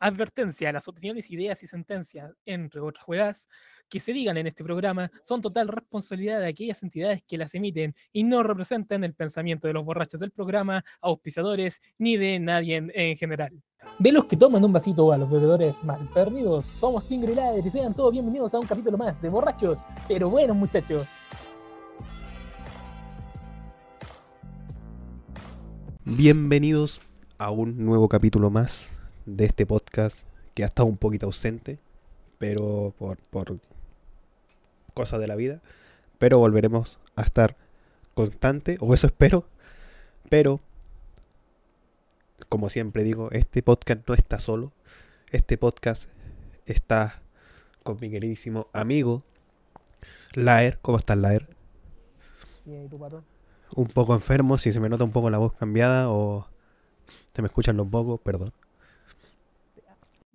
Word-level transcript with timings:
Advertencia, 0.00 0.70
las 0.70 0.86
opiniones, 0.86 1.28
ideas 1.28 1.60
y 1.64 1.66
sentencias, 1.66 2.32
entre 2.46 2.80
otras 2.80 3.04
juegas, 3.04 3.48
que 3.88 3.98
se 3.98 4.12
digan 4.12 4.36
en 4.36 4.46
este 4.46 4.62
programa 4.62 5.10
son 5.24 5.40
total 5.40 5.66
responsabilidad 5.66 6.38
de 6.38 6.46
aquellas 6.46 6.84
entidades 6.84 7.22
que 7.26 7.36
las 7.36 7.52
emiten 7.56 7.96
y 8.12 8.22
no 8.22 8.44
representan 8.44 9.02
el 9.02 9.14
pensamiento 9.14 9.66
de 9.66 9.74
los 9.74 9.84
borrachos 9.84 10.20
del 10.20 10.30
programa, 10.30 10.84
auspiciadores, 11.00 11.82
ni 11.98 12.16
de 12.16 12.38
nadie 12.38 12.76
en, 12.76 12.92
en 12.94 13.16
general. 13.16 13.60
De 13.98 14.12
los 14.12 14.26
que 14.26 14.36
toman 14.36 14.64
un 14.64 14.72
vasito 14.72 15.10
a 15.10 15.18
los 15.18 15.28
bebedores 15.28 15.82
más 15.82 15.98
perdidos, 16.14 16.64
somos 16.64 17.08
Tingre 17.08 17.32
y 17.32 17.66
y 17.66 17.70
sean 17.70 17.92
todos 17.92 18.12
bienvenidos 18.12 18.54
a 18.54 18.60
un 18.60 18.66
capítulo 18.68 18.96
más 18.96 19.20
de 19.20 19.28
Borrachos, 19.28 19.78
pero 20.06 20.30
buenos 20.30 20.56
muchachos. 20.56 21.08
Bienvenidos 26.04 27.00
a 27.36 27.50
un 27.50 27.84
nuevo 27.84 28.08
capítulo 28.08 28.48
más 28.48 28.97
de 29.36 29.44
este 29.44 29.66
podcast 29.66 30.16
que 30.54 30.62
ha 30.62 30.66
estado 30.66 30.88
un 30.88 30.96
poquito 30.96 31.26
ausente, 31.26 31.78
pero 32.38 32.94
por, 32.98 33.18
por 33.18 33.58
cosas 34.94 35.20
de 35.20 35.26
la 35.26 35.36
vida. 35.36 35.60
Pero 36.18 36.38
volveremos 36.38 36.98
a 37.14 37.22
estar 37.22 37.56
constante, 38.14 38.76
o 38.80 38.94
eso 38.94 39.06
espero. 39.06 39.44
Pero, 40.28 40.60
como 42.48 42.70
siempre 42.70 43.04
digo, 43.04 43.30
este 43.30 43.62
podcast 43.62 44.06
no 44.08 44.14
está 44.14 44.40
solo. 44.40 44.72
Este 45.30 45.58
podcast 45.58 46.08
está 46.66 47.22
con 47.82 47.98
mi 48.00 48.10
queridísimo 48.10 48.68
amigo 48.72 49.22
Laer. 50.34 50.78
¿Cómo 50.80 50.98
estás, 50.98 51.18
Laer? 51.18 51.48
Bien, 52.64 52.84
¿y 52.84 52.88
tú, 52.88 52.98
pato? 52.98 53.22
Un 53.76 53.88
poco 53.88 54.14
enfermo, 54.14 54.58
si 54.58 54.72
se 54.72 54.80
me 54.80 54.88
nota 54.88 55.04
un 55.04 55.12
poco 55.12 55.30
la 55.30 55.38
voz 55.38 55.52
cambiada 55.52 56.10
o 56.10 56.48
se 57.34 57.42
me 57.42 57.46
escuchan 57.46 57.76
los 57.76 57.86
pocos, 57.86 58.20
perdón. 58.20 58.52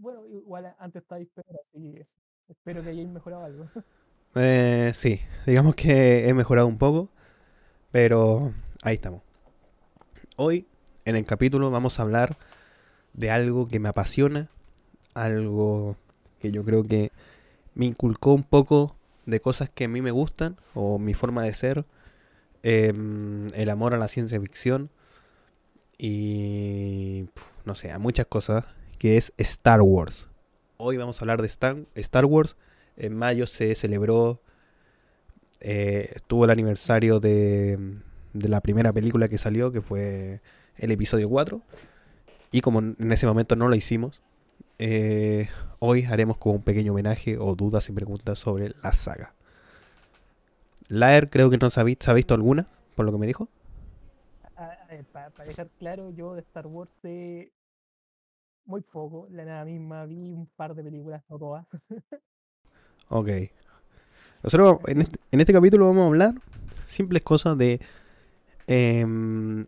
Bueno, 0.03 0.25
igual 0.27 0.75
antes 0.79 1.01
estaba 1.01 1.21
peor, 1.33 1.61
así 1.61 1.93
que 1.93 2.05
espero 2.49 2.83
que 2.83 2.89
hayáis 2.89 3.07
mejorado 3.07 3.45
algo. 3.45 3.69
Eh, 4.35 4.91
sí, 4.95 5.21
digamos 5.45 5.75
que 5.75 6.27
he 6.27 6.33
mejorado 6.33 6.65
un 6.67 6.79
poco, 6.79 7.07
pero 7.91 8.51
ahí 8.81 8.95
estamos. 8.95 9.21
Hoy, 10.35 10.67
en 11.05 11.15
el 11.15 11.23
capítulo, 11.23 11.69
vamos 11.69 11.99
a 11.99 12.01
hablar 12.01 12.35
de 13.13 13.29
algo 13.29 13.67
que 13.67 13.79
me 13.79 13.89
apasiona, 13.89 14.49
algo 15.13 15.95
que 16.39 16.51
yo 16.51 16.65
creo 16.65 16.83
que 16.83 17.11
me 17.75 17.85
inculcó 17.85 18.33
un 18.33 18.43
poco 18.43 18.97
de 19.27 19.39
cosas 19.39 19.69
que 19.69 19.83
a 19.83 19.87
mí 19.87 20.01
me 20.01 20.11
gustan, 20.11 20.57
o 20.73 20.97
mi 20.97 21.13
forma 21.13 21.43
de 21.43 21.53
ser, 21.53 21.85
em, 22.63 23.47
el 23.53 23.69
amor 23.69 23.93
a 23.93 23.99
la 23.99 24.07
ciencia 24.07 24.41
ficción, 24.41 24.89
y 25.97 27.29
no 27.65 27.75
sé, 27.75 27.91
a 27.91 27.99
muchas 27.99 28.25
cosas, 28.25 28.65
que 29.03 29.17
es 29.17 29.33
Star 29.35 29.81
Wars. 29.81 30.29
Hoy 30.77 30.95
vamos 30.95 31.19
a 31.19 31.25
hablar 31.25 31.41
de 31.41 31.47
Star, 31.47 31.75
Star 31.93 32.23
Wars. 32.23 32.55
En 32.95 33.13
mayo 33.13 33.47
se 33.47 33.75
celebró, 33.75 34.39
eh, 35.59 36.13
estuvo 36.15 36.45
el 36.45 36.51
aniversario 36.51 37.19
de, 37.19 37.97
de 38.31 38.47
la 38.47 38.61
primera 38.61 38.93
película 38.93 39.27
que 39.27 39.37
salió, 39.37 39.73
que 39.73 39.81
fue 39.81 40.39
el 40.77 40.91
episodio 40.91 41.27
4. 41.27 41.61
Y 42.53 42.61
como 42.61 42.79
en 42.79 43.11
ese 43.11 43.27
momento 43.27 43.57
no 43.57 43.67
lo 43.67 43.75
hicimos, 43.75 44.21
eh, 44.79 45.49
hoy 45.79 46.05
haremos 46.05 46.37
como 46.37 46.55
un 46.55 46.63
pequeño 46.63 46.93
homenaje 46.93 47.37
o 47.37 47.55
dudas 47.55 47.89
y 47.89 47.91
preguntas 47.91 48.39
sobre 48.39 48.69
la 48.81 48.93
saga. 48.93 49.33
Laer 50.87 51.29
creo 51.29 51.49
que 51.49 51.57
no 51.57 51.69
se 51.69 51.81
ha 51.81 51.83
visto, 51.83 52.05
¿se 52.05 52.11
ha 52.11 52.13
visto 52.13 52.35
alguna, 52.35 52.67
por 52.95 53.05
lo 53.05 53.11
que 53.11 53.17
me 53.17 53.27
dijo. 53.27 53.49
Para 55.11 55.45
dejar 55.45 55.67
claro, 55.77 56.09
yo 56.11 56.35
de 56.35 56.39
Star 56.39 56.67
Wars 56.67 56.89
sé 57.01 57.51
muy 58.65 58.81
poco, 58.81 59.27
la 59.31 59.45
nada 59.45 59.65
misma, 59.65 60.05
vi 60.05 60.31
un 60.31 60.47
par 60.55 60.75
de 60.75 60.83
películas, 60.83 61.23
no 61.29 61.37
todas. 61.37 61.67
Ok. 63.09 63.29
Nosotros 64.41 64.79
en 64.87 65.01
este, 65.01 65.19
en 65.31 65.39
este 65.39 65.53
capítulo 65.53 65.85
vamos 65.85 66.03
a 66.03 66.07
hablar 66.07 66.33
simples 66.87 67.21
cosas 67.21 67.57
de... 67.57 67.79
em, 68.65 69.67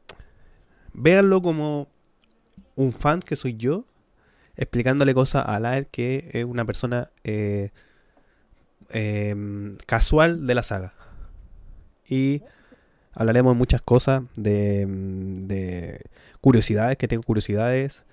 véanlo 0.93 1.41
como 1.41 1.87
un 2.75 2.91
fan 2.93 3.19
que 3.19 3.35
soy 3.35 3.55
yo, 3.55 3.85
explicándole 4.55 5.13
cosas 5.13 5.45
a 5.47 5.59
Laer 5.59 5.87
que 5.87 6.29
es 6.33 6.45
una 6.45 6.65
persona 6.65 7.11
eh, 7.23 7.71
em, 8.89 9.75
casual 9.85 10.47
de 10.47 10.55
la 10.55 10.63
saga. 10.63 10.93
Y 12.07 12.41
hablaremos 13.13 13.53
de 13.53 13.57
muchas 13.57 13.81
cosas, 13.81 14.23
de, 14.35 14.81
em, 14.81 15.47
de 15.47 16.01
curiosidades, 16.41 16.97
que 16.97 17.07
tengo 17.07 17.23
curiosidades, 17.23 18.03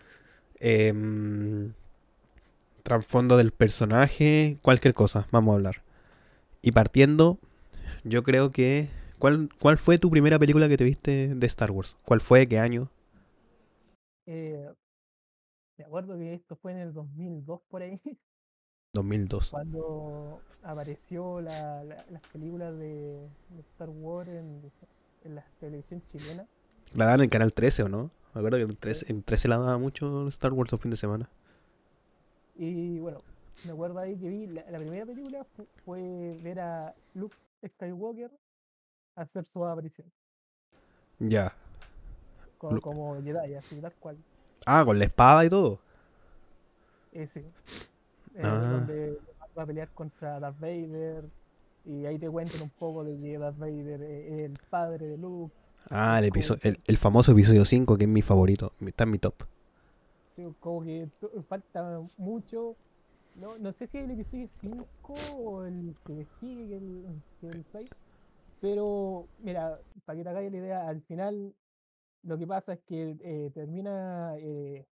em, 0.63 1.75
trasfondo 2.83 3.37
del 3.37 3.53
personaje, 3.53 4.59
cualquier 4.63 4.95
cosa, 4.95 5.27
vamos 5.31 5.53
a 5.53 5.57
hablar. 5.57 5.83
Y 6.63 6.73
partiendo, 6.73 7.39
yo 8.05 8.23
creo 8.23 8.51
que... 8.51 8.89
¿Cuál, 9.19 9.51
¿Cuál 9.61 9.79
fue 9.79 9.99
tu 9.99 10.11
primera 10.11 10.39
película 10.39 10.69
que 10.69 10.77
te 10.77 10.85
viste 10.85 11.35
de 11.35 11.47
Star 11.49 11.71
Wars? 11.73 11.97
¿Cuál 12.05 12.21
fue? 12.21 12.49
¿Qué 12.49 12.59
año? 12.59 12.91
Eh, 14.27 14.73
me 15.77 15.85
acuerdo 15.85 16.17
que 16.17 16.33
esto 16.35 16.57
fue 16.57 16.73
en 16.73 16.79
el 16.79 16.93
2002 16.95 17.61
por 17.69 17.83
ahí, 17.83 18.01
2002. 18.95 19.47
cuando 19.51 20.41
apareció 20.63 21.41
la, 21.41 21.85
la- 21.85 22.05
las 22.11 22.23
películas 22.33 22.77
de, 22.79 23.29
de 23.51 23.61
Star 23.61 23.89
Wars 23.91 24.29
en, 24.31 24.73
en 25.25 25.35
la 25.35 25.45
televisión 25.61 26.03
chilena. 26.09 26.47
La 26.95 27.05
daban 27.07 27.21
en 27.21 27.25
el 27.25 27.31
canal 27.31 27.53
13 27.53 27.83
o 27.83 27.89
no? 27.89 28.11
Me 28.35 28.39
acuerdo 28.41 28.57
que 28.59 28.65
en 28.65 28.77
13, 28.77 29.11
en 29.13 29.23
13 29.23 29.49
la 29.49 29.59
daba 29.59 29.79
mucho 29.79 30.29
Star 30.29 30.53
Wars 30.53 30.73
los 30.73 30.81
fin 30.81 30.91
de 30.91 30.97
semana. 30.97 31.29
Y 32.57 32.99
bueno, 32.99 33.19
me 33.65 33.73
acuerdo 33.73 33.99
ahí 33.99 34.17
que 34.17 34.29
vi 34.29 34.47
la, 34.47 34.65
la 34.71 34.79
primera 34.79 35.05
película 35.07 35.45
fu- 35.45 35.67
fue 35.85 36.39
ver 36.43 36.61
a 36.61 36.95
Luke 37.15 37.37
Skywalker 37.67 38.31
hacer 39.17 39.45
su 39.45 39.65
aparición 39.65 40.11
Ya. 41.19 41.55
como 42.59 43.21
Jedi, 43.23 43.55
así 43.55 43.77
tal 43.81 43.93
cual. 43.95 44.17
Ah, 44.67 44.83
con 44.85 44.99
la 44.99 45.05
espada 45.05 45.45
y 45.45 45.51
todo. 45.51 45.81
Ese, 47.13 47.41
eh, 47.41 48.41
Ah. 48.43 48.49
donde 48.49 49.19
va 49.59 49.63
a 49.65 49.67
pelear 49.67 49.89
contra 49.91 50.41
Darth 50.41 50.59
Vader. 50.59 51.25
Y 51.85 52.07
ahí 52.07 52.19
te 52.19 52.31
cuentan 52.31 52.63
un 52.63 52.71
poco 52.71 53.03
de 53.05 53.19
que 53.21 53.37
Darth 53.39 53.59
Vader 53.59 54.03
es 54.03 54.39
el 54.51 54.59
padre 54.71 55.07
de 55.09 55.19
Luke. 55.19 55.55
Ah, 55.91 56.19
el, 56.19 56.27
episodio, 56.27 56.61
el, 56.63 56.79
el 56.87 56.97
famoso 56.97 57.33
episodio 57.33 57.65
5, 57.65 57.97
que 57.97 58.05
es 58.05 58.11
mi 58.11 58.23
favorito. 58.23 58.73
Está 58.81 59.05
en 59.05 59.11
mi 59.11 59.19
top. 59.19 59.35
Como 60.61 60.83
que 60.83 61.09
falta 61.49 62.01
mucho. 62.17 62.77
No, 63.37 63.59
no 63.59 63.73
sé 63.73 63.87
si 63.87 63.99
es 63.99 64.05
el 64.05 64.11
episodio 64.13 64.49
5 64.49 64.87
o 65.39 65.65
el 65.65 65.95
que 66.05 66.25
sigue, 66.25 66.77
el, 66.77 67.05
el 67.43 67.65
6. 67.65 67.89
Pero, 68.61 69.27
mira, 69.41 69.79
para 70.05 70.17
que 70.17 70.23
te 70.23 70.29
hagáis 70.31 70.53
la 70.53 70.59
idea, 70.59 70.89
al 70.89 71.01
final 71.03 71.55
lo 72.23 72.39
que 72.39 72.47
pasa 72.47 72.75
es 72.75 72.81
que 72.81 73.17
eh, 73.21 73.51
termina 73.53 74.35
eh, 74.39 74.87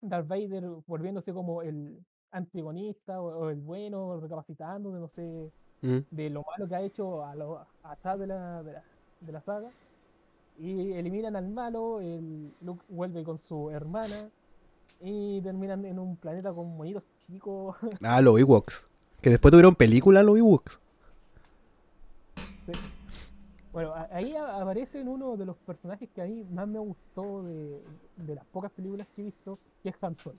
Darth 0.00 0.26
Vader 0.26 0.64
volviéndose 0.86 1.32
como 1.32 1.62
el 1.62 1.98
antagonista 2.30 3.20
o, 3.20 3.26
o 3.26 3.50
el 3.50 3.60
bueno, 3.60 4.18
recapacitando 4.20 4.92
de 4.92 5.00
no 5.00 5.08
sé, 5.08 5.52
Mm. 5.84 5.98
de 6.10 6.30
lo 6.30 6.42
malo 6.44 6.66
que 6.66 6.74
ha 6.74 6.80
hecho 6.80 7.22
a 7.22 7.34
lo, 7.34 7.66
atrás 7.82 8.18
de 8.18 8.26
la, 8.26 8.62
de 8.62 8.72
la, 8.72 8.82
de 9.24 9.32
la 9.32 9.40
saga. 9.40 9.70
Y 10.58 10.92
eliminan 10.92 11.34
al 11.36 11.48
malo, 11.48 12.00
el 12.00 12.52
Luke 12.60 12.84
vuelve 12.88 13.24
con 13.24 13.38
su 13.38 13.70
hermana 13.70 14.28
y 15.00 15.40
terminan 15.42 15.84
en 15.84 15.98
un 15.98 16.16
planeta 16.16 16.52
con 16.52 16.76
monitos 16.76 17.02
chicos. 17.18 17.76
Ah, 18.02 18.20
los 18.20 18.38
Ewoks. 18.38 18.86
Que 19.20 19.30
después 19.30 19.50
tuvieron 19.50 19.74
película 19.74 20.22
los 20.22 20.38
Ewoks. 20.38 20.80
Bueno, 23.72 23.92
ahí 24.12 24.36
aparecen 24.36 25.08
uno 25.08 25.36
de 25.36 25.44
los 25.44 25.56
personajes 25.56 26.08
que 26.14 26.22
a 26.22 26.26
mí 26.26 26.44
más 26.52 26.68
me 26.68 26.78
gustó 26.78 27.42
de, 27.42 27.82
de 28.16 28.34
las 28.36 28.44
pocas 28.44 28.70
películas 28.70 29.08
que 29.16 29.22
he 29.22 29.24
visto, 29.24 29.58
que 29.82 29.88
es 29.88 29.96
Han 30.00 30.14
Solo. 30.14 30.38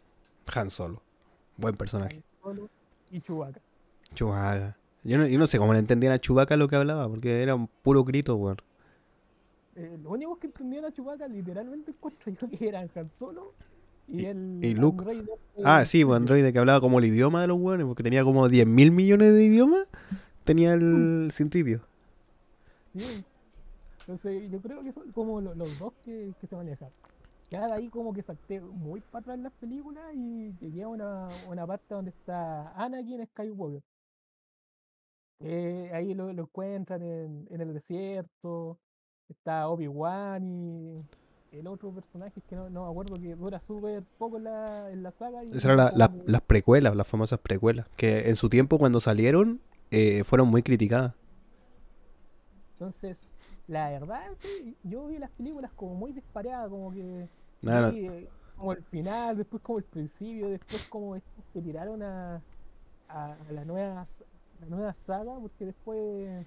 Han 0.54 0.70
Solo. 0.70 1.02
Buen 1.58 1.76
personaje. 1.76 2.16
Han 2.16 2.24
Solo 2.42 2.70
y 3.12 3.20
Chewbacca. 3.20 3.60
Chewbacca. 4.14 4.78
Yo 5.04 5.18
no, 5.18 5.28
yo 5.28 5.38
no 5.38 5.48
sé 5.48 5.58
cómo 5.58 5.74
le 5.74 5.80
entendían 5.80 6.14
a 6.14 6.20
Chewbacca 6.20 6.56
lo 6.56 6.70
que 6.70 6.78
hablaba, 6.78 7.10
porque 7.10 7.44
era 7.44 7.56
un 7.56 7.68
puro 7.68 8.06
grito, 8.06 8.36
weón. 8.38 8.58
Eh, 9.76 9.98
los 10.02 10.12
únicos 10.14 10.38
que 10.40 10.48
entendían 10.48 10.86
a 10.86 10.92
Chewbacca 10.92 11.28
literalmente 11.28 11.92
encuentro 11.92 12.32
yo 12.32 12.50
que 12.50 12.68
eran 12.68 12.90
Han 12.96 13.10
Solo 13.10 13.54
y, 14.08 14.22
Y- 14.22 14.26
el 14.26 14.60
y 14.64 14.74
Luke. 14.74 15.00
androide, 15.00 15.30
Ah, 15.64 15.86
sí, 15.86 16.04
pues 16.06 16.16
Silvio. 16.16 16.16
Android 16.16 16.54
que 16.54 16.60
hablaba 16.60 16.80
como 16.80 17.00
el 17.00 17.06
idioma 17.06 17.42
de 17.42 17.48
los 17.48 17.60
weones, 17.60 17.86
porque 17.86 18.04
tenía 18.04 18.24
como 18.24 18.48
10 18.48 18.66
mil 18.68 18.92
millones 18.92 19.34
de 19.34 19.44
idiomas. 19.44 19.88
Tenía 20.46 20.74
el 20.76 21.30
Cintripio. 21.34 21.82
Sí. 22.98 23.24
Entonces, 24.02 24.50
yo 24.52 24.62
creo 24.62 24.84
que 24.84 24.92
son 24.94 25.12
como 25.12 25.42
lo- 25.42 25.56
los 25.56 25.78
dos 25.80 25.92
que, 26.06 26.32
que 26.40 26.48
se 26.48 26.56
manejan. 26.56 26.90
Ya 27.50 27.66
de 27.68 27.74
ahí 27.74 27.90
como 27.90 28.14
que 28.14 28.22
salté 28.22 28.62
muy 28.62 29.02
para 29.02 29.22
atrás 29.22 29.38
en 29.38 29.44
las 29.44 29.54
películas 29.54 30.04
y 30.14 30.54
llegué 30.60 30.84
a 30.84 30.88
una, 30.88 31.28
una 31.50 31.66
parte 31.68 31.94
donde 31.96 32.12
está 32.12 32.72
Anakin 32.76 33.26
Skywalker. 33.26 33.82
Eh, 35.40 35.92
ahí 35.94 36.14
lo, 36.14 36.32
lo 36.32 36.44
encuentran 36.44 37.02
en, 37.02 37.48
en 37.50 37.62
el 37.62 37.74
desierto, 37.74 38.78
está 39.30 39.68
Obi-Wan 39.70 40.44
y 40.46 41.04
el 41.52 41.68
otro 41.68 41.92
personaje 41.92 42.42
que 42.50 42.56
no, 42.56 42.70
no 42.70 42.84
me 42.86 42.90
acuerdo 42.92 43.20
que 43.20 43.36
dura 43.36 43.60
súper 43.60 44.04
poco 44.18 44.38
en 44.38 44.44
la, 44.46 44.92
en 44.92 45.04
la 45.04 45.12
saga. 45.12 45.42
y 45.44 45.48
Esas 45.48 45.66
eran 45.66 45.78
la- 45.78 46.12
las 46.26 46.42
precuelas, 46.42 46.96
las 46.96 47.08
famosas 47.08 47.40
precuelas, 47.40 47.88
que 47.96 48.30
en 48.30 48.36
su 48.36 48.50
tiempo 48.50 48.78
cuando 48.78 49.00
salieron 49.00 49.62
eh, 49.92 50.24
fueron 50.26 50.50
muy 50.50 50.64
criticadas. 50.64 51.14
Entonces, 52.74 53.28
la 53.68 53.90
verdad, 53.90 54.22
sí, 54.36 54.76
yo 54.84 55.08
vi 55.08 55.18
las 55.18 55.32
películas 55.32 55.72
como 55.76 55.96
muy 55.96 56.12
disparadas, 56.12 56.70
como 56.70 56.92
que 56.92 57.28
vi, 57.92 58.06
eh, 58.08 58.30
como 58.58 58.74
el 58.74 58.84
final, 58.84 59.38
después 59.38 59.62
como 59.64 59.78
el 59.80 59.86
principio, 59.86 60.50
después 60.50 60.86
como 60.90 61.16
estos 61.16 61.44
que 61.54 61.62
tiraron 61.62 62.04
a, 62.04 62.42
a, 63.08 63.34
a 63.34 63.52
la 63.52 63.66
nueva 63.66 64.06
la 64.62 64.68
nueva 64.68 64.94
saga, 64.94 65.38
porque 65.40 65.66
después 65.66 66.46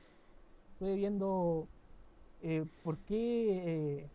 estuve 0.72 0.94
viendo 0.96 1.66
eh, 2.42 2.64
por 2.84 2.96
qué 2.98 3.98
eh, 3.98 4.06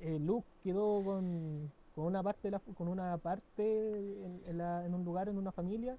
eh, 0.00 0.18
Luke 0.18 0.46
quedó 0.62 1.02
con, 1.04 1.70
con 1.94 2.04
una 2.04 2.22
parte 2.22 2.48
de 2.48 2.52
la, 2.52 2.58
con 2.60 2.88
una 2.88 3.16
parte 3.18 3.62
en, 4.24 4.40
en 4.46 4.58
la- 4.58 4.84
en 4.86 4.94
un 4.94 5.04
lugar 5.04 5.28
en 5.28 5.36
una 5.38 5.52
familia 5.52 5.96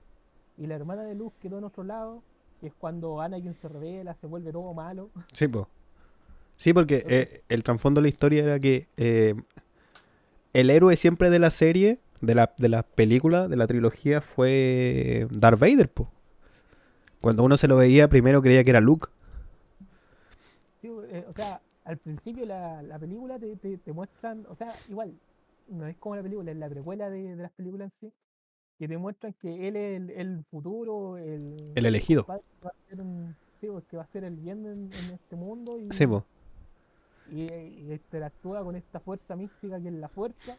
y 0.57 0.67
la 0.67 0.75
hermana 0.75 1.03
de 1.03 1.15
Luke 1.15 1.35
quedó 1.41 1.57
en 1.57 1.63
otro 1.63 1.83
lado, 1.83 2.21
es 2.61 2.73
cuando 2.73 3.21
Anakin 3.21 3.53
se 3.53 3.67
revela, 3.67 4.13
se 4.15 4.27
vuelve 4.27 4.51
todo 4.51 4.73
malo. 4.73 5.09
Sí, 5.33 5.47
po. 5.47 5.67
Sí, 6.57 6.73
porque 6.73 7.03
eh, 7.07 7.41
el 7.49 7.63
trasfondo 7.63 7.99
de 7.99 8.03
la 8.03 8.09
historia 8.09 8.43
era 8.43 8.59
que 8.59 8.87
el 10.53 10.69
héroe 10.69 10.95
siempre 10.95 11.29
de 11.29 11.39
la 11.39 11.49
serie, 11.49 11.99
de 12.21 12.35
la, 12.35 12.53
de 12.57 12.69
la 12.69 12.83
película, 12.83 13.47
de 13.47 13.57
la 13.57 13.67
trilogía, 13.67 14.21
fue 14.21 15.27
Darth 15.31 15.59
Vader, 15.59 15.89
po. 15.89 16.09
Cuando 17.21 17.43
uno 17.43 17.57
se 17.57 17.67
lo 17.67 17.75
veía, 17.77 18.07
primero 18.09 18.41
creía 18.41 18.63
que 18.63 18.69
era 18.69 18.81
Luke. 18.81 19.07
Eh, 21.13 21.23
o 21.29 21.33
sea, 21.33 21.61
al 21.85 21.97
principio 21.97 22.45
la, 22.45 22.81
la 22.81 22.97
película 22.99 23.37
te, 23.39 23.55
te, 23.55 23.77
te 23.77 23.93
muestran, 23.93 24.45
o 24.49 24.55
sea, 24.55 24.73
igual, 24.89 25.13
no 25.67 25.85
es 25.87 25.95
como 25.97 26.15
la 26.15 26.23
película, 26.23 26.51
es 26.51 26.57
la 26.57 26.69
precuela 26.69 27.09
de, 27.09 27.35
de 27.35 27.41
las 27.43 27.51
películas 27.51 27.85
en 27.85 27.91
sí, 28.09 28.13
que 28.79 28.87
te 28.87 28.97
muestran 28.97 29.33
que 29.33 29.67
él 29.67 29.75
es 29.75 29.97
el, 30.01 30.09
el 30.09 30.43
futuro, 30.43 31.17
el, 31.17 31.71
El 31.75 31.85
elegido. 31.85 32.25
va, 32.27 32.37
va 32.65 32.69
a 32.69 32.89
ser 32.89 32.99
un- 33.01 33.35
sí, 33.59 33.67
pues, 33.67 33.83
que 33.85 33.95
va 33.97 34.03
a 34.03 34.07
ser 34.07 34.23
el 34.23 34.35
bien 34.37 34.65
en, 34.65 34.89
en 34.91 35.13
este 35.13 35.35
mundo 35.35 35.77
y, 35.79 35.91
Sí, 35.91 36.07
po. 36.07 36.25
y, 37.31 37.43
y 37.43 37.91
interactúa 37.93 38.63
con 38.63 38.75
esta 38.75 38.99
fuerza 38.99 39.35
mística 39.35 39.79
que 39.79 39.89
es 39.89 39.93
la 39.93 40.09
fuerza. 40.09 40.57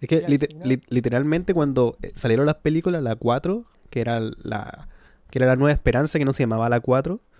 Es 0.00 0.08
que 0.08 0.20
final- 0.20 0.82
literalmente 0.90 1.54
cuando 1.54 1.96
eh, 2.02 2.12
salieron 2.14 2.46
las 2.46 2.56
películas, 2.56 3.02
la 3.02 3.16
4, 3.16 3.64
que 3.90 4.00
era 4.02 4.20
la, 4.20 4.88
que 5.30 5.38
era 5.38 5.46
la 5.46 5.56
nueva 5.56 5.72
esperanza, 5.72 6.18
que 6.18 6.24
no 6.26 6.32
se 6.34 6.42
llamaba 6.42 6.68
la 6.68 6.80
4, 6.80 7.20
¿ya? 7.20 7.33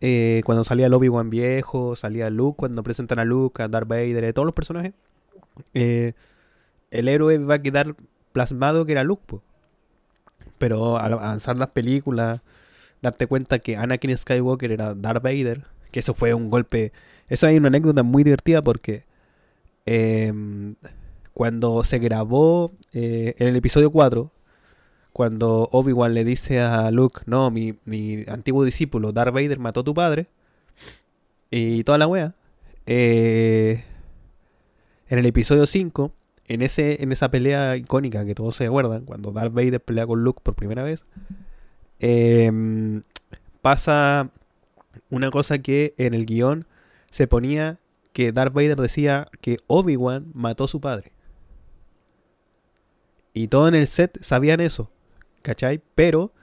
Eh, 0.00 0.42
cuando 0.44 0.64
salía 0.64 0.86
el 0.86 0.94
Obi-Wan 0.94 1.30
viejo, 1.30 1.96
salía 1.96 2.30
Luke, 2.30 2.56
cuando 2.56 2.82
presentan 2.82 3.18
a 3.18 3.24
Luke, 3.24 3.62
a 3.62 3.68
Darth 3.68 3.88
Vader, 3.88 4.24
a 4.24 4.32
todos 4.32 4.46
los 4.46 4.54
personajes, 4.54 4.92
eh, 5.74 6.12
el 6.90 7.08
héroe 7.08 7.38
va 7.38 7.54
a 7.54 7.62
quedar 7.62 7.96
plasmado 8.32 8.86
que 8.86 8.92
era 8.92 9.04
Luke. 9.04 9.38
Pero 10.58 10.98
al 10.98 11.14
avanzar 11.14 11.56
las 11.56 11.68
películas, 11.68 12.40
darte 13.02 13.26
cuenta 13.26 13.58
que 13.58 13.76
Anakin 13.76 14.16
Skywalker 14.16 14.72
era 14.72 14.94
Darth 14.94 15.22
Vader, 15.22 15.64
que 15.90 16.00
eso 16.00 16.14
fue 16.14 16.34
un 16.34 16.50
golpe. 16.50 16.92
Eso 17.28 17.46
hay 17.46 17.56
una 17.56 17.68
anécdota 17.68 18.02
muy 18.02 18.24
divertida 18.24 18.62
porque 18.62 19.04
em, 19.86 20.74
cuando 21.34 21.84
se 21.84 21.98
grabó 21.98 22.72
eh, 22.92 23.34
en 23.38 23.48
el 23.48 23.56
episodio 23.56 23.90
4, 23.90 24.30
cuando 25.12 25.68
Obi-Wan 25.72 26.14
le 26.14 26.24
dice 26.24 26.60
a 26.60 26.90
Luke, 26.90 27.22
no, 27.26 27.50
mi, 27.50 27.74
mi 27.84 28.24
antiguo 28.28 28.64
discípulo 28.64 29.12
Darth 29.12 29.34
Vader 29.34 29.58
mató 29.58 29.80
a 29.80 29.84
tu 29.84 29.94
padre, 29.94 30.28
y 31.50 31.82
toda 31.84 31.98
la 31.98 32.06
wea, 32.06 32.34
eh, 32.86 33.84
en 35.08 35.18
el 35.18 35.26
episodio 35.26 35.66
5, 35.66 36.12
en, 36.46 36.62
ese, 36.62 37.02
en 37.02 37.12
esa 37.12 37.30
pelea 37.30 37.76
icónica 37.76 38.24
que 38.24 38.34
todos 38.34 38.56
se 38.56 38.66
acuerdan, 38.66 39.04
cuando 39.04 39.32
Darth 39.32 39.52
Vader 39.52 39.80
pelea 39.80 40.06
con 40.06 40.22
Luke 40.22 40.40
por 40.42 40.54
primera 40.54 40.82
vez, 40.82 41.04
em, 42.00 43.02
pasa 43.62 44.30
una 45.10 45.30
cosa 45.30 45.58
que 45.58 45.94
en 45.98 46.14
el 46.14 46.26
guion 46.26 46.66
se 47.10 47.26
ponía 47.26 47.78
que 48.12 48.32
Darth 48.32 48.52
Vader 48.52 48.76
decía 48.76 49.28
que 49.40 49.58
Obi-Wan 49.66 50.30
mató 50.34 50.64
a 50.64 50.68
su 50.68 50.80
padre. 50.80 51.12
Y 53.32 53.48
todos 53.48 53.68
en 53.68 53.74
el 53.74 53.86
set 53.86 54.18
sabían 54.22 54.60
eso, 54.60 54.90
¿cachai? 55.48 55.80
Pero 55.94 56.34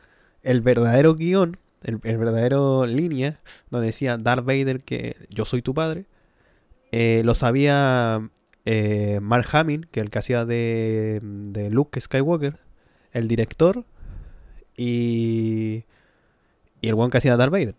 el 0.41 0.61
verdadero 0.61 1.13
guion, 1.13 1.57
el, 1.83 1.97
verdadero 1.97 2.87
línea, 2.87 3.39
donde 3.69 3.87
decía 3.87 4.17
Darth 4.17 4.43
Vader 4.43 4.81
que 4.81 5.15
yo 5.29 5.45
soy 5.45 5.61
tu 5.61 5.75
padre, 5.75 6.05
eh, 6.91 7.21
lo 7.23 7.35
sabía 7.35 8.31
eh, 8.65 9.19
Mark 9.21 9.45
Hamill, 9.51 9.87
que 9.89 9.99
es 9.99 10.05
el 10.05 10.09
que 10.09 10.17
hacía 10.17 10.43
de, 10.43 11.19
de 11.21 11.69
Luke 11.69 12.01
Skywalker, 12.01 12.57
el 13.11 13.27
director 13.27 13.85
y, 14.75 15.85
y 16.81 16.89
el 16.89 16.95
one 16.95 17.11
que 17.11 17.19
hacía 17.19 17.37
Darth 17.37 17.51
Vader. 17.51 17.75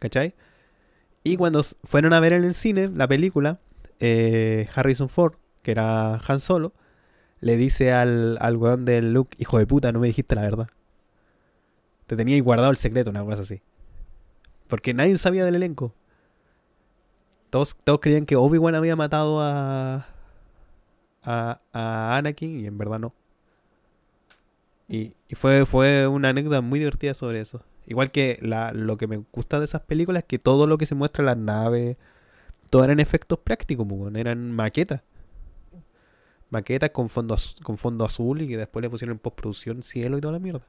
¿Cachai? 0.00 0.34
Y 1.22 1.38
cuando 1.38 1.62
fueron 1.84 2.12
a 2.12 2.20
ver 2.20 2.34
en 2.34 2.44
el 2.44 2.54
cine 2.54 2.90
la 2.94 3.08
película, 3.08 3.58
eh, 4.00 4.68
Harrison 4.74 5.08
Ford, 5.08 5.36
que 5.62 5.70
era 5.70 6.20
Han 6.28 6.40
Solo, 6.40 6.74
le 7.40 7.56
dice 7.56 7.92
al, 7.92 8.38
al 8.40 8.56
weón 8.56 8.84
del 8.84 9.12
Luke, 9.12 9.36
hijo 9.38 9.58
de 9.58 9.66
puta, 9.66 9.92
no 9.92 10.00
me 10.00 10.06
dijiste 10.06 10.34
la 10.34 10.42
verdad. 10.42 10.68
Te 12.06 12.16
tenía 12.16 12.40
guardado 12.42 12.70
el 12.70 12.76
secreto, 12.76 13.10
una 13.10 13.24
cosa 13.24 13.42
así. 13.42 13.62
Porque 14.68 14.94
nadie 14.94 15.16
sabía 15.18 15.44
del 15.44 15.54
elenco. 15.56 15.94
Todos, 17.50 17.76
todos 17.84 18.00
creían 18.00 18.26
que 18.26 18.36
Obi-Wan 18.36 18.74
había 18.74 18.96
matado 18.96 19.40
a, 19.40 20.06
a, 21.22 21.60
a 21.72 22.16
Anakin 22.16 22.60
y 22.60 22.66
en 22.66 22.76
verdad 22.78 22.98
no. 22.98 23.14
Y, 24.88 25.14
y 25.28 25.34
fue, 25.34 25.64
fue 25.64 26.06
una 26.06 26.30
anécdota 26.30 26.60
muy 26.60 26.78
divertida 26.78 27.14
sobre 27.14 27.40
eso. 27.40 27.62
Igual 27.86 28.10
que 28.10 28.38
la, 28.42 28.72
lo 28.72 28.96
que 28.96 29.06
me 29.06 29.22
gusta 29.32 29.58
de 29.58 29.66
esas 29.66 29.82
películas 29.82 30.22
es 30.22 30.26
que 30.26 30.38
todo 30.38 30.66
lo 30.66 30.78
que 30.78 30.86
se 30.86 30.94
muestra 30.94 31.22
en 31.22 31.26
las 31.26 31.36
naves, 31.36 31.96
todo 32.70 32.84
eran 32.84 33.00
efectos 33.00 33.38
prácticos, 33.38 33.86
pues, 33.88 34.14
eran 34.16 34.50
maquetas. 34.50 35.02
Maquetas 36.54 36.90
con 36.90 37.08
fondo, 37.08 37.36
con 37.62 37.76
fondo 37.78 38.04
azul 38.04 38.40
y 38.42 38.48
que 38.48 38.56
después 38.56 38.82
le 38.82 38.88
pusieron 38.88 39.14
en 39.14 39.18
postproducción 39.18 39.82
cielo 39.82 40.16
y 40.16 40.20
toda 40.20 40.32
la 40.32 40.38
mierda. 40.38 40.64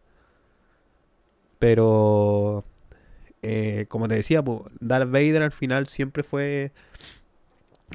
Pero, 1.60 2.66
eh, 3.42 3.86
como 3.88 4.08
te 4.08 4.16
decía, 4.16 4.44
pues, 4.44 4.62
Darth 4.80 5.10
Vader 5.10 5.44
al 5.44 5.52
final 5.52 5.88
siempre 5.88 6.24
fue 6.24 6.72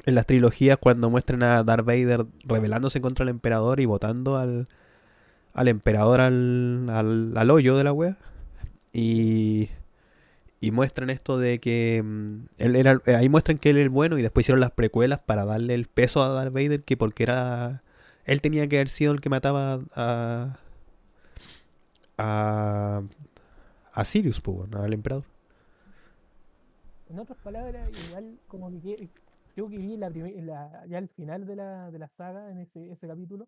en 0.05 0.15
las 0.15 0.25
trilogías 0.25 0.77
cuando 0.77 1.09
muestran 1.09 1.43
a 1.43 1.63
Darth 1.63 1.85
Vader 1.85 2.25
rebelándose 2.45 3.01
contra 3.01 3.23
el 3.23 3.29
emperador 3.29 3.79
y 3.79 3.85
votando 3.85 4.37
al, 4.37 4.67
al 5.53 5.67
emperador 5.67 6.21
al, 6.21 6.89
al, 6.89 7.33
al 7.37 7.51
hoyo 7.51 7.77
de 7.77 7.83
la 7.83 7.93
wea. 7.93 8.17
Y, 8.93 9.69
y 10.61 10.71
muestran 10.71 11.11
esto 11.11 11.39
de 11.39 11.59
que 11.59 12.03
mm, 12.03 12.45
él 12.59 12.77
era, 12.77 12.99
eh, 13.07 13.15
ahí 13.15 13.29
muestran 13.29 13.59
que 13.59 13.71
él 13.71 13.79
es 13.79 13.89
bueno 13.89 14.19
y 14.19 14.23
después 14.23 14.45
hicieron 14.45 14.61
las 14.61 14.71
precuelas 14.71 15.19
para 15.21 15.45
darle 15.45 15.75
el 15.75 15.87
peso 15.87 16.23
a 16.23 16.29
Darth 16.29 16.53
Vader 16.53 16.83
que 16.83 16.97
porque 16.97 17.23
era 17.23 17.83
él 18.25 18.41
tenía 18.41 18.67
que 18.69 18.77
haber 18.77 18.89
sido 18.89 19.13
el 19.13 19.21
que 19.21 19.29
mataba 19.29 19.81
a 19.95 20.59
a, 22.17 23.01
a 23.93 24.05
Sirius, 24.05 24.41
pues, 24.41 24.57
bueno, 24.57 24.83
al 24.83 24.93
emperador. 24.93 25.25
En 27.07 27.19
otras 27.19 27.37
palabras, 27.39 27.91
igual 27.93 28.39
como 28.47 28.71
que 28.81 29.09
yo 29.55 29.67
que 29.69 29.77
vi 29.77 29.97
la 29.97 30.09
la- 30.09 30.85
ya 30.87 30.97
al 30.97 31.09
final 31.09 31.45
de 31.45 31.55
la, 31.55 31.91
de 31.91 31.99
la 31.99 32.07
saga, 32.07 32.49
en 32.51 32.57
ese, 32.59 32.91
ese 32.91 33.07
capítulo, 33.07 33.47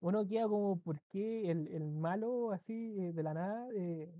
uno 0.00 0.26
queda 0.26 0.48
como, 0.48 0.78
¿por 0.80 1.00
qué 1.12 1.50
el, 1.50 1.68
el 1.68 1.92
malo 1.92 2.52
así 2.52 2.96
eh, 3.00 3.12
de 3.12 3.22
la 3.24 3.34
nada 3.34 3.68
eh, 3.76 4.12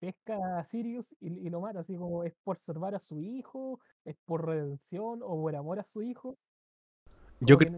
pesca 0.00 0.58
a 0.58 0.64
Sirius 0.64 1.06
y, 1.20 1.28
y 1.46 1.50
lo 1.50 1.60
mata? 1.60 1.80
Así 1.80 1.96
como, 1.96 2.24
¿es 2.24 2.34
por 2.44 2.58
salvar 2.58 2.94
a 2.94 3.00
su 3.00 3.20
hijo? 3.20 3.80
¿Es 4.04 4.16
por 4.24 4.46
redención 4.46 5.20
o 5.22 5.40
por 5.40 5.54
amor 5.56 5.80
a 5.80 5.84
su 5.84 6.02
hijo? 6.02 6.36
Yo 7.40 7.56
creo 7.58 7.70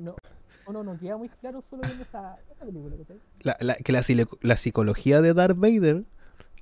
no- 0.72 0.84
no 0.84 0.98
queda 0.98 1.16
muy 1.16 1.28
claro 1.28 1.60
solo 1.60 1.82
viendo 1.82 2.04
esa, 2.04 2.36
esa 2.52 2.64
película, 2.64 2.96
la, 3.42 3.56
la- 3.60 3.74
que 3.74 3.92
la, 3.92 4.02
la 4.40 4.56
psicología 4.56 5.20
de 5.20 5.34
Darth 5.34 5.56
Vader 5.58 6.04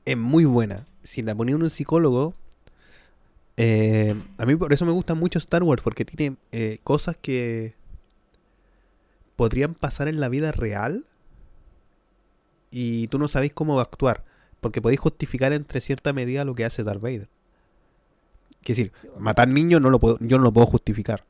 es 0.05 0.17
muy 0.17 0.45
buena. 0.45 0.85
Si 1.03 1.23
la 1.23 1.35
ponía 1.35 1.57
un 1.57 1.69
psicólogo, 1.69 2.35
eh, 3.57 4.15
a 4.39 4.47
mí 4.47 4.57
por 4.57 4.73
eso 4.73 4.87
me 4.87 4.93
gusta 4.93 5.15
mucho 5.15 5.39
Star 5.39 5.63
Wars, 5.63 5.83
porque 5.83 6.05
tiene 6.05 6.37
eh, 6.53 6.79
cosas 6.85 7.17
que 7.17 7.75
podrían 9.37 9.75
pasar 9.75 10.09
en 10.09 10.21
la 10.21 10.29
vida 10.29 10.53
real 10.53 11.05
y 12.71 13.09
tú 13.09 13.19
no 13.19 13.29
sabéis 13.29 13.53
cómo 13.53 13.75
va 13.77 13.83
a 13.83 13.85
actuar, 13.85 14.25
porque 14.61 14.83
podéis 14.83 15.01
justificar 15.01 15.53
entre 15.53 15.81
cierta 15.81 16.13
medida 16.13 16.45
lo 16.45 16.55
que 16.55 16.65
hace 16.65 16.85
Darth 16.85 17.01
Vader. 17.01 17.29
Quiero 18.63 18.77
decir, 18.77 18.93
matar 19.19 19.49
niños 19.49 19.81
no 19.81 19.89
lo 19.91 19.99
puedo, 19.99 20.19
yo 20.21 20.37
no 20.39 20.45
lo 20.45 20.53
puedo 20.53 20.67
justificar, 20.67 21.25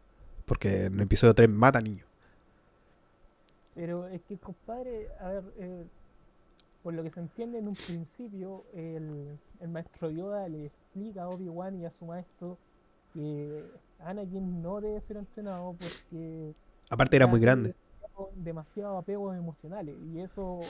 porque 0.47 0.85
en 0.87 0.94
el 0.94 1.00
episodio 1.02 1.35
3 1.35 1.49
mata 1.50 1.80
niños. 1.80 2.06
Pero 3.75 4.08
es 4.08 4.20
que, 4.23 4.37
compadre, 4.38 5.08
a 5.20 5.28
ver, 5.28 5.44
eh, 5.58 5.85
por 6.82 6.94
lo 6.94 7.02
que 7.02 7.11
se 7.11 7.20
entiende 7.20 7.58
en 7.58 7.68
un 7.68 7.75
principio, 7.76 8.64
el, 8.75 9.38
el 9.61 9.68
maestro 9.68 10.11
Yoda 10.11 10.49
le 10.49 10.66
explica 10.66 11.25
a 11.25 11.28
Obi-Wan 11.28 11.80
y 11.80 11.85
a 11.85 11.90
su 11.90 12.04
maestro 12.06 12.58
que 13.14 13.64
Anakin 14.00 14.62
no 14.62 14.80
debe 14.80 15.00
ser 15.00 15.16
entrenado 15.18 15.76
porque 15.78 16.52
Aparte 16.90 17.16
era 17.16 17.26
muy 17.26 17.40
grande. 17.40 17.75
demasiado- 17.75 18.30
demasiado 18.35 18.99
apegos 18.99 19.37
emocionales 19.37 19.94
y 20.12 20.20
eso 20.20 20.61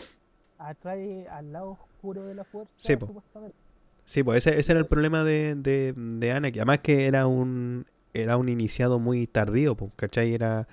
atrae 0.59 1.29
al 1.29 1.53
lado 1.53 1.71
oscuro 1.73 2.25
de 2.27 2.35
la 2.35 2.45
fuerza 2.45 2.73
Sí, 2.77 2.97
po. 2.97 3.07
supuestamente. 3.07 3.57
Sí, 4.05 4.23
pues 4.23 4.47
ese, 4.47 4.59
ese 4.59 4.73
era 4.73 4.81
el 4.81 4.87
problema 4.87 5.23
de, 5.25 5.55
de, 5.55 5.93
de 5.97 6.33
Anakin. 6.33 6.61
Además 6.61 6.79
que 6.81 7.07
era 7.07 7.27
un 7.27 7.87
era 8.15 8.37
un 8.37 8.49
iniciado 8.49 8.99
muy 8.99 9.27
tardío, 9.27 9.75
pues, 9.77 9.93
¿cachai? 9.97 10.35
Era, 10.35 10.67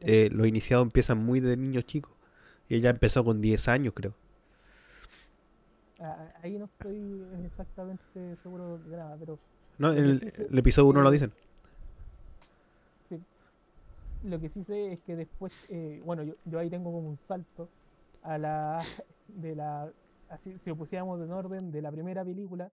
eh, 0.00 0.30
los 0.32 0.46
iniciados 0.46 0.84
empiezan 0.86 1.18
muy 1.24 1.40
de 1.40 1.56
niños 1.56 1.84
chicos. 1.86 2.12
Y 2.68 2.76
ella 2.76 2.90
empezó 2.90 3.24
con 3.24 3.40
10 3.40 3.68
años, 3.68 3.92
creo. 3.94 4.14
Ahí 6.42 6.58
no 6.58 6.64
estoy 6.64 7.22
exactamente 7.44 8.36
seguro 8.42 8.78
de 8.78 8.96
nada, 8.96 9.16
pero 9.20 9.38
No, 9.78 9.90
en 9.92 9.96
que 9.96 10.02
el, 10.04 10.20
sí 10.20 10.42
episodio 10.58 10.88
1 10.88 11.02
lo 11.02 11.10
que- 11.10 11.14
dicen. 11.16 11.32
lo 14.24 14.38
que 14.40 14.48
sí 14.48 14.62
sé 14.64 14.92
es 14.92 15.00
que 15.00 15.16
después, 15.16 15.52
eh, 15.68 16.00
bueno, 16.04 16.22
yo, 16.22 16.34
yo 16.44 16.58
ahí 16.58 16.68
tengo 16.70 16.92
como 16.92 17.08
un 17.08 17.18
salto 17.18 17.68
a 18.22 18.38
la 18.38 18.80
de 19.34 19.54
la 19.56 19.92
así 20.28 20.58
si 20.58 20.70
lo 20.70 20.76
pusiéramos 20.76 21.20
en 21.22 21.32
orden 21.32 21.70
de 21.72 21.82
la 21.82 21.90
primera 21.92 22.24
película 22.24 22.70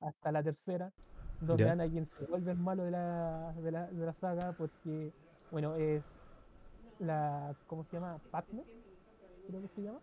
hasta 0.00 0.32
la 0.32 0.42
tercera, 0.42 0.92
donde 1.40 1.64
Ya. 1.64 1.72
Anakin 1.72 2.06
se 2.06 2.24
vuelve 2.26 2.52
el 2.52 2.58
malo 2.58 2.84
de 2.84 2.90
la, 2.92 3.52
de 3.54 3.70
la, 3.72 3.86
de 3.90 4.06
la 4.06 4.12
saga 4.14 4.52
porque 4.54 5.14
bueno 5.50 5.76
es 5.76 6.20
la 6.98 7.56
¿cómo 7.66 7.84
se 7.84 7.96
llama? 7.96 8.20
Padme, 8.30 8.64
creo 9.46 9.62
que 9.62 9.68
se 9.68 9.82
llama, 9.82 10.00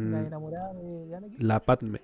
la 0.00 0.20
Mm, 0.20 0.26
enamorada 0.26 0.72
de, 0.74 1.06
de 1.06 1.16
Anakin, 1.16 1.40
la 1.40 1.60
Padme. 1.60 2.00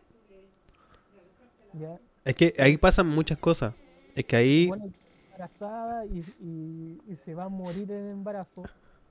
ya 1.72 2.00
Es 2.24 2.36
que 2.36 2.54
ahí 2.58 2.76
pasan 2.76 3.08
muchas 3.08 3.38
cosas. 3.38 3.74
Es 4.14 4.24
que 4.24 4.36
ahí... 4.36 4.66
bueno, 4.66 4.84
embarazada 5.32 6.06
y, 6.06 6.20
y, 6.38 7.02
y 7.06 7.16
se 7.16 7.34
va 7.34 7.44
a 7.44 7.48
morir 7.48 7.90
en 7.92 8.08
embarazo 8.10 8.70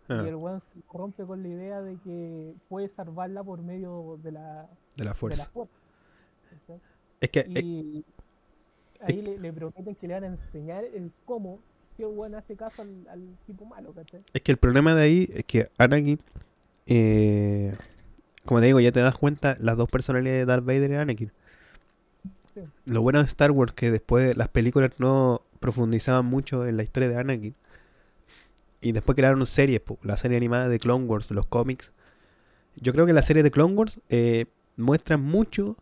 ah, 0.10 0.24
y 0.24 0.28
el 0.28 0.36
weón 0.36 0.62
se 0.62 0.80
rompe 0.94 1.26
con 1.26 1.42
la 1.44 1.50
idea 1.50 1.82
de 1.82 1.98
que 1.98 2.54
puede 2.70 2.88
salvarla 2.90 3.44
por 3.44 3.62
medio 3.62 4.20
de 4.24 4.32
la, 4.34 4.70
de 4.96 5.04
la 5.06 5.14
de 5.14 5.16
fuerza. 5.16 5.44
la 5.44 5.50
fuerza. 5.50 5.74
¿cachai? 6.50 6.82
Es 7.22 7.30
que... 7.30 7.40
eh, 7.54 7.62
Y 7.62 8.06
ahí 9.02 9.22
le, 9.22 9.38
le 9.40 9.54
prometen 9.54 9.96
que 9.96 10.08
le 10.08 10.14
van 10.16 10.24
a 10.24 10.28
enseñar 10.28 10.84
el 10.86 11.12
cómo 11.26 11.60
que 11.96 12.04
el 12.04 12.10
weón 12.10 12.36
hace 12.36 12.56
caso 12.56 12.82
al, 12.84 13.08
al 13.10 13.38
tipo 13.46 13.66
malo, 13.66 13.94
¿cachai? 13.94 14.22
Es 14.34 14.42
que 14.42 14.52
el 14.52 14.58
problema 14.58 14.96
de 14.96 15.02
ahí 15.04 15.30
es 15.34 15.44
que 15.46 15.70
Anakin, 15.78 16.20
eh, 16.86 17.76
como 18.46 18.60
te 18.60 18.68
digo, 18.68 18.80
ya 18.80 18.92
te 18.92 19.00
das 19.02 19.16
cuenta 19.18 19.58
las 19.60 19.78
dos 19.78 19.90
personalidades 19.90 20.42
de 20.42 20.46
Darth 20.46 20.66
Vader 20.66 20.92
y 20.92 20.96
Anakin. 20.96 21.32
Sí. 22.54 22.62
Lo 22.86 23.02
bueno 23.02 23.20
de 23.20 23.26
Star 23.26 23.52
Wars 23.52 23.74
que 23.74 23.92
después 23.92 24.36
las 24.38 24.48
películas 24.50 24.92
no 25.00 25.42
profundizaban 25.60 26.26
mucho 26.26 26.66
en 26.66 26.78
la 26.78 26.84
historia 26.84 27.10
de 27.10 27.18
Anakin. 27.18 27.56
Y 28.82 28.92
después 28.92 29.16
crearon 29.16 29.46
series, 29.46 29.82
po, 29.82 29.98
la 30.04 30.18
serie 30.18 30.38
animada 30.38 30.70
de 30.70 30.80
Clone 30.80 31.06
Wars, 31.06 31.32
los 31.32 31.46
cómics. 31.48 31.92
Yo 32.76 32.94
creo 32.94 33.06
que 33.06 33.14
la 33.14 33.24
serie 33.24 33.44
de 33.44 33.52
Clone 33.52 33.74
Wars 33.74 34.00
eh, 34.10 34.46
muestra 34.76 35.18
mucho 35.18 35.78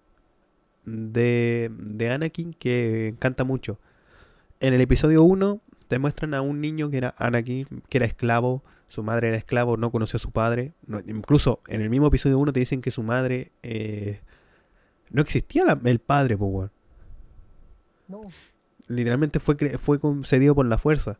de, 0.85 1.71
de 1.77 2.09
Anakin 2.11 2.53
que 2.53 3.07
encanta 3.09 3.43
mucho. 3.43 3.79
En 4.59 4.73
el 4.73 4.81
episodio 4.81 5.23
1 5.23 5.61
te 5.87 5.99
muestran 5.99 6.33
a 6.33 6.41
un 6.41 6.61
niño 6.61 6.89
que 6.89 6.97
era 6.97 7.13
Anakin, 7.17 7.67
que 7.89 7.97
era 7.97 8.05
esclavo, 8.05 8.63
su 8.87 9.03
madre 9.03 9.29
era 9.29 9.37
esclavo, 9.37 9.77
no 9.77 9.91
conoció 9.91 10.17
a 10.17 10.19
su 10.19 10.31
padre. 10.31 10.73
No, 10.87 10.99
incluso 11.05 11.61
en 11.67 11.81
el 11.81 11.89
mismo 11.89 12.07
episodio 12.07 12.39
1 12.39 12.53
te 12.53 12.59
dicen 12.61 12.81
que 12.81 12.91
su 12.91 13.03
madre... 13.03 13.51
eh, 13.63 14.21
no 15.11 15.21
existía 15.21 15.65
la- 15.65 15.79
el 15.85 15.99
padre, 15.99 16.37
po. 16.37 16.69
No, 18.07 18.21
Literalmente 18.87 19.39
fue, 19.39 19.55
fue 19.79 19.99
concedido 19.99 20.53
por 20.55 20.65
la 20.65 20.77
fuerza. 20.77 21.19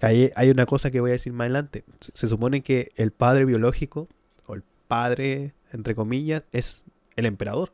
Hay, 0.00 0.50
una 0.50 0.66
cosa 0.66 0.90
que 0.90 1.00
voy 1.00 1.10
a 1.10 1.14
decir 1.14 1.32
más 1.32 1.46
adelante. 1.46 1.84
Se, 2.00 2.28
supone 2.28 2.62
que 2.62 2.92
el 2.96 3.10
padre 3.10 3.44
biológico, 3.44 4.08
o 4.46 4.54
el 4.54 4.62
padre, 4.86 5.54
entre 5.72 5.94
comillas, 5.94 6.44
es 6.52 6.82
el 7.16 7.26
emperador. 7.26 7.72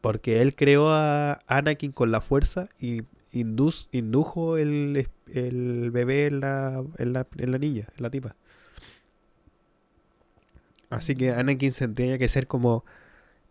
Porque 0.00 0.42
él 0.42 0.54
creó 0.54 0.90
a 0.90 1.40
Anakin 1.46 1.92
con 1.92 2.10
la 2.10 2.20
fuerza 2.20 2.68
y 2.78 3.02
indujo 3.32 4.58
el, 4.58 5.06
bebé 5.92 6.26
en 6.26 6.40
la, 6.40 6.84
en, 6.98 7.12
la, 7.12 7.26
en 7.36 7.52
la 7.52 7.58
niña, 7.58 7.86
en 7.96 8.02
la 8.02 8.10
tipa. 8.10 8.36
Así 10.90 11.14
que 11.14 11.30
Anakin 11.30 11.72
tendría 11.72 12.18
que 12.18 12.28
ser 12.28 12.46
como 12.46 12.84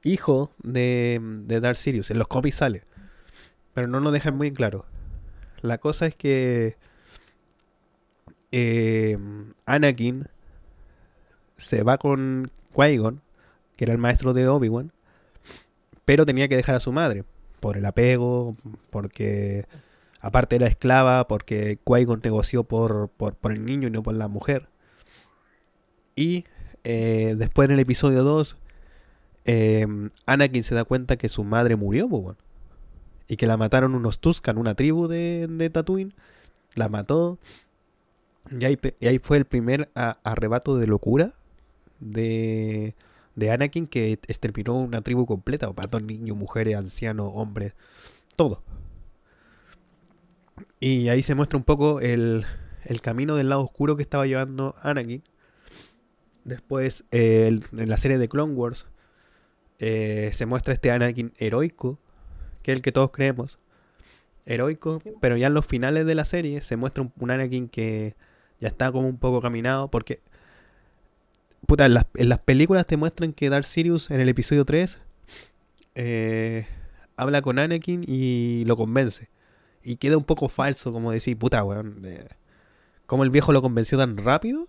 hijo 0.04 0.52
de, 0.62 1.20
de 1.22 1.60
Darth 1.60 1.78
Sirius. 1.78 2.12
En 2.12 2.20
los 2.20 2.28
cómics 2.28 2.58
sale. 2.58 2.84
Pero 3.74 3.88
no 3.88 4.00
lo 4.00 4.12
dejan 4.12 4.36
muy 4.36 4.50
en 4.50 4.56
claro. 4.56 4.86
La 5.62 5.78
cosa 5.78 6.06
es 6.06 6.16
que 6.16 6.78
eh, 8.52 9.18
Anakin 9.66 10.28
se 11.58 11.84
va 11.84 11.98
con 11.98 12.52
Qui-Gon, 12.74 13.22
que 13.76 13.86
era 13.86 13.94
el 13.94 14.00
maestro 14.00 14.34
de 14.34 14.48
Obi-Wan, 14.48 14.92
pero 16.06 16.26
tenía 16.26 16.48
que 16.48 16.56
dejar 16.56 16.76
a 16.76 16.80
su 16.80 16.92
madre 16.92 17.24
por 17.60 17.78
el 17.78 17.86
apego, 17.86 18.56
porque 18.90 19.66
aparte 20.22 20.56
era 20.56 20.68
esclava, 20.68 21.28
porque 21.28 21.80
Qui-Gon 21.84 22.22
negoció 22.24 22.64
por, 22.64 23.10
por, 23.10 23.52
el 23.52 23.66
niño 23.66 23.88
y 23.88 23.92
no 23.92 24.04
por 24.04 24.16
la 24.16 24.28
mujer. 24.28 24.70
Y 26.16 26.46
eh, 26.84 27.36
después 27.38 27.68
en 27.68 27.74
el 27.74 27.80
episodio 27.80 28.24
2, 28.24 28.58
eh, 29.46 29.88
Anakin 30.26 30.64
se 30.64 30.76
da 30.76 30.84
cuenta 30.84 31.18
que 31.18 31.30
su 31.30 31.44
madre 31.44 31.76
murió, 31.76 32.08
po, 32.08 32.18
weón. 32.18 32.38
y 33.28 33.38
que 33.38 33.48
la 33.48 33.58
mataron 33.58 33.96
unos 33.96 34.20
Tuscan, 34.20 34.58
una 34.58 34.76
tribu 34.76 35.08
de, 35.08 35.48
de 35.50 35.70
Tatooine, 35.70 36.14
la 36.76 36.90
mató. 36.90 37.38
Y 38.58 38.66
ahí, 38.66 38.78
y 39.00 39.08
ahí 39.08 39.20
fue 39.20 39.38
el 39.38 39.46
primer 39.46 39.90
a- 39.96 40.18
arrebato 40.24 40.78
de 40.78 40.88
locura 40.88 41.34
de, 42.00 42.96
de 43.36 43.52
Anakin 43.52 43.88
que 43.88 44.14
exterminó 44.28 44.76
una 44.80 45.02
tribu 45.02 45.26
completa, 45.26 45.72
mató 45.76 46.00
niños, 46.00 46.36
mujeres, 46.38 46.76
ancianos, 46.76 47.32
hombres, 47.34 47.74
todo. 48.36 48.64
Y 50.80 51.10
ahí 51.10 51.24
se 51.24 51.36
muestra 51.36 51.58
un 51.58 51.64
poco 51.64 52.00
el, 52.02 52.46
el 52.86 53.02
camino 53.02 53.36
del 53.36 53.50
lado 53.50 53.62
oscuro 53.62 53.96
que 53.96 54.02
estaba 54.04 54.26
llevando 54.26 54.76
Anakin. 54.82 55.24
Después, 56.44 57.04
eh, 57.12 57.48
el- 57.48 57.64
en 57.80 57.90
la 57.90 57.98
serie 57.98 58.18
de 58.18 58.30
Clone 58.30 58.54
Wars, 58.54 58.88
eh, 59.80 60.32
se 60.34 60.46
muestra 60.46 60.74
este 60.74 60.92
Anakin 60.92 61.34
heroico, 61.38 62.00
que 62.64 62.72
es 62.72 62.78
el 62.78 62.82
que 62.82 62.92
todos 62.92 63.12
creemos. 63.12 63.60
Heroico, 64.46 65.02
pero 65.22 65.38
ya 65.38 65.48
en 65.48 65.54
los 65.54 65.66
finales 65.66 66.06
de 66.06 66.16
la 66.16 66.26
serie 66.26 66.62
se 66.62 66.76
muestra 66.78 67.04
un, 67.04 67.14
un 67.20 67.32
Anakin 67.32 67.70
que 67.70 68.16
ya 68.60 68.68
está 68.70 68.92
como 68.92 69.08
un 69.08 69.18
poco 69.18 69.42
caminado, 69.42 69.90
porque... 69.90 70.22
Puta, 71.68 71.86
en 71.86 71.94
las, 71.94 72.06
las 72.14 72.40
películas 72.40 72.86
te 72.86 72.98
muestran 72.98 73.34
que 73.34 73.50
Darth 73.50 73.66
Sirius 73.66 74.10
en 74.12 74.22
el 74.22 74.30
episodio 74.30 74.66
3 74.66 74.98
eh, 75.96 76.68
habla 77.18 77.42
con 77.42 77.60
Anakin 77.60 78.04
y 78.08 78.66
lo 78.66 78.78
convence. 78.78 79.30
Y 79.84 79.98
queda 79.98 80.18
un 80.18 80.24
poco 80.26 80.50
falso, 80.50 80.94
como 80.94 81.12
decir, 81.12 81.38
puta, 81.38 81.64
weón. 81.64 82.02
eh, 82.06 82.28
¿Cómo 83.08 83.24
el 83.24 83.32
viejo 83.32 83.54
lo 83.54 83.62
convenció 83.62 83.98
tan 83.98 84.18
rápido 84.18 84.68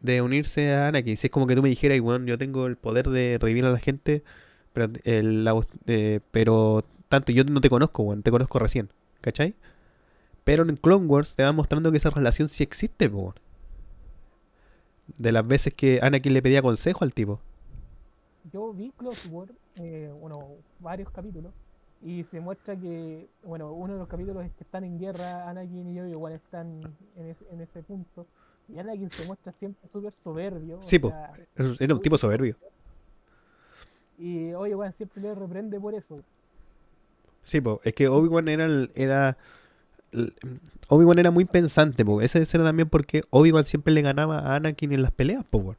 de 0.00 0.22
unirse 0.22 0.72
a 0.74 0.88
Anakin? 0.88 1.16
Si 1.16 1.28
es 1.28 1.32
como 1.32 1.46
que 1.46 1.56
tú 1.56 1.62
me 1.62 1.70
dijeras, 1.70 2.00
weón, 2.00 2.26
yo 2.26 2.38
tengo 2.38 2.66
el 2.66 2.76
poder 2.76 3.08
de 3.10 3.38
revivir 3.40 3.64
a 3.66 3.72
la 3.72 3.78
gente, 3.80 4.24
pero, 4.74 4.92
el, 5.04 5.44
la- 5.44 5.60
eh, 5.86 6.20
pero 6.32 6.84
tanto 7.08 7.32
yo 7.32 7.44
no 7.44 7.60
te 7.62 7.70
conozco, 7.70 8.04
weón, 8.04 8.22
te 8.22 8.30
conozco 8.32 8.58
recién, 8.60 8.90
¿cachai? 9.22 9.54
Pero 10.50 10.64
en 10.68 10.74
Clone 10.74 11.06
Wars 11.06 11.36
te 11.36 11.44
va 11.44 11.52
mostrando 11.52 11.92
que 11.92 11.98
esa 11.98 12.10
relación 12.10 12.48
sí 12.48 12.64
existe, 12.64 13.08
po. 13.08 13.34
De 15.16 15.30
las 15.30 15.46
veces 15.46 15.72
que 15.72 16.00
Anakin 16.02 16.32
le 16.34 16.42
pedía 16.42 16.60
consejo 16.60 17.04
al 17.04 17.14
tipo. 17.14 17.38
yo 18.52 18.72
vi 18.72 18.90
Close 18.96 19.28
War, 19.28 19.46
eh, 19.76 20.12
bueno, 20.20 20.40
varios 20.80 21.08
capítulos, 21.10 21.52
y 22.02 22.24
se 22.24 22.40
muestra 22.40 22.74
que, 22.74 23.28
bueno, 23.44 23.72
uno 23.72 23.92
de 23.92 24.00
los 24.00 24.08
capítulos 24.08 24.44
es 24.44 24.50
que 24.54 24.64
están 24.64 24.82
en 24.82 24.98
guerra, 24.98 25.48
Anakin 25.48 25.88
y 25.88 26.00
Obi-Wan 26.00 26.32
están 26.32 26.80
en, 27.16 27.26
es- 27.26 27.44
en 27.52 27.60
ese 27.60 27.84
punto, 27.84 28.26
y 28.68 28.76
Anakin 28.80 29.08
se 29.08 29.24
muestra 29.28 29.52
siempre 29.52 29.88
súper 29.88 30.12
soberbio. 30.12 30.80
o 30.80 30.82
Sí, 30.82 30.98
po. 30.98 31.10
sea, 31.10 31.32
Era 31.78 31.94
un 31.94 32.02
tipo 32.02 32.18
soberbio. 32.18 32.56
Y 34.18 34.52
Obi-Wan 34.52 34.92
siempre 34.94 35.22
le 35.22 35.32
reprende 35.32 35.78
por 35.78 35.94
eso. 35.94 36.24
Sí, 37.44 37.60
po, 37.60 37.80
es 37.84 37.94
que 37.94 38.08
Obi-Wan 38.08 38.48
era, 38.48 38.64
el- 38.64 38.90
era 38.96 39.36
Obi-Wan 40.88 41.18
era 41.18 41.30
muy 41.30 41.44
pensante, 41.44 42.04
po. 42.04 42.20
Ese 42.20 42.42
era 42.42 42.64
también 42.64 42.88
porque 42.88 43.22
Obi-Wan 43.30 43.64
siempre 43.64 43.92
le 43.92 44.02
ganaba 44.02 44.40
a 44.40 44.56
Anakin 44.56 44.92
en 44.92 45.02
las 45.02 45.12
peleas, 45.12 45.44
po. 45.44 45.76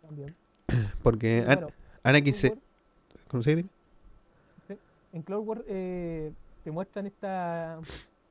También. 0.00 0.36
Porque 1.02 1.44
An- 1.46 1.66
Anakin 2.02 2.34
se... 2.34 2.48
Wars- 2.50 2.60
¿Cómo 3.28 3.42
se 3.42 3.56
dice? 3.56 3.68
sí, 4.68 4.78
en 5.12 5.22
Clone 5.22 5.46
Wars 5.46 5.62
eh, 5.68 6.32
te 6.64 6.70
muestran 6.70 7.06
esta 7.06 7.80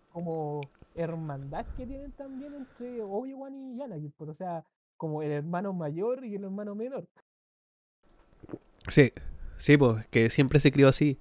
como 0.10 0.62
hermandad 0.96 1.66
que 1.78 1.86
tienen 1.86 2.12
también 2.14 2.54
entre 2.56 3.02
Obi-Wan 3.02 3.74
y 3.78 3.82
Anakin, 3.82 4.12
pues, 4.18 4.30
o 4.30 4.34
sea, 4.36 4.66
como 4.98 5.22
el 5.24 5.32
hermano 5.32 5.74
mayor 5.74 6.26
y 6.26 6.36
el 6.36 6.44
hermano 6.46 6.76
menor. 6.76 7.08
Sí, 8.88 9.12
sí, 9.58 9.78
pues, 9.78 10.08
que 10.08 10.30
siempre 10.30 10.60
se 10.60 10.72
crió 10.72 10.88
así. 10.88 11.18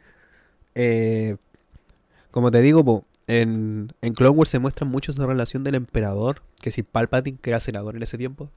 Eh, 0.75 1.37
Como 2.31 2.50
te 2.50 2.61
digo, 2.62 2.85
po, 2.85 3.05
en, 3.28 3.92
en 4.00 4.14
Clone 4.14 4.37
Wars 4.37 4.50
se 4.50 4.58
muestra 4.58 4.87
mucho 4.87 5.12
esa 5.12 5.26
relación 5.26 5.62
del 5.62 5.76
emperador, 5.76 6.42
que 6.61 6.70
si 6.70 6.82
Palpatine, 6.82 7.38
que 7.40 7.50
era 7.50 7.61
senador 7.61 7.94
en 7.94 8.02
ese 8.02 8.18
tiempo, 8.18 8.50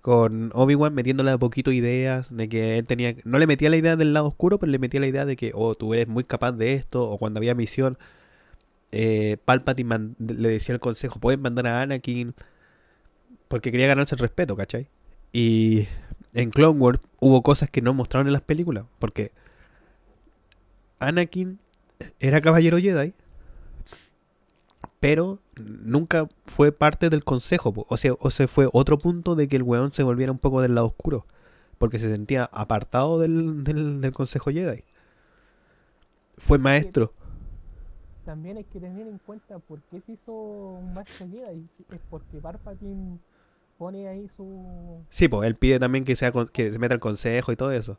con 0.00 0.50
Obi-Wan 0.54 0.94
metiéndole 0.94 1.32
a 1.32 1.38
poquito 1.38 1.72
ideas 1.72 2.34
de 2.34 2.48
que 2.48 2.78
él 2.78 2.86
tenía... 2.86 3.16
No 3.24 3.38
le 3.38 3.46
metía 3.46 3.70
la 3.70 3.76
idea 3.76 3.96
del 3.96 4.12
lado 4.14 4.28
oscuro, 4.28 4.58
pero 4.58 4.70
le 4.70 4.78
metía 4.78 5.00
la 5.00 5.08
idea 5.08 5.24
de 5.24 5.36
que, 5.36 5.50
oh, 5.54 5.74
tú 5.74 5.94
eres 5.94 6.06
muy 6.06 6.24
capaz 6.24 6.52
de 6.52 6.74
esto, 6.74 7.10
o 7.10 7.18
cuando 7.18 7.38
había 7.38 7.54
misión, 7.54 7.98
eh, 8.92 9.38
Palpatine 9.44 10.14
le 10.18 10.48
decía 10.48 10.74
al 10.74 10.80
consejo, 10.80 11.18
pueden 11.18 11.42
mandar 11.42 11.66
a 11.66 11.80
Anakin, 11.82 12.34
porque 13.48 13.72
quería 13.72 13.88
ganarse 13.88 14.14
el 14.14 14.20
respeto, 14.20 14.56
¿cachai? 14.56 14.88
Y 15.32 15.88
en 16.34 16.50
Clone 16.50 16.78
Wars 16.78 17.00
hubo 17.18 17.42
cosas 17.42 17.68
que 17.68 17.82
no 17.82 17.94
mostraron 17.94 18.28
en 18.28 18.32
las 18.32 18.42
películas, 18.42 18.84
porque 19.00 19.32
Anakin 21.00 21.58
era 22.20 22.40
caballero 22.40 22.78
Jedi, 22.78 23.14
pero 25.00 25.38
nunca 25.56 26.28
fue 26.46 26.72
parte 26.72 27.10
del 27.10 27.24
consejo, 27.24 27.72
po. 27.72 27.86
o 27.88 27.96
sea, 27.96 28.12
o 28.18 28.30
sea, 28.30 28.48
fue 28.48 28.68
otro 28.72 28.98
punto 28.98 29.34
de 29.34 29.48
que 29.48 29.56
el 29.56 29.62
weón 29.62 29.92
se 29.92 30.02
volviera 30.02 30.32
un 30.32 30.38
poco 30.38 30.60
del 30.62 30.74
lado 30.74 30.88
oscuro, 30.88 31.26
porque 31.78 31.98
se 31.98 32.10
sentía 32.10 32.44
apartado 32.52 33.18
del, 33.18 33.64
del, 33.64 34.00
del 34.00 34.12
consejo 34.12 34.50
Jedi. 34.50 34.84
Fue 36.38 36.58
maestro. 36.58 37.12
También 38.24 38.56
hay 38.56 38.64
que 38.64 38.80
tener 38.80 39.06
en 39.06 39.18
cuenta 39.18 39.58
por 39.58 39.80
qué 39.82 40.00
se 40.00 40.12
hizo 40.12 40.32
un 40.32 40.94
maestro 40.94 41.26
Jedi. 41.28 41.64
Es 41.90 42.00
porque 42.10 42.38
Palpatine 42.38 43.18
pone 43.76 44.08
ahí 44.08 44.28
su... 44.28 45.04
Sí, 45.10 45.28
pues 45.28 45.46
él 45.46 45.56
pide 45.56 45.78
también 45.78 46.04
que 46.04 46.16
sea 46.16 46.32
con- 46.32 46.48
que 46.48 46.72
se 46.72 46.78
meta 46.78 46.94
al 46.94 47.00
consejo 47.00 47.52
y 47.52 47.56
todo 47.56 47.70
eso. 47.72 47.98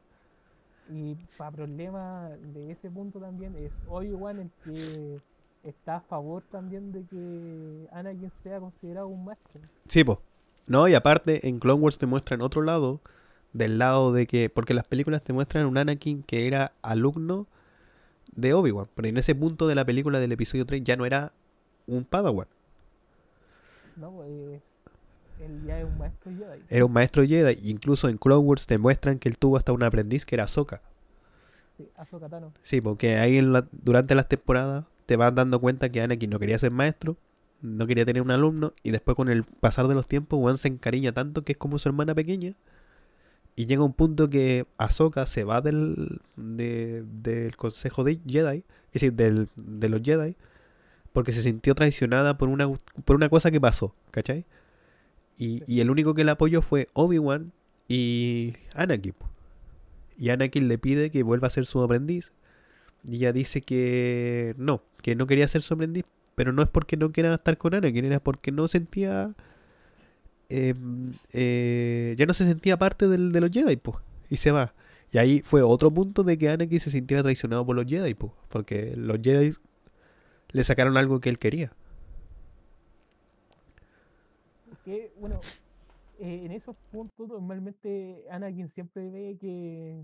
Y 0.90 1.16
para 1.38 1.52
problema 1.52 2.30
de 2.54 2.72
ese 2.72 2.90
punto 2.92 3.20
también 3.20 3.56
es 3.56 3.84
Obi-Wan 3.88 4.40
el 4.40 4.52
que 4.64 5.20
está 5.66 5.98
a 5.98 6.02
favor 6.02 6.44
también 6.52 6.92
de 6.92 7.04
que 7.06 7.88
Anakin 7.92 8.30
sea 8.32 8.60
considerado 8.60 9.08
un 9.08 9.26
maestro. 9.26 9.62
Sí, 9.88 10.04
pues. 10.04 10.20
No, 10.68 10.88
y 10.88 10.96
aparte 10.96 11.48
en 11.48 11.60
Clone 11.60 11.82
Wars 11.82 11.98
te 11.98 12.06
muestran 12.06 12.42
otro 12.42 12.62
lado, 12.64 13.00
del 13.54 13.78
lado 13.78 14.12
de 14.14 14.26
que, 14.28 14.50
porque 14.50 14.74
las 14.74 14.86
películas 14.86 15.24
te 15.24 15.34
muestran 15.34 15.66
un 15.66 15.78
Anakin 15.78 16.24
que 16.24 16.48
era 16.48 16.72
alumno 16.82 17.48
de 18.36 18.54
Obi-Wan, 18.54 18.88
pero 18.96 19.08
en 19.08 19.18
ese 19.18 19.34
punto 19.36 19.68
de 19.68 19.76
la 19.76 19.86
película 19.86 20.20
del 20.20 20.32
episodio 20.32 20.66
3 20.66 20.84
ya 20.84 20.96
no 20.98 21.06
era 21.06 21.32
un 21.88 22.04
Padawan, 22.04 22.48
¿no? 23.96 24.12
Pues 24.12 24.62
él 25.40 25.64
ya 25.66 25.80
es 25.80 25.86
un 25.86 25.98
maestro 25.98 26.32
Jedi. 26.32 26.64
era 26.70 26.86
un 26.86 26.92
maestro 26.92 27.24
Jedi. 27.26 27.60
Incluso 27.70 28.10
en 28.10 28.18
Clone 28.18 28.42
Wars 28.46 28.66
te 28.66 28.78
muestran 28.78 29.20
que 29.20 29.30
él 29.30 29.38
tuvo 29.38 29.58
hasta 29.58 29.72
un 29.72 29.84
aprendiz 29.84 30.26
que 30.26 30.36
era 30.36 30.46
Ahsoka. 30.46 30.82
Sí, 31.78 31.90
Ahsoka 31.96 32.28
Tano. 32.30 32.52
Sí, 32.62 32.82
porque 32.82 33.18
ahí 33.18 33.38
en 33.38 33.54
la- 33.54 33.68
durante 33.72 34.16
las 34.16 34.28
temporadas 34.28 34.86
te 35.06 35.16
vas 35.18 35.34
dando 35.36 35.60
cuenta 35.60 35.90
que 35.90 36.02
Anakin 36.02 36.30
no 36.30 36.40
quería 36.40 36.60
ser 36.60 36.72
maestro, 36.72 37.18
no 37.62 37.88
quería 37.88 38.06
tener 38.06 38.22
un 38.22 38.32
alumno, 38.32 38.74
y 38.84 38.92
después 38.92 39.16
con 39.16 39.30
el 39.30 39.44
pasar 39.44 39.88
de 39.88 39.96
los 39.96 40.08
tiempos, 40.08 40.40
Juan 40.40 40.58
se 40.58 40.68
encariña 40.68 41.14
tanto 41.14 41.44
que 41.44 41.54
es 41.54 41.58
como 41.58 41.80
su 41.80 41.90
hermana 41.90 42.14
pequeña. 42.16 42.54
Y 43.56 43.68
llega 43.68 43.84
un 43.84 43.94
punto 43.94 44.30
que 44.30 44.66
Ahsoka 44.78 45.26
se 45.26 45.46
va 45.46 45.62
del, 45.62 46.20
de- 46.36 47.04
del 47.04 47.56
consejo 47.56 48.04
de 48.04 48.20
Jedi, 48.28 48.58
es 48.88 48.94
decir, 48.94 49.14
del, 49.14 49.48
de 49.56 49.90
los 49.90 50.02
Jedi, 50.04 50.36
porque 51.14 51.32
se 51.32 51.42
sintió 51.42 51.74
traicionada 51.76 52.38
por 52.38 52.50
una, 52.50 52.68
por 53.06 53.16
una 53.16 53.30
cosa 53.30 53.52
que 53.52 53.62
pasó, 53.62 53.96
¿cachai? 54.12 54.46
Y, 55.38 55.64
y 55.72 55.80
el 55.80 55.90
único 55.90 56.14
que 56.14 56.26
la 56.26 56.34
apoyó 56.34 56.62
fue 56.62 56.90
Obi-Wan 56.94 57.54
y 57.88 58.56
Anakin. 58.74 59.14
Y 60.18 60.30
Anakin 60.30 60.68
le 60.68 60.78
pide 60.78 61.10
que 61.12 61.24
vuelva 61.24 61.48
a 61.48 61.52
ser 61.52 61.66
su 61.66 61.82
aprendiz. 61.82 62.32
Y 63.08 63.18
ella 63.18 63.32
dice 63.34 63.62
que 63.62 64.56
no, 64.58 64.82
que 65.04 65.16
no 65.16 65.28
quería 65.28 65.48
ser 65.48 65.62
su 65.62 65.74
aprendiz, 65.76 66.06
pero 66.36 66.52
no 66.52 66.62
es 66.64 66.70
porque 66.70 66.98
no 66.98 67.12
quiera 67.12 67.34
estar 67.36 67.58
con 67.58 67.74
Anakin, 67.76 68.06
era 68.06 68.20
porque 68.20 68.52
no 68.52 68.68
sentía. 68.68 69.34
em, 70.50 71.14
eh, 71.34 72.16
ya 72.18 72.26
no 72.28 72.34
se 72.34 72.46
sentía 72.46 72.78
parte 72.78 73.08
del- 73.08 73.32
de 73.32 73.42
los 73.42 73.50
Jedi, 73.52 73.78
pues. 73.78 73.98
Y 74.30 74.38
se 74.38 74.52
va. 74.52 74.74
Y 75.12 75.18
ahí 75.18 75.42
fue 75.42 75.62
otro 75.64 75.92
punto 75.92 76.24
de 76.24 76.38
que 76.38 76.50
Anakin 76.50 76.80
se 76.80 76.92
sintiera 76.92 77.24
traicionado 77.24 77.66
por 77.66 77.76
los 77.76 77.86
Jedi, 77.88 78.14
pues. 78.14 78.32
Porque 78.50 78.96
los 78.96 79.20
Jedi 79.22 79.54
le 80.52 80.64
sacaron 80.64 80.98
algo 80.98 81.20
que 81.20 81.30
él 81.30 81.40
quería. 81.40 81.72
Que, 84.84 85.12
bueno, 85.20 85.42
eh, 86.20 86.42
en 86.46 86.52
esos 86.52 86.76
puntos 86.92 87.28
normalmente 87.30 88.26
Anakin 88.30 88.70
siempre 88.70 89.10
ve 89.10 89.38
que 89.40 90.04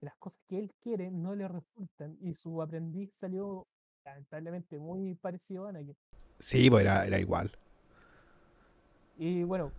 las 0.00 0.14
cosas 0.16 0.42
que 0.48 0.58
él 0.58 0.72
quiere 0.82 1.10
no 1.10 1.34
le 1.34 1.48
resultan 1.48 2.16
y 2.20 2.34
su 2.34 2.60
aprendiz 2.62 3.12
salió 3.14 3.66
lamentablemente 4.04 4.78
muy 4.78 5.14
parecido 5.14 5.66
a 5.66 5.70
Anakin. 5.70 5.96
Sí, 6.38 6.68
pues 6.70 6.82
era, 6.84 7.06
era 7.06 7.18
igual. 7.18 7.50
Y 9.18 9.42
bueno, 9.44 9.72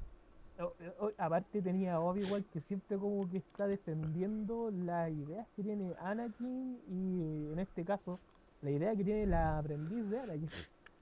o- 0.60 0.73
o- 1.06 1.12
aparte 1.17 1.62
tenía 1.62 1.95
a 1.95 1.99
Obi-Wan 1.99 2.43
que 2.51 2.60
siempre 2.60 2.97
como 2.97 3.30
que 3.30 3.38
está 3.38 3.67
defendiendo 3.67 4.71
las 4.71 5.12
ideas 5.12 5.47
que 5.56 5.63
tiene 5.63 5.93
Anakin 5.99 6.80
y 6.88 7.51
en 7.53 7.60
este 7.60 7.86
caso 7.86 8.19
la 8.62 8.71
idea 8.71 8.95
que 8.95 9.03
tiene 9.03 9.27
la 9.27 9.60
aprendiz 9.60 10.10
de 10.10 10.19
Anakin. 10.19 10.49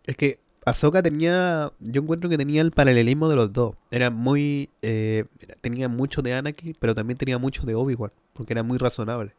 Es 0.04 0.17
que 0.17 0.39
Ahsoka 0.65 1.04
tenía, 1.04 1.71
yo 1.80 2.01
encuentro 2.01 2.28
que 2.30 2.38
tenía 2.38 2.62
el 2.62 2.71
paralelismo 2.71 3.30
de 3.30 3.36
los 3.36 3.54
dos. 3.54 3.75
Era 3.91 4.10
muy, 4.10 4.69
eh, 4.82 5.25
tenía 5.62 5.88
mucho 5.88 6.23
de 6.23 6.34
Anakin, 6.34 6.75
pero 6.80 6.95
también 6.95 7.17
tenía 7.17 7.38
mucho 7.38 7.63
de 7.65 7.75
Obi-Wan, 7.75 8.12
porque 8.34 8.54
era 8.54 8.63
muy 8.63 8.80
razonable. 8.80 9.34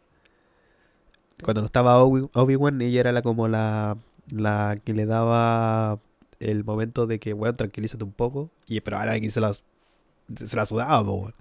Sí. 1.35 1.43
Cuando 1.43 1.63
no 1.63 1.67
estaba 1.67 2.03
Obi- 2.03 2.31
Obi-Wan, 2.33 2.81
ella 2.81 3.01
era 3.01 3.13
la, 3.13 3.23
como 3.23 3.49
la, 3.49 3.99
la 4.31 4.79
que 4.85 4.95
le 4.95 5.05
daba 5.05 5.99
el 6.39 6.65
momento 6.65 7.07
de 7.09 7.19
que, 7.19 7.33
bueno, 7.33 7.57
tranquilízate 7.57 8.05
un 8.05 8.13
poco. 8.13 8.51
Y, 8.67 8.81
pero 8.81 8.99
Anakin 8.99 9.31
se 9.31 9.41
la, 9.41 9.53
se 9.53 10.57
la 10.57 10.65
sudaba, 10.65 11.05
po. 11.05 11.33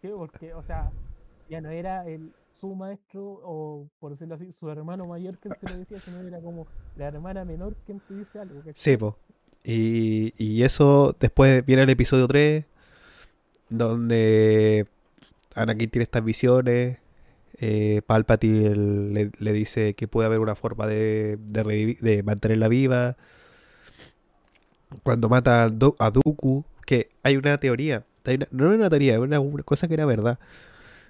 Sí, 0.00 0.08
porque, 0.16 0.54
o 0.54 0.62
sea, 0.62 0.92
ya 1.50 1.60
no 1.60 1.70
era 1.70 2.06
el 2.06 2.32
su 2.60 2.74
maestro 2.74 3.22
o 3.44 3.88
por 4.00 4.10
decirlo 4.12 4.34
así, 4.34 4.52
su 4.52 4.68
hermano 4.70 5.06
mayor 5.06 5.38
que 5.38 5.48
se 5.54 5.66
lo 5.68 5.76
decía, 5.78 5.98
sino 6.00 6.20
era 6.26 6.40
como 6.40 6.66
la 6.96 7.06
hermana 7.06 7.44
menor 7.44 7.74
que 7.86 7.94
te 7.94 8.14
dice 8.14 8.38
algo. 8.38 8.58
¿cachai? 8.58 8.74
Sí, 8.76 8.96
po. 8.96 9.16
Y, 9.64 10.32
y 10.42 10.62
eso 10.62 11.14
después 11.20 11.64
viene 11.66 11.82
el 11.82 11.90
episodio 11.90 12.26
3, 12.26 12.64
donde 13.68 14.86
Anakin 15.54 15.90
tiene 15.90 16.02
estas 16.04 16.24
visiones. 16.24 16.98
Eh, 17.60 18.02
Palpatine 18.06 18.74
le, 19.12 19.30
le 19.38 19.52
dice 19.52 19.94
que 19.94 20.06
puede 20.06 20.26
haber 20.26 20.38
una 20.38 20.54
forma 20.54 20.86
de, 20.86 21.36
de, 21.40 21.96
de 22.00 22.22
mantenerla 22.22 22.68
viva. 22.68 23.16
Cuando 25.02 25.28
mata 25.28 25.64
a, 25.64 25.68
Du- 25.68 25.96
a 25.98 26.10
Dooku, 26.10 26.64
que 26.86 27.10
hay 27.22 27.36
una 27.36 27.58
teoría, 27.58 28.04
no 28.50 28.66
era 28.66 28.74
una 28.76 28.88
teoría, 28.90 29.14
era 29.14 29.40
una 29.40 29.62
cosa 29.64 29.88
que 29.88 29.94
era 29.94 30.06
verdad. 30.06 30.38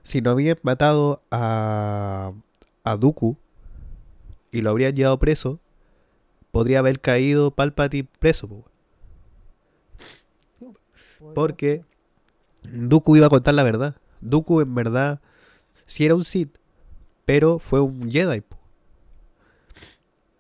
Si 0.09 0.23
no 0.23 0.31
habían 0.31 0.57
matado 0.63 1.21
a, 1.31 2.33
a 2.83 2.97
Dooku 2.97 3.37
y 4.51 4.63
lo 4.63 4.71
habrían 4.71 4.97
llevado 4.97 5.19
preso, 5.19 5.61
podría 6.51 6.79
haber 6.79 6.99
caído 7.01 7.51
Palpatine 7.51 8.09
preso, 8.19 8.49
porque. 11.35 11.85
Dooku 12.63 13.17
iba 13.17 13.27
a 13.27 13.29
contar 13.29 13.53
la 13.53 13.63
verdad. 13.65 13.97
Dooku 14.23 14.63
en 14.63 14.75
verdad 14.75 15.21
sí 15.85 16.07
era 16.07 16.15
un 16.15 16.25
Sith, 16.25 16.57
pero 17.27 17.59
fue 17.59 17.83
un 17.83 18.11
Jedi. 18.11 18.41
po. 18.41 18.57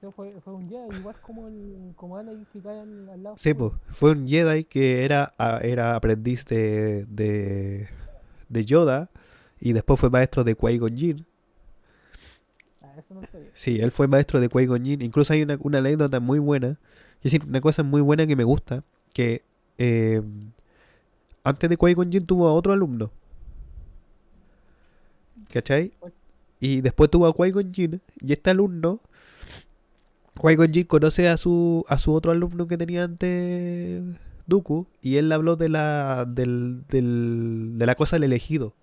Sí, 0.00 0.06
fue, 0.16 0.32
fue 0.40 0.54
un 0.54 0.66
Jedi, 0.70 0.96
igual 0.96 1.16
como 1.20 1.46
el 1.46 1.92
como 1.94 2.16
Anakin 2.16 2.46
que 2.54 2.60
cae 2.60 2.80
al, 2.80 3.08
al 3.10 3.22
lado. 3.22 3.36
Sí, 3.36 3.52
po, 3.52 3.74
fue 3.92 4.12
un 4.12 4.26
Jedi 4.26 4.64
que 4.64 5.04
era, 5.04 5.34
a- 5.36 5.58
era 5.58 5.94
aprendiz 5.94 6.46
de, 6.46 7.04
de, 7.04 7.88
de 8.48 8.64
Yoda 8.64 9.10
y 9.60 9.72
después 9.72 9.98
fue 10.00 10.10
maestro 10.10 10.44
de 10.44 10.56
Qui-Gon 10.56 10.96
Jinn. 10.96 11.26
Ah, 12.80 12.94
eso 12.98 13.14
no 13.14 13.22
sabía. 13.26 13.50
Sí, 13.54 13.78
él 13.80 13.90
fue 13.90 14.06
maestro 14.08 14.40
de 14.40 14.48
Qui-Gon 14.48 14.84
Jinn. 14.84 15.02
Incluso 15.02 15.32
hay 15.32 15.42
una, 15.42 15.58
una 15.60 15.78
anécdota 15.78 16.20
muy 16.20 16.38
buena. 16.38 16.78
Es 17.18 17.24
decir, 17.32 17.44
una 17.46 17.60
cosa 17.60 17.82
muy 17.82 18.00
buena 18.00 18.26
que 18.26 18.36
me 18.36 18.44
gusta. 18.44 18.84
Que 19.12 19.42
eh, 19.78 20.22
antes 21.44 21.68
de 21.70 21.76
Qui-Gon 21.76 22.10
Jinn 22.12 22.24
tuvo 22.26 22.46
a 22.48 22.52
otro 22.52 22.72
alumno. 22.72 23.10
¿Cachai? 25.52 25.92
Y 26.60 26.80
después 26.80 27.10
tuvo 27.10 27.26
a 27.26 27.34
Qui-Gon 27.34 27.72
Jinn. 27.72 28.00
Y 28.20 28.32
este 28.32 28.50
alumno, 28.50 29.00
Qui-Gon 30.40 30.72
Jinn 30.72 30.84
conoce 30.84 31.28
a 31.28 31.36
su, 31.36 31.84
a 31.88 31.98
su 31.98 32.12
otro 32.12 32.32
alumno 32.32 32.66
que 32.68 32.76
tenía 32.78 33.04
antes 33.04 34.02
Dooku. 34.46 34.86
Y 35.02 35.16
él 35.16 35.28
le 35.28 35.34
habló 35.34 35.56
de 35.56 35.68
la, 35.68 36.24
del, 36.28 36.84
del- 36.88 37.72
de 37.76 37.86
la 37.86 37.94
cosa 37.94 38.16
del 38.16 38.24
elegido. 38.24 38.74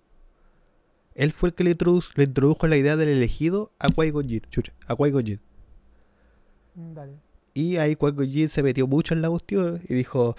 Él 1.16 1.32
fue 1.32 1.48
el 1.48 1.54
que 1.54 1.64
le 1.64 1.70
introdujo, 1.70 2.10
le 2.14 2.24
introdujo 2.24 2.66
la 2.66 2.76
idea 2.76 2.94
del 2.96 3.08
elegido 3.08 3.72
a 3.78 3.88
Qui-Gon 3.88 4.28
a 4.86 4.94
Qui-Gon 4.94 5.24
Jinn. 5.24 5.40
Mm, 6.74 6.92
Dale. 6.92 7.12
Y 7.54 7.78
ahí 7.78 7.96
Qui-Gon 7.96 8.30
Jinn 8.30 8.48
se 8.50 8.62
metió 8.62 8.86
mucho 8.86 9.14
en 9.14 9.22
la 9.22 9.30
cuestión 9.30 9.80
y 9.88 9.94
dijo, 9.94 10.36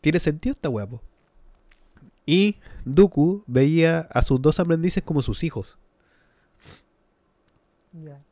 tiene 0.00 0.20
sentido 0.20 0.52
esta 0.54 0.70
po?". 0.70 1.02
Y 2.26 2.56
Dooku 2.84 3.42
veía 3.48 4.08
a 4.12 4.22
sus 4.22 4.40
dos 4.40 4.60
aprendices 4.60 5.02
como 5.02 5.20
sus 5.20 5.42
hijos. 5.42 5.76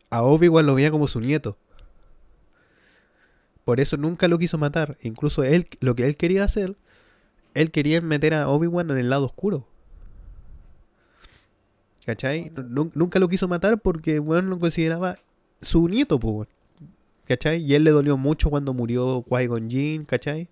A 0.09 0.23
Obi-Wan 0.23 0.67
lo 0.67 0.75
veía 0.75 0.91
como 0.91 1.09
su 1.09 1.21
nieto. 1.21 1.59
Por 3.65 3.81
eso 3.81 3.97
nunca 3.97 4.29
lo 4.29 4.39
quiso 4.39 4.57
matar. 4.57 4.99
Incluso 5.03 5.43
él, 5.43 5.69
lo 5.81 5.95
que 5.95 6.07
él 6.07 6.17
quería 6.17 6.45
hacer, 6.45 6.77
él 7.55 7.71
quería 7.71 8.01
meter 8.01 8.35
a 8.35 8.49
Obi-Wan 8.49 8.91
en 8.91 8.99
el 8.99 9.11
lado 9.11 9.27
oscuro. 9.27 9.67
¿Cachai? 12.07 12.51
Nu- 12.69 12.91
Nunca 12.95 13.19
lo 13.19 13.29
quiso 13.29 13.47
matar 13.49 13.79
porque, 13.81 14.19
weón, 14.19 14.51
lo 14.51 14.59
consideraba 14.59 15.17
su 15.61 15.89
nieto, 15.89 16.19
pues. 16.19 16.49
¿Cachai? 17.27 17.63
Y 17.63 17.75
él 17.75 17.85
le 17.85 17.93
dolió 17.93 18.17
mucho 18.17 18.51
cuando 18.51 18.75
murió 18.75 19.23
Qui-Gon 19.25 19.71
Jinn, 19.71 20.05
¿cachai? 20.05 20.49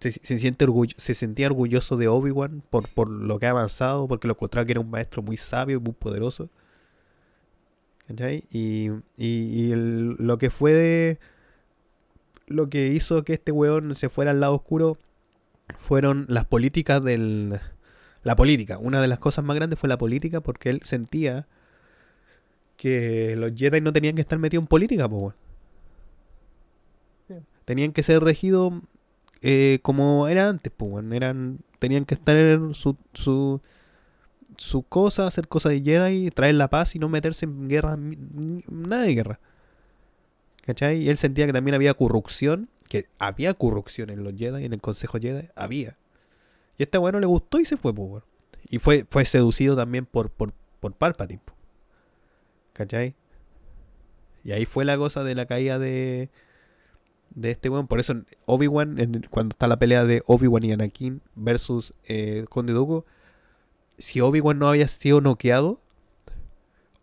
Se, 0.00 0.10
se 0.12 0.38
siente 0.38 0.64
orgullo, 0.64 0.94
se 0.98 1.14
sentía 1.14 1.46
orgulloso 1.46 1.96
de 1.96 2.08
Obi-Wan 2.08 2.62
por, 2.70 2.88
por 2.88 3.08
lo 3.08 3.38
que 3.38 3.46
ha 3.46 3.50
avanzado, 3.50 4.06
porque 4.08 4.26
lo 4.28 4.34
encontraba 4.34 4.66
que 4.66 4.72
era 4.72 4.80
un 4.80 4.90
maestro 4.90 5.22
muy 5.22 5.36
sabio 5.36 5.78
y 5.78 5.80
muy 5.80 5.92
poderoso. 5.94 6.50
¿Cachai? 8.08 8.44
Y, 8.50 8.90
y, 9.16 9.26
y 9.68 9.72
el- 9.72 10.16
lo 10.18 10.36
que 10.38 10.50
fue 10.50 10.72
de- 10.72 11.18
lo 12.46 12.68
que 12.68 12.88
hizo 12.88 13.22
que 13.24 13.32
este 13.34 13.52
weón 13.52 13.94
se 13.96 14.08
fuera 14.08 14.32
al 14.32 14.40
lado 14.40 14.56
oscuro 14.56 14.98
fueron 15.78 16.26
las 16.28 16.44
políticas 16.44 17.02
del... 17.02 17.60
La 18.22 18.36
política. 18.36 18.78
Una 18.78 19.00
de 19.00 19.08
las 19.08 19.18
cosas 19.18 19.44
más 19.44 19.56
grandes 19.56 19.78
fue 19.78 19.88
la 19.88 19.98
política 19.98 20.40
porque 20.40 20.70
él 20.70 20.80
sentía 20.84 21.46
que 22.76 23.36
los 23.36 23.52
Jedi 23.54 23.80
no 23.80 23.92
tenían 23.92 24.14
que 24.14 24.20
estar 24.20 24.38
metidos 24.38 24.62
en 24.62 24.66
política. 24.68 25.08
Sí. 27.28 27.34
Tenían 27.64 27.92
que 27.92 28.02
ser 28.02 28.22
regidos 28.22 28.74
eh, 29.42 29.80
como 29.82 30.28
era 30.28 30.48
antes, 30.48 30.72
pues. 30.76 31.04
Eran, 31.12 31.58
tenían 31.78 32.04
que 32.04 32.14
estar 32.14 32.36
en 32.36 32.74
su, 32.74 32.96
su, 33.12 33.60
su 34.56 34.82
cosa, 34.84 35.26
hacer 35.26 35.48
cosas 35.48 35.72
de 35.72 35.82
Jedi, 35.82 36.30
traer 36.30 36.54
la 36.54 36.68
paz 36.68 36.94
y 36.94 36.98
no 36.98 37.08
meterse 37.08 37.44
en 37.44 37.68
guerra, 37.68 37.96
nada 37.98 39.02
de 39.02 39.14
guerra. 39.14 39.40
¿Cachai? 40.64 41.02
Y 41.02 41.08
él 41.08 41.18
sentía 41.18 41.46
que 41.46 41.52
también 41.52 41.74
había 41.74 41.94
corrupción, 41.94 42.68
que 42.88 43.06
había 43.18 43.54
corrupción 43.54 44.10
en 44.10 44.22
los 44.22 44.34
Jedi, 44.36 44.64
en 44.64 44.72
el 44.72 44.80
Consejo 44.80 45.18
Jedi, 45.18 45.48
había. 45.56 45.96
Y 46.78 46.82
a 46.82 46.84
este 46.84 46.98
weón 46.98 47.12
no 47.14 47.20
le 47.20 47.26
gustó 47.26 47.60
y 47.60 47.64
se 47.64 47.76
fue, 47.76 47.94
pues, 47.94 48.08
weón. 48.08 48.24
Y 48.68 48.78
fue, 48.78 49.06
fue 49.10 49.24
seducido 49.24 49.76
también 49.76 50.06
por, 50.06 50.30
por, 50.30 50.52
por 50.80 50.94
Palpatine, 50.94 51.40
po. 51.44 51.54
¿cachai? 52.72 53.14
Y 54.44 54.52
ahí 54.52 54.66
fue 54.66 54.84
la 54.84 54.96
cosa 54.96 55.22
de 55.24 55.34
la 55.34 55.46
caída 55.46 55.78
de, 55.78 56.30
de 57.30 57.50
este 57.50 57.68
weón. 57.68 57.86
Por 57.86 58.00
eso 58.00 58.14
Obi-Wan, 58.46 58.96
cuando 59.30 59.52
está 59.52 59.68
la 59.68 59.78
pelea 59.78 60.04
de 60.04 60.22
Obi-Wan 60.26 60.64
y 60.64 60.72
Anakin 60.72 61.22
versus 61.34 61.94
eh, 62.04 62.46
Conde 62.48 62.72
Dooku, 62.72 63.04
si 63.98 64.20
Obi-Wan 64.20 64.58
no 64.58 64.68
había 64.68 64.88
sido 64.88 65.20
noqueado, 65.20 65.80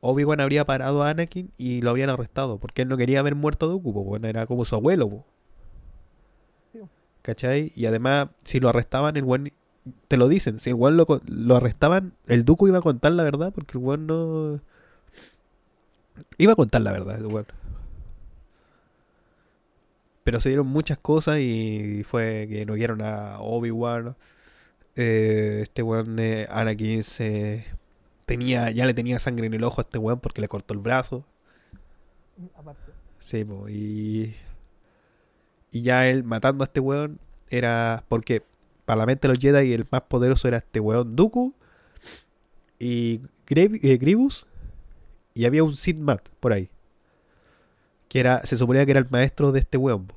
Obi-Wan 0.01 0.41
habría 0.41 0.65
parado 0.65 1.03
a 1.03 1.10
Anakin 1.10 1.51
y 1.58 1.82
lo 1.82 1.91
habrían 1.91 2.10
arrestado. 2.10 2.58
Porque 2.58 2.82
él 2.82 2.89
no 2.89 2.97
quería 2.97 3.21
ver 3.21 3.36
muerto 3.36 3.67
a 3.67 3.69
Dooku, 3.69 3.91
bueno, 3.91 4.27
era 4.27 4.45
como 4.45 4.65
su 4.65 4.75
abuelo, 4.75 5.10
po. 5.10 5.25
¿cachai? 7.21 7.71
Y 7.75 7.86
además, 7.86 8.29
si 8.43 8.60
lo 8.60 8.69
arrestaban, 8.69 9.15
el 9.17 9.23
weón, 9.23 9.51
te 10.08 10.17
lo 10.17 10.28
dicen, 10.28 10.60
si 10.60 10.69
el 10.69 10.75
weón 10.75 10.97
lo, 10.97 11.06
lo 11.28 11.56
arrestaban, 11.56 12.13
el 12.28 12.45
Dooku 12.45 12.67
iba 12.67 12.80
a 12.80 12.82
contar 12.82 13.12
la 13.12 13.23
verdad, 13.23 13.52
porque 13.54 13.78
el 13.78 13.84
weón 13.84 14.08
no... 14.08 14.62
Iba 16.38 16.54
a 16.54 16.56
contar 16.56 16.82
la 16.82 16.91
verdad, 16.91 17.17
el 17.17 17.25
weón. 17.28 17.47
Pero 20.23 20.41
se 20.41 20.49
dieron 20.49 20.67
muchas 20.67 20.97
cosas 20.99 21.39
y 21.39 22.04
fue 22.04 22.47
que 22.49 22.65
noquearon 22.65 23.02
a 23.02 23.39
Obi-Wan. 23.39 24.15
Eh, 24.95 25.62
este 25.63 25.82
weón 25.82 26.15
de 26.17 26.47
Anakin 26.52 27.04
se 27.04 27.65
tenía, 28.25 28.69
ya 28.69 28.86
le 28.86 28.93
tenía 28.93 29.17
sangre 29.17 29.47
en 29.47 29.54
el 29.56 29.63
ojo 29.63 29.82
a 29.82 29.84
este 29.84 29.97
weón 29.97 30.19
porque 30.19 30.41
le 30.41 30.47
cortó 30.47 30.73
el 30.73 30.82
brazo. 30.82 31.25
Aparte. 32.56 32.91
Sí, 33.19 33.43
po, 33.43 33.67
y. 33.69 34.36
Y 35.71 35.82
ya 35.82 36.08
él 36.08 36.23
matando 36.23 36.63
a 36.63 36.67
este 36.67 36.80
weón 36.80 37.19
era. 37.49 38.04
Porque 38.08 38.43
para 38.89 39.02
la 39.02 39.06
mente 39.06 39.28
de 39.28 39.36
los 39.36 39.39
Jedi 39.39 39.71
el 39.71 39.86
más 39.91 40.02
poderoso 40.02 40.47
era 40.47 40.58
este 40.58 40.80
weón 40.80 41.15
Dooku 41.15 41.54
y 42.80 43.19
Grave- 43.45 43.80
eh, 43.84 43.97
Grievous. 43.97 44.47
Y 45.36 45.45
había 45.45 45.63
un 45.63 45.75
Sith 45.75 45.99
Mat 45.99 46.28
por 46.39 46.54
ahí. 46.54 46.71
Que 48.08 48.19
era. 48.19 48.43
Se 48.47 48.58
suponía 48.58 48.84
que 48.88 48.91
era 48.93 48.99
el 48.99 49.08
maestro 49.12 49.52
de 49.52 49.60
este 49.60 49.78
weón. 49.78 50.08
po. 50.08 50.15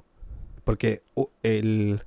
Porque 0.64 1.02
el. 1.42 2.02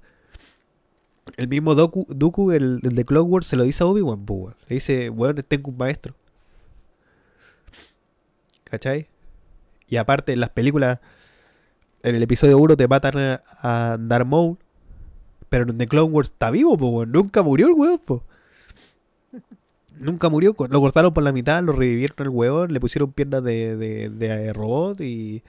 El 1.38 1.48
mismo 1.48 1.76
Doku, 1.76 2.08
Dooku, 2.10 2.52
el, 2.52 2.80
de 2.82 3.06
Clockwork, 3.06 3.46
se 3.46 3.58
lo 3.58 3.64
dice 3.64 3.84
a 3.84 3.86
Obi-Wan. 3.86 4.26
Le 4.68 4.74
dice, 4.74 5.12
weón, 5.12 5.36
tengo 5.48 5.70
un 5.70 5.78
maestro. 5.78 6.16
¿Cachai? 8.64 9.08
Y 9.88 9.98
aparte, 9.98 10.34
en 10.34 10.40
las 10.40 10.50
películas, 10.50 10.98
en 12.02 12.16
el 12.16 12.24
episodio 12.24 12.58
1 12.58 12.76
te 12.76 12.88
matan 12.88 13.18
a, 13.20 13.42
a 13.62 13.98
Darth 14.00 14.26
Maul, 14.26 14.58
pero 15.50 15.70
en 15.70 15.78
The 15.78 15.88
Clone 15.88 16.12
Wars 16.12 16.30
está 16.30 16.52
vivo, 16.52 16.78
po, 16.78 16.88
weón. 16.90 17.12
Nunca 17.12 17.44
murió 17.44 17.68
el 17.68 17.74
weón, 17.74 18.00
po. 18.00 18.24
Nunca 19.98 20.30
murió, 20.30 20.56
lo 20.70 20.82
cortaron 20.82 21.14
por 21.14 21.24
la 21.24 21.32
mitad, 21.32 21.64
lo 21.64 21.72
revivieron 21.72 22.18
el 22.20 22.30
weón, 22.30 22.74
le 22.74 22.80
pusieron 22.80 23.14
piernas 23.14 23.44
de, 23.44 23.78
de, 23.78 24.10
de 24.10 24.52
robot 24.52 25.00
y, 25.00 25.42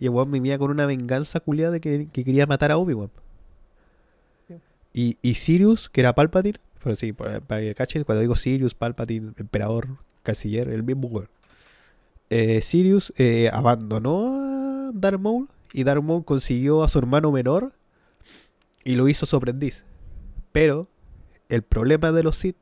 y 0.00 0.06
el 0.06 0.10
weón 0.10 0.32
vivía 0.32 0.58
con 0.58 0.70
una 0.70 0.86
venganza 0.86 1.38
culiada 1.38 1.70
de 1.70 1.80
que, 1.80 2.08
que 2.12 2.24
quería 2.24 2.46
matar 2.46 2.72
a 2.72 2.76
Obi-Wan. 2.76 3.10
Sí. 4.48 4.54
Y, 4.92 5.18
y 5.22 5.34
Sirius, 5.34 5.88
que 5.90 6.00
era 6.00 6.14
Palpatine, 6.14 6.58
pero 6.82 6.96
sí, 6.96 7.12
para, 7.12 7.40
para 7.40 7.60
que 7.60 7.74
cachen, 7.74 8.02
cuando 8.02 8.20
digo 8.20 8.34
Sirius, 8.34 8.74
Palpatine, 8.74 9.32
emperador, 9.36 9.88
canciller, 10.24 10.68
el 10.68 10.82
mismo 10.82 11.06
weón. 11.06 11.28
Eh, 12.30 12.62
Sirius 12.62 13.12
eh, 13.16 13.48
abandonó 13.52 14.88
a 14.88 14.90
Darth 14.92 15.20
Maul 15.20 15.48
y 15.72 15.84
Darth 15.84 16.02
Maul 16.02 16.24
consiguió 16.24 16.82
a 16.82 16.88
su 16.88 16.98
hermano 16.98 17.30
menor 17.30 17.74
y 18.84 18.94
lo 18.94 19.08
hizo 19.08 19.26
su 19.26 19.36
aprendiz. 19.36 19.84
Pero 20.52 20.88
el 21.48 21.62
problema 21.62 22.12
de 22.12 22.22
los 22.22 22.36
Sith 22.36 22.56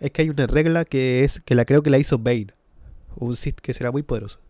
es 0.00 0.10
que 0.10 0.22
hay 0.22 0.30
una 0.30 0.46
regla 0.46 0.84
que 0.84 1.24
es 1.24 1.40
que 1.40 1.54
la 1.54 1.64
creo 1.64 1.82
que 1.82 1.90
la 1.90 1.98
hizo 1.98 2.18
Bane, 2.18 2.48
un 3.16 3.36
Sith 3.36 3.60
que 3.60 3.72
será 3.72 3.90
muy 3.90 4.02
poderoso. 4.02 4.40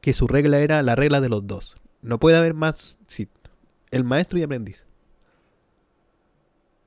Que 0.00 0.12
su 0.12 0.26
regla 0.26 0.58
era 0.58 0.82
la 0.82 0.94
regla 0.94 1.20
de 1.20 1.28
los 1.28 1.46
dos. 1.46 1.76
No 2.02 2.18
puede 2.18 2.36
haber 2.36 2.54
más 2.54 2.98
Sith, 3.06 3.30
el 3.90 4.04
maestro 4.04 4.38
y 4.38 4.42
aprendiz. 4.42 4.84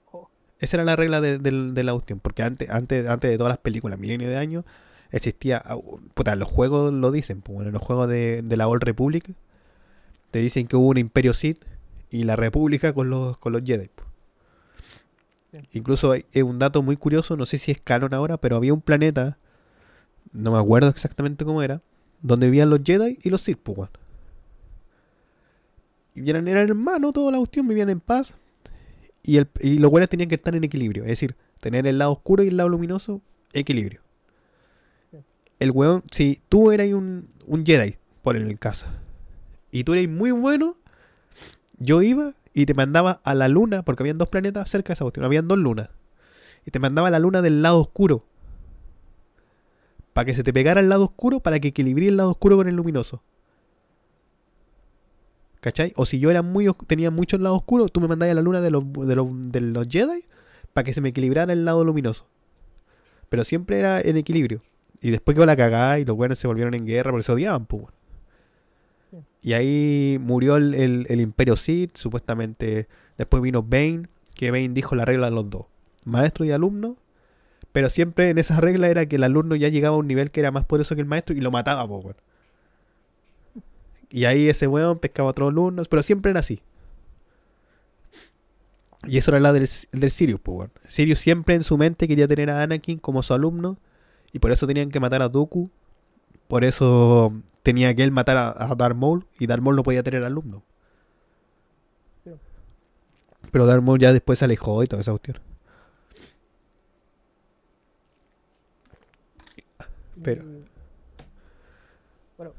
Jo. 0.06 0.30
Esa 0.60 0.78
era 0.78 0.84
la 0.84 0.96
regla 0.96 1.22
de 1.22 1.84
la 1.84 1.94
cuestión, 1.94 2.20
porque 2.20 2.44
antes, 2.44 2.70
antes, 2.70 3.08
antes 3.08 3.30
de 3.30 3.38
todas 3.38 3.52
las 3.52 3.60
películas, 3.60 3.98
milenio 3.98 4.30
de 4.30 4.38
años, 4.38 4.66
existía, 5.12 5.62
ah, 5.66 5.78
puta, 6.14 6.36
los 6.36 6.48
juegos 6.48 6.94
lo 6.94 7.12
dicen, 7.12 7.42
pues, 7.42 7.56
bueno, 7.56 7.70
en 7.70 7.74
los 7.74 7.82
juegos 7.82 8.10
de, 8.10 8.42
de 8.44 8.58
la 8.58 8.68
Old 8.68 8.84
Republic, 8.84 9.34
te 10.32 10.40
dicen 10.40 10.68
que 10.68 10.76
hubo 10.76 10.88
un 10.88 10.98
imperio 10.98 11.34
Sith 11.34 11.64
y 12.10 12.24
la 12.24 12.36
República 12.36 12.94
con 12.94 13.10
los, 13.10 13.38
con 13.38 13.54
los 13.54 13.64
Jedi. 13.64 13.90
Sí. 15.52 15.58
Incluso 15.74 16.12
hay 16.12 16.26
hay 16.34 16.42
un 16.42 16.60
dato 16.60 16.82
muy 16.82 16.98
curioso, 16.98 17.36
no 17.36 17.46
sé 17.46 17.58
si 17.58 17.72
es 17.72 17.82
canon 17.82 18.14
ahora, 18.14 18.38
pero 18.38 18.56
había 18.56 18.74
un 18.74 18.82
planeta, 18.82 19.38
no 20.32 20.52
me 20.52 20.60
acuerdo 20.60 20.90
exactamente 20.90 21.46
cómo 21.46 21.64
era, 21.64 21.82
donde 22.22 22.48
vivían 22.48 22.70
los 22.70 22.82
Jedi 22.84 23.18
y 23.22 23.30
los 23.30 23.42
Sith, 23.42 23.60
pues. 23.62 23.90
Y 26.16 26.30
eran, 26.30 26.48
eran 26.48 26.68
hermanos, 26.68 27.14
toda 27.14 27.32
la 27.32 27.38
cuestión, 27.38 27.68
vivían 27.68 27.90
en 27.90 28.00
paz. 28.00 28.34
Y, 29.24 29.38
el, 29.38 29.48
y 29.60 29.78
los 29.78 29.92
buenos 29.92 30.10
tenían 30.10 30.30
que 30.30 30.36
estar 30.36 30.56
en 30.56 30.64
equilibrio. 30.64 31.04
Es 31.04 31.10
decir, 31.10 31.36
tener 31.60 31.88
el 31.88 31.98
lado 31.98 32.14
oscuro 32.14 32.44
y 32.44 32.48
el 32.48 32.58
lado 32.58 32.70
luminoso, 32.70 33.22
equilibrio. 33.54 34.02
Sí. 35.12 35.18
El 35.60 35.72
weón, 35.72 36.04
si 36.12 36.42
tú 36.50 36.72
eras 36.72 36.88
un, 36.90 37.30
un 37.46 37.66
Jedi, 37.66 37.96
por 38.22 38.36
el 38.36 38.60
caso, 38.60 38.86
y 39.72 39.84
tú 39.84 39.94
eres 39.94 40.10
muy 40.10 40.32
bueno, 40.32 40.78
yo 41.80 42.02
iba 42.02 42.34
y 42.54 42.66
te 42.66 42.74
mandaba 42.74 43.22
a 43.24 43.34
la 43.34 43.48
luna, 43.48 43.84
porque 43.84 44.04
habían 44.04 44.18
dos 44.18 44.30
planetas 44.30 44.70
cerca 44.70 44.90
de 44.90 44.94
esa 44.94 45.06
cuestión, 45.06 45.26
habían 45.26 45.48
dos 45.48 45.58
lunas. 45.58 45.90
Y 46.66 46.72
te 46.72 46.80
mandaba 46.80 47.08
a 47.08 47.12
la 47.12 47.20
luna 47.20 47.42
del 47.42 47.62
lado 47.62 47.80
oscuro. 47.80 48.26
Para 50.14 50.26
que 50.26 50.36
se 50.36 50.44
te 50.44 50.52
pegara 50.52 50.82
el 50.82 50.90
lado 50.90 51.06
oscuro, 51.06 51.40
para 51.40 51.60
que 51.60 51.70
equilibré 51.70 52.08
el 52.08 52.18
lado 52.18 52.32
oscuro 52.32 52.58
con 52.58 52.68
el 52.68 52.76
luminoso. 52.76 53.24
¿Cachai? 55.62 55.94
O 55.96 56.06
si 56.06 56.20
yo 56.20 56.32
era 56.32 56.42
muy 56.42 56.72
tenía 56.88 57.12
muchos 57.12 57.40
lados 57.40 57.60
oscuros, 57.60 57.92
tú 57.92 58.00
me 58.00 58.08
mandabas 58.08 58.32
a 58.32 58.36
la 58.36 58.42
luna 58.42 58.62
de 58.62 58.72
los, 58.72 58.84
de 58.94 59.16
los, 59.16 59.28
de 59.52 59.62
los 59.62 59.88
Jedi 59.88 60.26
para 60.74 60.84
que 60.84 60.94
se 60.94 61.02
me 61.02 61.10
equilibrara 61.10 61.52
el 61.52 61.66
lado 61.66 61.84
luminoso. 61.84 62.28
Pero 63.30 63.44
siempre 63.44 63.80
era 63.80 64.00
en 64.02 64.18
equilibrio. 64.18 64.62
Y 65.02 65.12
después 65.12 65.36
quedó 65.36 65.46
la 65.46 65.56
cagada 65.56 66.00
y 66.00 66.06
los 66.06 66.16
buenos 66.16 66.40
se 66.40 66.48
volvieron 66.48 66.74
en 66.74 66.86
guerra 66.86 67.12
porque 67.12 67.24
se 67.24 67.32
odiaban, 67.32 67.66
pues. 67.66 67.86
Y 69.42 69.54
ahí 69.54 70.18
murió 70.22 70.58
el, 70.58 70.74
el- 71.10 71.22
Imperio 71.22 71.56
Sith, 71.56 71.96
supuestamente. 71.98 72.88
Después 73.18 73.42
vino 73.44 73.64
Bane, 73.64 74.04
que 74.36 74.52
Bane 74.52 74.70
dijo 74.70 74.96
la 74.96 75.06
regla 75.06 75.30
de 75.30 75.36
los 75.36 75.50
dos, 75.50 75.66
maestro 76.06 76.46
y 76.46 76.52
alumno. 76.52 76.98
Pero 77.72 77.90
siempre 77.90 78.30
en 78.32 78.38
esa 78.40 78.60
regla 78.62 78.90
era 78.90 79.06
que 79.08 79.18
el 79.18 79.24
alumno 79.24 79.56
ya 79.56 79.70
llegaba 79.70 79.96
a 79.96 80.00
un 80.00 80.08
nivel 80.08 80.32
que 80.32 80.40
era 80.42 80.52
más 80.52 80.66
poderoso 80.66 80.96
que 80.96 81.02
el 81.02 81.08
maestro 81.08 81.36
y 81.36 81.42
lo 81.42 81.52
mataba, 81.52 81.84
weón. 81.86 82.16
Y 84.10 84.26
ahí 84.26 84.50
ese 84.50 84.68
weón 84.68 84.98
pescaba 85.00 85.30
a 85.30 85.32
otros 85.32 85.50
alumnos, 85.50 85.88
pero 85.88 86.04
siempre 86.04 86.32
era 86.32 86.40
así. 86.40 86.62
Y 89.08 89.18
eso 89.18 89.32
era 89.32 89.40
la 89.40 89.54
del, 89.54 89.70
del 89.92 90.12
Sirius, 90.12 90.40
pues, 90.42 90.58
weón. 90.58 90.72
Sirius 90.88 91.20
siempre 91.20 91.56
en 91.56 91.64
su 91.64 91.78
mente 91.78 92.08
quería 92.08 92.28
tener 92.28 92.50
a 92.50 92.62
Anakin 92.64 93.00
como 93.00 93.24
su 93.24 93.34
alumno. 93.34 93.78
Y 94.34 94.40
por 94.40 94.52
eso 94.52 94.68
tenían 94.68 94.90
que 94.92 95.00
matar 95.00 95.22
a 95.22 95.30
Dooku. 95.30 95.70
por 96.48 96.64
eso 96.66 97.34
tenía 97.70 97.94
que 97.96 98.04
él 98.04 98.12
matar 98.12 98.38
a, 98.38 98.50
a 98.72 98.76
Darth 98.76 98.96
Maul 98.96 99.26
y 99.40 99.46
Darth 99.48 99.62
Maul 99.62 99.76
no 99.76 99.84
podía 99.84 100.04
tener 100.04 100.24
alumno. 100.24 100.64
Sí. 102.24 102.32
Pero 103.52 103.66
Darth 103.66 103.84
Maul 103.84 104.00
ya 104.00 104.12
después 104.14 104.40
se 104.40 104.46
alejó 104.46 104.82
y 104.84 104.88
toda 104.88 105.02
esa 105.02 105.12
cuestión. 105.12 105.38
Pero- 110.24 110.44
bueno, 112.38 112.52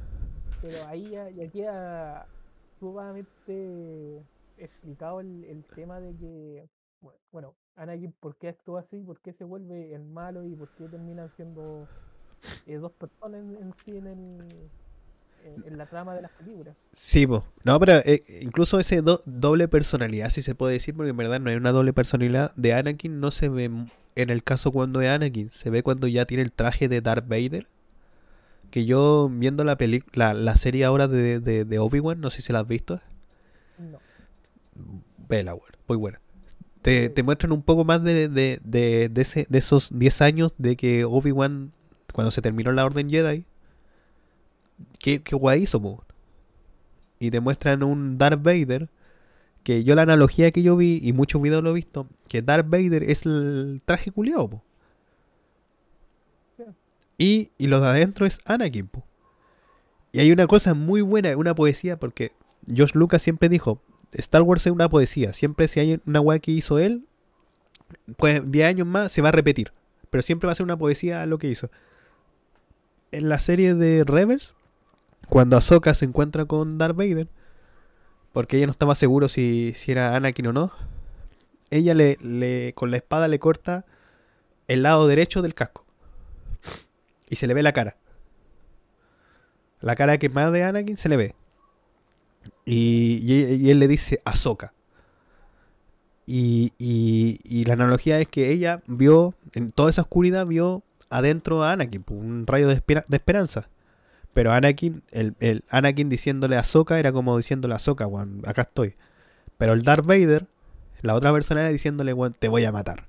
pero 0.62 0.86
ahí 0.88 1.10
ya, 1.10 1.28
ya 1.30 1.48
queda 1.50 2.26
sumamente 2.78 4.22
explicado 4.56 5.20
el, 5.20 5.44
el 5.44 5.64
tema 5.74 6.00
de 6.00 6.14
que, 6.16 6.68
bu- 7.02 7.12
bueno, 7.32 7.54
Anakin 7.76 8.12
por 8.12 8.36
qué 8.36 8.48
actúa 8.48 8.80
así, 8.80 8.98
por 9.00 9.20
qué 9.20 9.32
se 9.34 9.44
vuelve 9.44 9.94
el 9.94 10.04
malo 10.04 10.44
y 10.44 10.54
por 10.54 10.68
qué 10.76 10.88
terminan 10.88 11.30
siendo 11.36 11.86
eh, 12.66 12.76
dos 12.76 12.92
personas 12.92 13.40
en, 13.40 13.56
en 13.56 13.74
sí 13.84 13.96
en, 13.96 14.06
el, 14.06 14.70
en, 15.44 15.64
en 15.72 15.78
la 15.78 15.86
trama 15.86 16.14
de 16.14 16.22
las 16.22 16.30
películas. 16.32 16.74
Sí, 16.94 17.26
po. 17.26 17.44
No, 17.64 17.78
pero 17.80 17.94
eh, 18.04 18.22
incluso 18.42 18.78
ese 18.80 19.02
do- 19.02 19.20
doble 19.26 19.68
personalidad, 19.68 20.30
si 20.30 20.42
se 20.42 20.54
puede 20.54 20.74
decir, 20.74 20.94
porque 20.94 21.10
en 21.10 21.16
verdad 21.16 21.40
no 21.40 21.50
hay 21.50 21.56
una 21.56 21.72
doble 21.72 21.92
personalidad 21.92 22.54
de 22.56 22.74
Anakin, 22.74 23.20
no 23.20 23.30
se 23.30 23.48
ve 23.48 23.64
en 24.16 24.30
el 24.30 24.42
caso 24.44 24.72
cuando 24.72 25.00
es 25.00 25.08
Anakin, 25.08 25.50
se 25.50 25.70
ve 25.70 25.82
cuando 25.82 26.06
ya 26.06 26.24
tiene 26.26 26.42
el 26.42 26.52
traje 26.52 26.88
de 26.88 27.00
Darth 27.00 27.26
Vader. 27.28 27.66
Que 28.70 28.84
yo 28.84 29.28
viendo 29.32 29.64
la 29.64 29.76
película, 29.76 30.32
la, 30.32 30.40
la 30.40 30.54
serie 30.56 30.84
ahora 30.84 31.08
de, 31.08 31.40
de, 31.40 31.64
de 31.64 31.78
Obi-Wan, 31.80 32.20
no 32.20 32.30
sé 32.30 32.40
si 32.40 32.52
la 32.52 32.60
has 32.60 32.68
visto, 32.68 33.00
No, 33.78 33.98
vela, 35.28 35.56
muy 35.88 35.96
buena. 35.96 36.20
Te, 36.82 37.08
te 37.10 37.22
muestran 37.22 37.52
un 37.52 37.62
poco 37.62 37.84
más 37.84 38.02
de, 38.02 38.28
de, 38.28 38.60
de, 38.64 39.08
de 39.10 39.22
ese, 39.22 39.46
de 39.48 39.58
esos 39.58 39.90
10 39.98 40.22
años 40.22 40.52
de 40.56 40.76
que 40.76 41.04
Obi-Wan, 41.04 41.72
cuando 42.12 42.30
se 42.30 42.40
terminó 42.42 42.72
la 42.72 42.84
Orden 42.84 43.10
Jedi, 43.10 43.44
¿qué, 44.98 45.22
qué 45.22 45.36
guay 45.36 45.62
hizo, 45.62 45.80
po? 45.80 46.04
Y 47.18 47.30
te 47.30 47.40
muestran 47.40 47.82
un 47.82 48.18
Darth 48.18 48.42
Vader, 48.42 48.88
que 49.62 49.84
yo 49.84 49.94
la 49.94 50.02
analogía 50.02 50.50
que 50.50 50.62
yo 50.62 50.76
vi, 50.76 51.00
y 51.02 51.12
muchos 51.12 51.40
videos 51.42 51.62
lo 51.62 51.70
he 51.70 51.74
visto, 51.74 52.06
que 52.28 52.42
Darth 52.42 52.68
Vader 52.68 53.02
es 53.04 53.26
el 53.26 53.82
traje 53.84 54.10
po. 54.12 54.62
sí, 56.56 56.64
Y, 57.18 57.50
y 57.58 57.66
lo 57.66 57.80
de 57.80 57.88
adentro 57.88 58.26
es 58.26 58.38
Anakin, 58.44 58.88
po. 58.88 59.04
Y 60.12 60.20
hay 60.20 60.32
una 60.32 60.46
cosa 60.46 60.74
muy 60.74 61.02
buena, 61.02 61.36
una 61.36 61.54
poesía, 61.54 61.98
porque 61.98 62.32
George 62.66 62.98
Lucas 62.98 63.22
siempre 63.22 63.48
dijo, 63.48 63.80
Star 64.12 64.42
Wars 64.42 64.66
es 64.66 64.72
una 64.72 64.88
poesía, 64.88 65.32
siempre 65.32 65.68
si 65.68 65.80
hay 65.80 66.00
una 66.06 66.20
weá 66.20 66.38
que 66.38 66.50
hizo 66.50 66.78
él, 66.78 67.04
pues 68.16 68.42
10 68.50 68.66
años 68.66 68.86
más 68.86 69.12
se 69.12 69.22
va 69.22 69.28
a 69.28 69.32
repetir, 69.32 69.72
pero 70.10 70.22
siempre 70.22 70.46
va 70.46 70.52
a 70.52 70.56
ser 70.56 70.64
una 70.64 70.76
poesía 70.76 71.24
lo 71.26 71.38
que 71.38 71.48
hizo. 71.48 71.70
En 73.12 73.28
la 73.28 73.38
serie 73.38 73.74
de 73.74 74.04
Rebels, 74.04 74.54
cuando 75.30 75.56
Ahsoka 75.56 75.94
se 75.94 76.04
encuentra 76.04 76.44
con 76.44 76.76
Darth 76.76 76.96
Vader, 76.96 77.28
porque 78.32 78.56
ella 78.56 78.66
no 78.66 78.72
estaba 78.72 78.94
seguro 78.94 79.28
si, 79.28 79.72
si 79.76 79.92
era 79.92 80.14
Anakin 80.14 80.48
o 80.48 80.52
no, 80.52 80.72
ella 81.70 81.94
le, 81.94 82.18
le, 82.20 82.74
con 82.74 82.90
la 82.90 82.96
espada 82.98 83.28
le 83.28 83.38
corta 83.38 83.86
el 84.68 84.82
lado 84.82 85.06
derecho 85.06 85.40
del 85.40 85.54
casco 85.54 85.86
y 87.28 87.36
se 87.36 87.46
le 87.46 87.54
ve 87.54 87.62
la 87.62 87.72
cara. 87.72 87.96
La 89.80 89.96
cara 89.96 90.18
quemada 90.18 90.50
de 90.50 90.64
Anakin 90.64 90.96
se 90.96 91.08
le 91.08 91.16
ve. 91.16 91.34
Y, 92.66 93.70
él 93.70 93.78
le 93.78 93.88
dice 93.88 94.20
Ahsoka. 94.24 94.74
Y, 96.26 96.72
y, 96.78 97.64
la 97.64 97.74
analogía 97.74 98.20
es 98.20 98.28
que 98.28 98.50
ella 98.50 98.82
vio, 98.86 99.34
en 99.54 99.72
toda 99.72 99.90
esa 99.90 100.02
oscuridad, 100.02 100.46
vio 100.46 100.82
adentro 101.08 101.62
a 101.62 101.72
Anakin, 101.72 102.04
un 102.08 102.46
rayo 102.46 102.68
de 102.68 102.82
esperanza. 103.10 103.68
Pero 104.32 104.52
Anakin, 104.52 105.02
el, 105.10 105.34
el 105.40 105.64
Anakin 105.68 106.08
diciéndole 106.08 106.56
a 106.56 106.60
Ahsoka 106.60 106.98
era 106.98 107.12
como 107.12 107.36
diciéndole 107.36 107.74
a 107.74 107.76
Ahsoka, 107.76 108.06
weón, 108.06 108.42
acá 108.46 108.62
estoy. 108.62 108.94
Pero 109.58 109.72
el 109.72 109.82
Darth 109.82 110.06
Vader, 110.06 110.46
la 111.02 111.14
otra 111.14 111.32
persona 111.32 111.60
era 111.60 111.70
diciéndole, 111.70 112.12
weón, 112.12 112.34
te 112.38 112.48
voy 112.48 112.64
a 112.64 112.72
matar. 112.72 113.08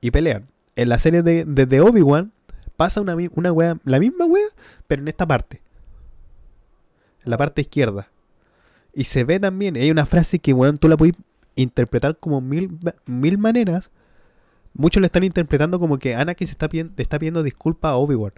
Y 0.00 0.10
pelean. 0.10 0.48
En 0.76 0.88
la 0.88 0.98
serie 0.98 1.22
de, 1.22 1.44
de, 1.44 1.80
Obi-Wan 1.80 2.32
pasa 2.76 3.00
una, 3.00 3.16
una 3.34 3.52
wea, 3.52 3.78
la 3.84 4.00
misma 4.00 4.24
wea, 4.24 4.48
pero 4.86 5.02
en 5.02 5.08
esta 5.08 5.26
parte. 5.26 5.62
En 7.24 7.30
la 7.30 7.38
parte 7.38 7.60
izquierda. 7.60 8.08
Y 8.92 9.04
se 9.04 9.24
ve 9.24 9.38
también, 9.38 9.76
hay 9.76 9.90
una 9.90 10.06
frase 10.06 10.38
que, 10.38 10.52
weón, 10.52 10.78
tú 10.78 10.88
la 10.88 10.96
puedes 10.96 11.14
interpretar 11.56 12.16
como 12.16 12.40
mil, 12.40 12.78
mil 13.06 13.38
maneras. 13.38 13.90
Muchos 14.72 15.00
le 15.00 15.06
están 15.06 15.24
interpretando 15.24 15.78
como 15.78 15.98
que 15.98 16.14
Anakin 16.14 16.46
se 16.46 16.52
está 16.52 16.68
pidiendo, 16.68 16.94
está 16.96 17.18
pidiendo 17.18 17.42
disculpas 17.42 17.90
a 17.90 17.96
Obi-Wan. 17.96 18.32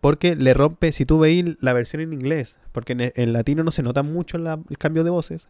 Porque 0.00 0.34
le 0.36 0.54
rompe, 0.54 0.92
si 0.92 1.04
tú 1.04 1.18
veis 1.18 1.56
la 1.60 1.72
versión 1.72 2.00
en 2.02 2.12
inglés, 2.12 2.56
porque 2.72 2.92
en, 2.94 3.12
en 3.14 3.32
latino 3.32 3.62
no 3.64 3.70
se 3.70 3.82
nota 3.82 4.02
mucho 4.02 4.38
la- 4.38 4.58
el 4.70 4.78
cambio 4.78 5.04
de 5.04 5.10
voces. 5.10 5.48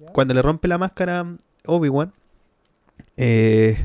¿ya? 0.00 0.10
Cuando 0.12 0.34
le 0.34 0.42
rompe 0.42 0.68
la 0.68 0.78
máscara 0.78 1.26
Obi-Wan, 1.66 2.12
eh, 3.16 3.78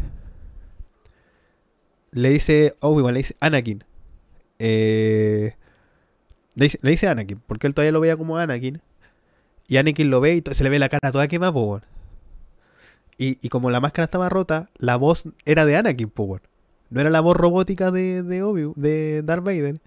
le 2.12 2.30
dice 2.30 2.76
Obi-Wan, 2.80 3.14
le 3.14 3.20
dice 3.20 3.36
Anakin. 3.40 3.84
eh, 4.60 5.56
le, 6.56 6.66
dice, 6.66 6.80
le 6.82 6.92
dice 6.92 7.08
Anakin, 7.08 7.42
porque 7.48 7.68
él 7.68 7.74
todavía 7.74 7.92
lo 7.92 8.00
veía 8.02 8.18
como 8.18 8.38
Anakin. 8.38 8.82
Y 9.68 9.78
Anakin 9.78 10.10
lo 10.10 10.22
ve 10.22 10.36
y 10.36 10.54
se 10.54 10.64
le 10.64 10.70
ve 10.70 10.80
la 10.80 10.90
cara 10.90 11.12
toda 11.12 11.28
quemada, 11.28 11.54
po. 11.54 11.82
Y, 13.18 13.38
y 13.46 13.50
como 13.50 13.70
la 13.70 13.80
máscara 13.80 14.06
estaba 14.06 14.30
rota, 14.30 14.70
la 14.78 14.96
voz 14.98 15.24
era 15.46 15.66
de 15.66 15.76
Anakin, 15.78 16.10
po. 16.10 16.40
No 16.92 17.00
era 17.02 17.10
la 17.10 17.22
voz 17.22 17.36
robótica 17.38 17.90
de, 17.90 18.22
de 18.22 18.44
Obi, 18.44 18.72
de 18.76 19.24
Darth 19.24 19.44
Vader. 19.44 19.82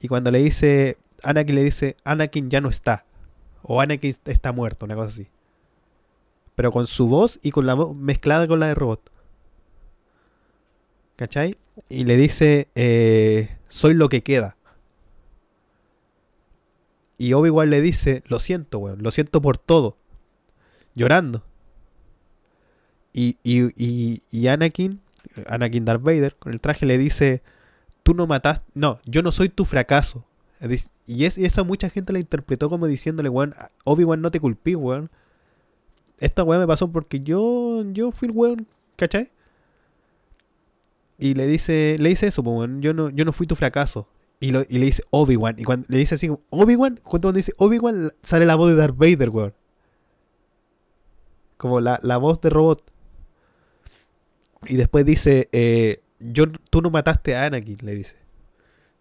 Y 0.00 0.08
cuando 0.08 0.30
le 0.32 0.40
dice, 0.40 0.98
Anakin 1.22 1.54
le 1.54 1.62
dice, 1.62 1.96
Anakin 2.04 2.50
ya 2.50 2.60
no 2.60 2.68
está. 2.68 3.06
O 3.62 3.80
Anakin 3.80 4.16
está 4.26 4.52
muerto, 4.52 4.84
una 4.84 4.96
cosa 4.96 5.08
así. 5.08 5.28
Pero 6.56 6.72
con 6.72 6.88
su 6.88 7.08
voz 7.08 7.38
y 7.40 7.52
con 7.52 7.66
la 7.66 7.74
voz 7.74 7.96
mezclada 7.96 8.48
con 8.48 8.58
la 8.60 8.66
de 8.66 8.74
robot. 8.74 9.10
¿Cachai? 11.16 11.56
Y 11.88 12.04
le 12.04 12.16
dice, 12.16 12.68
eh, 12.74 13.56
soy 13.68 13.94
lo 13.94 14.08
que 14.08 14.22
queda. 14.22 14.56
Y 17.16 17.32
Obi-Wan 17.32 17.70
le 17.70 17.80
dice, 17.80 18.24
lo 18.26 18.40
siento, 18.40 18.80
weón, 18.80 19.04
lo 19.04 19.12
siento 19.12 19.40
por 19.40 19.56
todo. 19.56 19.96
Llorando. 20.96 21.44
Y, 23.12 23.38
y, 23.44 23.66
y, 23.76 24.22
y 24.32 24.48
Anakin, 24.48 25.00
Anakin 25.46 25.84
Darth 25.84 26.02
Vader, 26.02 26.36
con 26.36 26.52
el 26.52 26.60
traje 26.60 26.86
le 26.86 26.98
dice, 26.98 27.42
tú 28.02 28.14
no 28.14 28.26
mataste, 28.26 28.64
no, 28.74 29.00
yo 29.04 29.22
no 29.22 29.32
soy 29.32 29.48
tu 29.48 29.64
fracaso. 29.64 30.24
Y, 31.06 31.24
es, 31.24 31.36
y 31.36 31.44
esa 31.44 31.64
mucha 31.64 31.90
gente 31.90 32.12
la 32.12 32.18
interpretó 32.18 32.70
como 32.70 32.86
diciéndole, 32.86 33.28
weón, 33.28 33.54
Obi-Wan 33.84 34.20
no 34.20 34.30
te 34.30 34.40
culpí, 34.40 34.74
weón. 34.74 35.10
Esta 36.18 36.42
weón 36.42 36.60
me 36.60 36.66
pasó 36.66 36.90
porque 36.90 37.20
yo, 37.20 37.82
yo 37.92 38.12
fui 38.12 38.28
el 38.28 38.34
weón, 38.34 38.66
¿cachai? 38.96 39.30
Y 41.18 41.34
le 41.34 41.46
dice, 41.46 41.96
le 41.98 42.08
dice 42.08 42.28
eso, 42.28 42.42
po, 42.42 42.52
weón, 42.52 42.80
yo 42.80 42.94
no, 42.94 43.10
yo 43.10 43.24
no 43.24 43.32
fui 43.32 43.46
tu 43.46 43.56
fracaso. 43.56 44.08
Y 44.40 44.52
le 44.52 44.64
dice 44.66 45.02
Obi-Wan. 45.10 45.58
Y 45.58 45.64
cuando 45.64 45.86
le 45.88 45.98
dice 45.98 46.16
así, 46.16 46.30
Obi-Wan, 46.50 47.00
cuando 47.02 47.32
dice 47.32 47.54
Obi-Wan, 47.56 48.12
sale 48.22 48.44
la 48.44 48.56
voz 48.56 48.70
de 48.70 48.76
Darth 48.76 48.96
Vader, 48.96 49.30
weón. 49.30 49.54
Como 51.56 51.80
la, 51.80 51.98
la 52.02 52.18
voz 52.18 52.40
de 52.40 52.50
robot. 52.50 52.82
Y 54.66 54.76
después 54.76 55.04
dice, 55.04 55.48
eh, 55.52 56.00
yo, 56.18 56.44
tú 56.70 56.80
no 56.82 56.90
mataste 56.90 57.34
a 57.36 57.44
Anakin, 57.46 57.78
le 57.82 57.94
dice. 57.94 58.16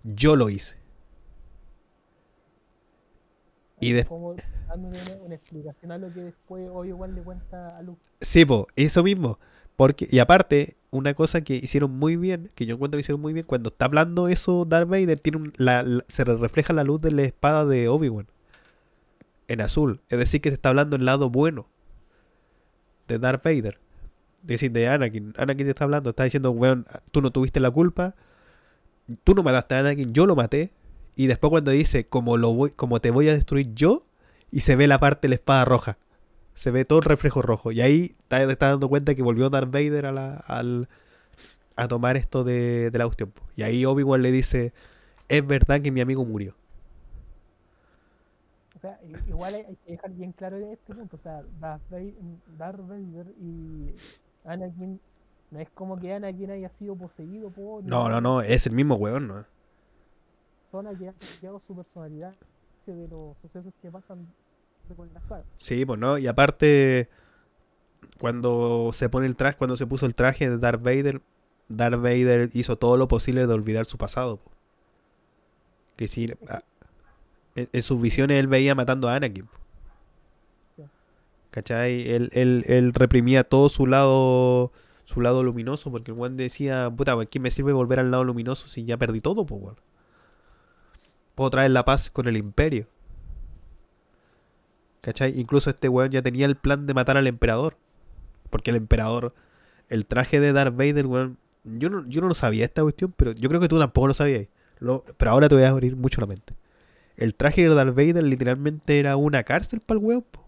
Yo 0.04 0.36
lo 0.36 0.50
hice. 0.50 0.76
y 3.80 3.88
Ahí 3.88 3.94
des- 3.94 4.06
Como 4.08 4.36
dándole 4.68 5.02
una, 5.02 5.24
una 5.26 5.36
explicación 5.36 5.92
a 5.92 5.98
lo 5.98 6.12
que 6.14 6.22
después 6.22 6.70
Obi-Wan 6.72 7.16
le 7.16 7.22
cuenta 7.22 7.78
a 7.78 7.82
Luke. 7.82 8.02
Sí, 8.22 8.46
po, 8.46 8.68
eso 8.76 9.04
mismo. 9.04 9.40
Porque, 9.76 10.08
y 10.10 10.20
aparte, 10.20 10.76
una 10.92 11.14
cosa 11.16 11.42
que 11.42 11.56
hicieron 11.56 11.92
muy 11.98 12.16
bien, 12.16 12.50
que 12.56 12.66
yo 12.66 12.76
encuentro 12.76 12.98
que 12.98 13.02
hicieron 13.02 13.22
muy 13.22 13.34
bien, 13.34 13.46
cuando 13.46 13.70
está 13.70 13.86
hablando 13.86 14.28
eso 14.28 14.66
Darth 14.66 14.88
Vader, 14.88 15.20
tiene 15.20 15.38
un- 15.40 15.54
la- 15.58 15.84
la- 15.84 16.06
se 16.08 16.24
le 16.26 16.36
refleja 16.36 16.74
la 16.74 16.84
luz 16.84 17.02
de 17.02 17.12
la 17.12 17.24
espada 17.24 17.66
de 17.66 17.88
Obi-Wan 17.90 18.28
en 19.48 19.62
azul. 19.62 20.02
Es 20.10 20.20
decir, 20.20 20.42
que 20.42 20.50
se 20.50 20.56
está 20.56 20.70
hablando 20.70 20.96
el 20.96 21.06
lado 21.06 21.30
bueno 21.30 21.68
de 23.08 23.20
Darth 23.20 23.44
Vader. 23.44 23.80
Decir, 24.44 24.72
de 24.72 24.88
Anakin. 24.88 25.34
Anakin 25.38 25.66
te 25.66 25.72
está 25.72 25.86
hablando, 25.86 26.12
está 26.12 26.26
diciendo, 26.26 26.52
weón, 26.52 26.86
tú 27.12 27.22
no 27.22 27.32
tuviste 27.32 27.60
la 27.60 27.72
culpa, 27.72 28.16
tú 29.24 29.34
no 29.34 29.44
mataste 29.44 29.76
a 29.76 29.80
Anakin, 29.80 30.14
yo 30.14 30.26
lo 30.26 30.36
maté. 30.36 30.72
Y 31.16 31.28
después 31.28 31.50
cuando 31.50 31.72
dice, 31.72 32.06
como, 32.06 32.38
lo 32.38 32.54
voy, 32.54 32.72
como 32.72 33.00
te 33.00 33.12
voy 33.12 33.30
a 33.30 33.34
destruir 33.34 33.74
yo, 33.74 34.06
y 34.52 34.62
se 34.62 34.76
ve 34.76 34.88
la 34.88 35.00
parte 35.00 35.22
de 35.24 35.30
la 35.30 35.36
espada 35.36 35.66
roja. 35.66 35.98
Se 36.54 36.70
ve 36.70 36.86
todo 36.86 37.00
el 37.00 37.06
reflejo 37.06 37.42
rojo. 37.42 37.72
Y 37.72 37.82
ahí 37.82 38.16
te 38.28 38.44
estás 38.44 38.72
dando 38.72 38.88
cuenta 38.90 39.16
que 39.16 39.24
volvió 39.24 39.50
Darth 39.50 39.72
Vader 39.72 40.06
a, 40.06 40.12
la, 40.12 40.36
al, 40.36 40.88
a 41.76 41.88
tomar 41.88 42.18
esto 42.18 42.44
de, 42.44 42.92
de 42.92 43.00
la. 43.00 43.10
Y 43.56 43.64
ahí 43.64 43.86
Obi-Wan 43.86 44.22
le 44.22 44.32
dice, 44.32 44.74
es 45.28 45.46
verdad 45.46 45.82
que 45.82 45.92
mi 45.92 46.02
amigo 46.02 46.24
murió. 46.26 46.56
O 48.76 48.80
sea, 48.80 49.00
igual 49.28 49.56
hay, 49.56 49.78
que 49.86 49.92
dejar 49.92 50.12
bien 50.12 50.32
claro 50.34 50.58
este 50.58 50.94
punto. 50.94 51.16
O 51.16 51.20
sea, 51.20 51.42
Darth 51.60 51.90
Vader 51.90 53.34
y 53.40 53.96
Anakin 54.46 55.00
No 55.52 55.60
es 55.60 55.70
como 55.70 55.98
que 55.98 56.14
Anakin 56.14 56.52
haya 56.52 56.70
sido 56.70 56.96
poseído 56.96 57.50
por. 57.50 57.84
No, 57.84 58.10
no, 58.10 58.22
no, 58.22 58.42
es 58.42 58.66
el 58.68 58.74
mismo 58.74 58.96
weón, 58.96 59.28
¿no? 59.28 59.46
Persona 60.62 60.98
que 60.98 61.10
ha 61.10 61.14
cambiado 61.14 61.60
su 61.60 61.76
personalidad 61.76 62.34
de 62.86 63.08
los 63.08 63.38
sucesos 63.38 63.74
que 63.82 63.90
pasan 63.90 64.28
con 64.98 65.14
la 65.14 65.22
saga. 65.22 65.46
Sí, 65.58 65.86
pues 65.86 66.00
no, 66.00 66.18
y 66.18 66.28
aparte, 66.28 67.08
cuando 68.20 68.92
se 68.94 69.08
pone 69.10 69.28
el 69.28 69.36
traje, 69.36 69.58
cuando 69.58 69.78
se 69.78 69.88
puso 69.88 70.06
el 70.06 70.16
traje 70.16 70.50
de 70.50 70.58
Darth 70.58 70.82
Vader, 70.82 71.22
Darth 71.70 72.02
Vader 72.02 72.50
hizo 72.54 72.78
todo 72.78 72.98
lo 72.98 73.08
posible 73.08 73.48
de 73.48 73.54
olvidar 73.54 73.86
su 73.86 73.98
pasado. 73.98 74.38
po. 74.38 74.52
Que 75.96 76.08
sí, 76.08 76.34
en, 77.56 77.70
en 77.72 77.84
sus 77.84 78.02
visiones 78.02 78.40
él 78.40 78.48
veía 78.48 78.76
matando 78.76 79.08
a 79.08 79.16
Anakin. 79.16 79.46
po. 79.46 79.63
¿Cachai? 81.54 82.10
Él, 82.10 82.32
él, 82.34 82.66
él 82.68 82.94
reprimía 82.96 83.44
todo 83.44 83.70
su 83.70 83.86
lado 83.86 84.72
su 85.06 85.22
lado 85.22 85.44
luminoso 85.44 85.92
porque 85.92 86.10
el 86.12 86.18
weón 86.18 86.36
decía, 86.36 86.90
puta, 86.90 87.16
¿qué 87.28 87.40
me 87.40 87.52
sirve 87.52 87.74
volver 87.74 88.00
al 88.00 88.10
lado 88.10 88.24
luminoso 88.24 88.68
si 88.68 88.86
ya 88.86 88.98
perdí 88.98 89.22
todo, 89.22 89.46
pues 89.46 89.62
weón? 89.62 89.76
Puedo 91.36 91.52
traer 91.52 91.70
la 91.70 91.86
paz 91.86 92.10
con 92.10 92.28
el 92.28 92.38
imperio. 92.38 92.88
¿Cachai? 95.02 95.40
Incluso 95.40 95.70
este 95.70 95.90
weón 95.90 96.10
ya 96.12 96.24
tenía 96.24 96.46
el 96.48 96.56
plan 96.56 96.88
de 96.88 96.94
matar 96.96 97.18
al 97.18 97.28
emperador. 97.28 97.78
Porque 98.50 98.72
el 98.72 98.78
emperador, 98.78 99.34
el 99.90 100.06
traje 100.08 100.40
de 100.40 100.54
Darth 100.54 100.76
Vader, 100.76 101.06
weón, 101.08 101.38
yo 101.64 101.90
no, 101.90 102.08
yo 102.08 102.22
no 102.22 102.28
lo 102.30 102.34
sabía 102.36 102.66
esta 102.66 102.82
cuestión, 102.84 103.14
pero 103.16 103.34
yo 103.34 103.50
creo 103.50 103.62
que 103.62 103.68
tú 103.68 103.80
tampoco 103.80 104.08
lo 104.08 104.14
sabías. 104.16 104.48
Lo- 104.80 105.04
pero 105.18 105.32
ahora 105.32 105.50
te 105.50 105.56
voy 105.56 105.66
a 105.66 105.70
abrir 105.70 105.96
mucho 105.96 106.22
la 106.22 106.28
mente. 106.28 106.56
El 107.18 107.36
traje 107.36 107.64
de 107.68 107.76
Darth 107.76 107.96
Vader 107.96 108.24
literalmente 108.24 109.00
era 109.00 109.18
una 109.18 109.44
cárcel 109.44 109.82
para 109.82 110.00
el 110.00 110.06
weón. 110.06 110.24
po. 110.24 110.43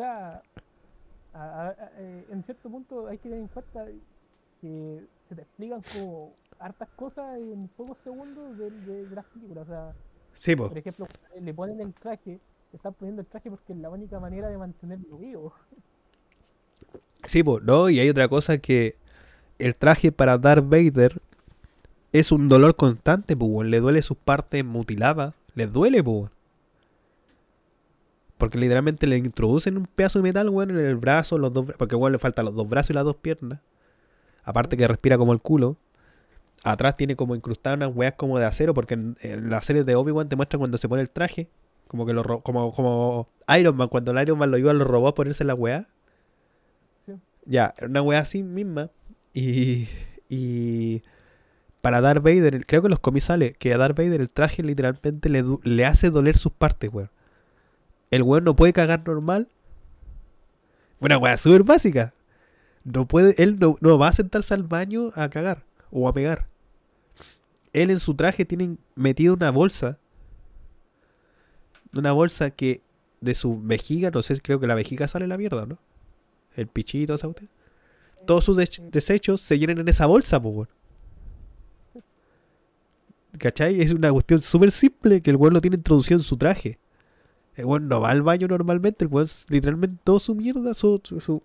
Sea, 0.00 0.40
a- 1.34 1.38
a- 1.38 1.68
a- 1.68 1.90
eh, 1.98 2.24
en 2.30 2.42
cierto 2.42 2.70
punto 2.70 3.06
hay 3.06 3.18
que 3.18 3.24
tener 3.24 3.38
en 3.40 3.48
cuenta 3.48 3.84
que 4.62 5.00
se 5.28 5.34
te 5.34 5.42
explican 5.42 5.82
como 5.92 6.32
hartas 6.58 6.88
cosas 6.96 7.36
en 7.38 7.68
pocos 7.76 7.98
segundos 7.98 8.56
de, 8.56 8.70
de- 8.70 9.04
de 9.06 9.14
las 9.14 9.26
películas. 9.26 9.64
O 9.68 9.70
sea, 9.70 9.92
Sí, 10.34 10.56
por 10.56 10.78
ejemplo, 10.78 11.06
le 11.38 11.52
ponen 11.52 11.80
el 11.80 11.92
traje, 11.92 12.40
le 12.72 12.76
están 12.76 12.94
poniendo 12.94 13.20
el 13.20 13.26
traje 13.28 13.50
porque 13.50 13.74
es 13.74 13.78
la 13.78 13.90
única 13.90 14.18
manera 14.18 14.48
de 14.48 14.56
mantenerlo 14.56 15.18
vivo. 15.18 15.52
Sí, 17.26 17.42
po, 17.42 17.60
no, 17.60 17.90
y 17.90 18.00
hay 18.00 18.08
otra 18.08 18.28
cosa 18.28 18.56
que 18.56 18.96
el 19.58 19.76
traje 19.76 20.12
para 20.12 20.38
Darth 20.38 20.64
Vader 20.66 21.20
es 22.12 22.32
un 22.32 22.48
dolor 22.48 22.74
constante, 22.74 23.36
pues. 23.36 23.68
Le 23.68 23.80
duele 23.80 24.00
sus 24.00 24.16
partes 24.16 24.64
mutiladas. 24.64 25.34
Le 25.54 25.66
duele, 25.66 26.02
pues. 26.02 26.30
Porque 28.40 28.58
literalmente 28.58 29.06
le 29.06 29.18
introducen 29.18 29.76
un 29.76 29.86
pedazo 29.86 30.18
de 30.18 30.24
metal, 30.24 30.48
weón, 30.48 30.70
en 30.70 30.78
el 30.78 30.96
brazo, 30.96 31.38
los 31.38 31.52
dos, 31.52 31.66
porque 31.78 31.94
weón 31.94 32.10
le 32.12 32.18
faltan 32.18 32.46
los 32.46 32.54
dos 32.56 32.68
brazos 32.68 32.90
y 32.90 32.94
las 32.94 33.04
dos 33.04 33.14
piernas. 33.16 33.60
Aparte 34.42 34.76
que 34.76 34.88
respira 34.88 35.16
como 35.16 35.32
el 35.32 35.40
culo. 35.40 35.76
Atrás 36.64 36.96
tiene 36.96 37.14
como 37.16 37.34
incrustadas 37.36 37.76
unas 37.76 37.94
weas 37.94 38.14
como 38.16 38.38
de 38.38 38.46
acero, 38.46 38.74
porque 38.74 38.94
en, 38.94 39.16
en 39.20 39.48
la 39.48 39.60
serie 39.60 39.84
de 39.84 39.94
Obi-Wan 39.94 40.28
te 40.28 40.36
muestran 40.36 40.58
cuando 40.58 40.76
se 40.78 40.88
pone 40.88 41.02
el 41.02 41.08
traje. 41.10 41.48
Como 41.86 42.04
que 42.06 42.12
lo 42.12 42.22
ro- 42.22 42.40
como, 42.40 42.72
como 42.72 43.28
Iron 43.58 43.76
Man, 43.76 43.88
cuando 43.88 44.10
el 44.10 44.20
Iron 44.22 44.38
Man 44.38 44.50
lo 44.50 44.58
iba 44.58 44.70
a 44.70 44.74
los 44.74 44.86
robots 44.88 45.12
a 45.12 45.14
ponerse 45.14 45.44
la 45.44 45.54
wea. 45.54 45.86
Sí. 46.98 47.12
Ya, 47.46 47.74
una 47.82 48.02
wea 48.02 48.18
así 48.20 48.42
misma. 48.42 48.90
Y. 49.32 49.88
Y. 50.28 51.02
Para 51.82 52.00
Darth 52.02 52.22
Vader, 52.22 52.66
creo 52.66 52.82
que 52.82 52.88
los 52.90 53.00
cómics 53.00 53.24
sale 53.24 53.52
que 53.54 53.72
a 53.72 53.78
Darth 53.78 53.96
Vader 53.96 54.20
el 54.20 54.28
traje 54.30 54.62
literalmente 54.62 55.28
le, 55.30 55.44
le 55.62 55.86
hace 55.86 56.10
doler 56.10 56.36
sus 56.36 56.52
partes, 56.52 56.90
weón. 56.92 57.10
El 58.10 58.22
weón 58.22 58.44
no 58.44 58.56
puede 58.56 58.72
cagar 58.72 59.06
normal. 59.06 59.48
Una 61.00 61.18
wea 61.18 61.36
súper 61.36 61.62
básica. 61.62 62.12
No 62.84 63.06
puede, 63.06 63.40
él 63.42 63.58
no, 63.58 63.76
no 63.80 63.98
va 63.98 64.08
a 64.08 64.12
sentarse 64.12 64.54
al 64.54 64.62
baño 64.64 65.12
a 65.14 65.28
cagar 65.30 65.64
o 65.90 66.08
a 66.08 66.12
pegar. 66.12 66.48
Él 67.72 67.90
en 67.90 68.00
su 68.00 68.14
traje 68.14 68.44
tiene 68.44 68.76
metido 68.96 69.34
una 69.34 69.50
bolsa. 69.50 69.98
Una 71.94 72.12
bolsa 72.12 72.50
que 72.50 72.82
de 73.20 73.34
su 73.34 73.60
vejiga, 73.62 74.10
no 74.10 74.22
sé, 74.22 74.40
creo 74.40 74.58
que 74.60 74.66
la 74.66 74.74
vejiga 74.74 75.06
sale 75.08 75.26
la 75.26 75.36
mierda, 75.36 75.66
¿no? 75.66 75.78
El 76.56 76.66
pichito, 76.66 77.16
cuestión. 77.16 77.48
Todos 78.26 78.44
sus 78.44 78.56
des- 78.56 78.82
desechos 78.90 79.40
se 79.40 79.58
llenan 79.58 79.78
en 79.78 79.88
esa 79.88 80.06
bolsa, 80.06 80.40
pues. 80.42 80.68
¿Cachai? 83.38 83.80
Es 83.80 83.92
una 83.92 84.10
cuestión 84.10 84.40
súper 84.40 84.70
simple 84.72 85.22
que 85.22 85.30
el 85.30 85.36
weón 85.36 85.54
lo 85.54 85.60
tiene 85.60 85.76
introducido 85.76 86.18
en 86.18 86.24
su 86.24 86.36
traje. 86.36 86.78
El 87.56 87.64
weón 87.66 87.88
no 87.88 88.00
va 88.00 88.10
al 88.10 88.22
baño 88.22 88.48
normalmente, 88.48 89.04
el 89.04 89.10
weón 89.10 89.28
literalmente 89.48 90.00
toda 90.04 90.20
su 90.20 90.34
mierda, 90.34 90.72
su, 90.74 91.00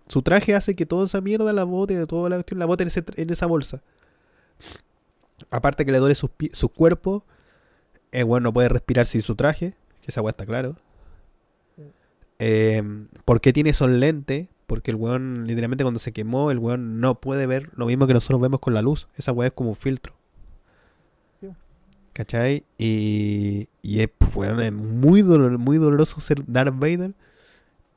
su, 0.08 0.22
traje 0.22 0.56
hace 0.56 0.76
que 0.76 0.86
toda 0.86 1.06
esa 1.06 1.20
mierda 1.20 1.52
la 1.52 1.64
bote, 1.64 2.06
toda 2.06 2.30
la 2.30 2.38
cuestión 2.38 2.60
la 2.60 2.66
bote 2.66 2.84
en, 2.84 2.88
ese 2.88 3.04
en 3.16 3.30
esa 3.30 3.48
bolsa. 3.48 3.82
Aparte 5.50 5.86
que 5.86 5.92
le 5.92 5.98
duele 5.98 6.16
su, 6.16 6.30
su 6.54 6.70
cuerpo, 6.70 7.26
el 8.12 8.24
weón 8.24 8.44
no 8.44 8.54
puede 8.54 8.70
respirar 8.70 9.08
sin 9.08 9.22
su 9.22 9.36
traje, 9.36 9.74
que 10.02 10.12
esa 10.12 10.22
weá 10.22 10.32
está 10.32 10.46
claro. 10.46 10.78
Eh, 12.40 12.84
¿Por 13.26 13.42
qué 13.42 13.54
tiene 13.54 13.72
esos 13.72 13.90
lentes? 13.90 14.48
Porque 14.68 14.92
el 14.92 14.98
weón, 14.98 15.46
literalmente 15.48 15.84
cuando 15.84 16.00
se 16.00 16.12
quemó, 16.12 16.52
el 16.52 16.60
weón 16.60 17.00
no 17.00 17.20
puede 17.20 17.46
ver 17.46 17.70
lo 17.76 17.86
mismo 17.86 18.08
que 18.08 18.14
nosotros 18.14 18.42
vemos 18.42 18.60
con 18.60 18.74
la 18.74 18.82
luz. 18.82 19.08
Esa 19.16 19.32
weá 19.32 19.48
es 19.48 19.54
como 19.54 19.72
un 19.72 19.76
filtro. 19.76 20.15
¿Cachai? 22.16 22.64
Y, 22.78 23.68
y 23.82 24.00
es, 24.00 24.10
muy, 24.72 25.22
dolor- 25.22 25.58
muy 25.58 25.78
doloroso 25.78 26.22
ser 26.22 26.46
Darth 26.48 26.80
Vader. 26.80 27.14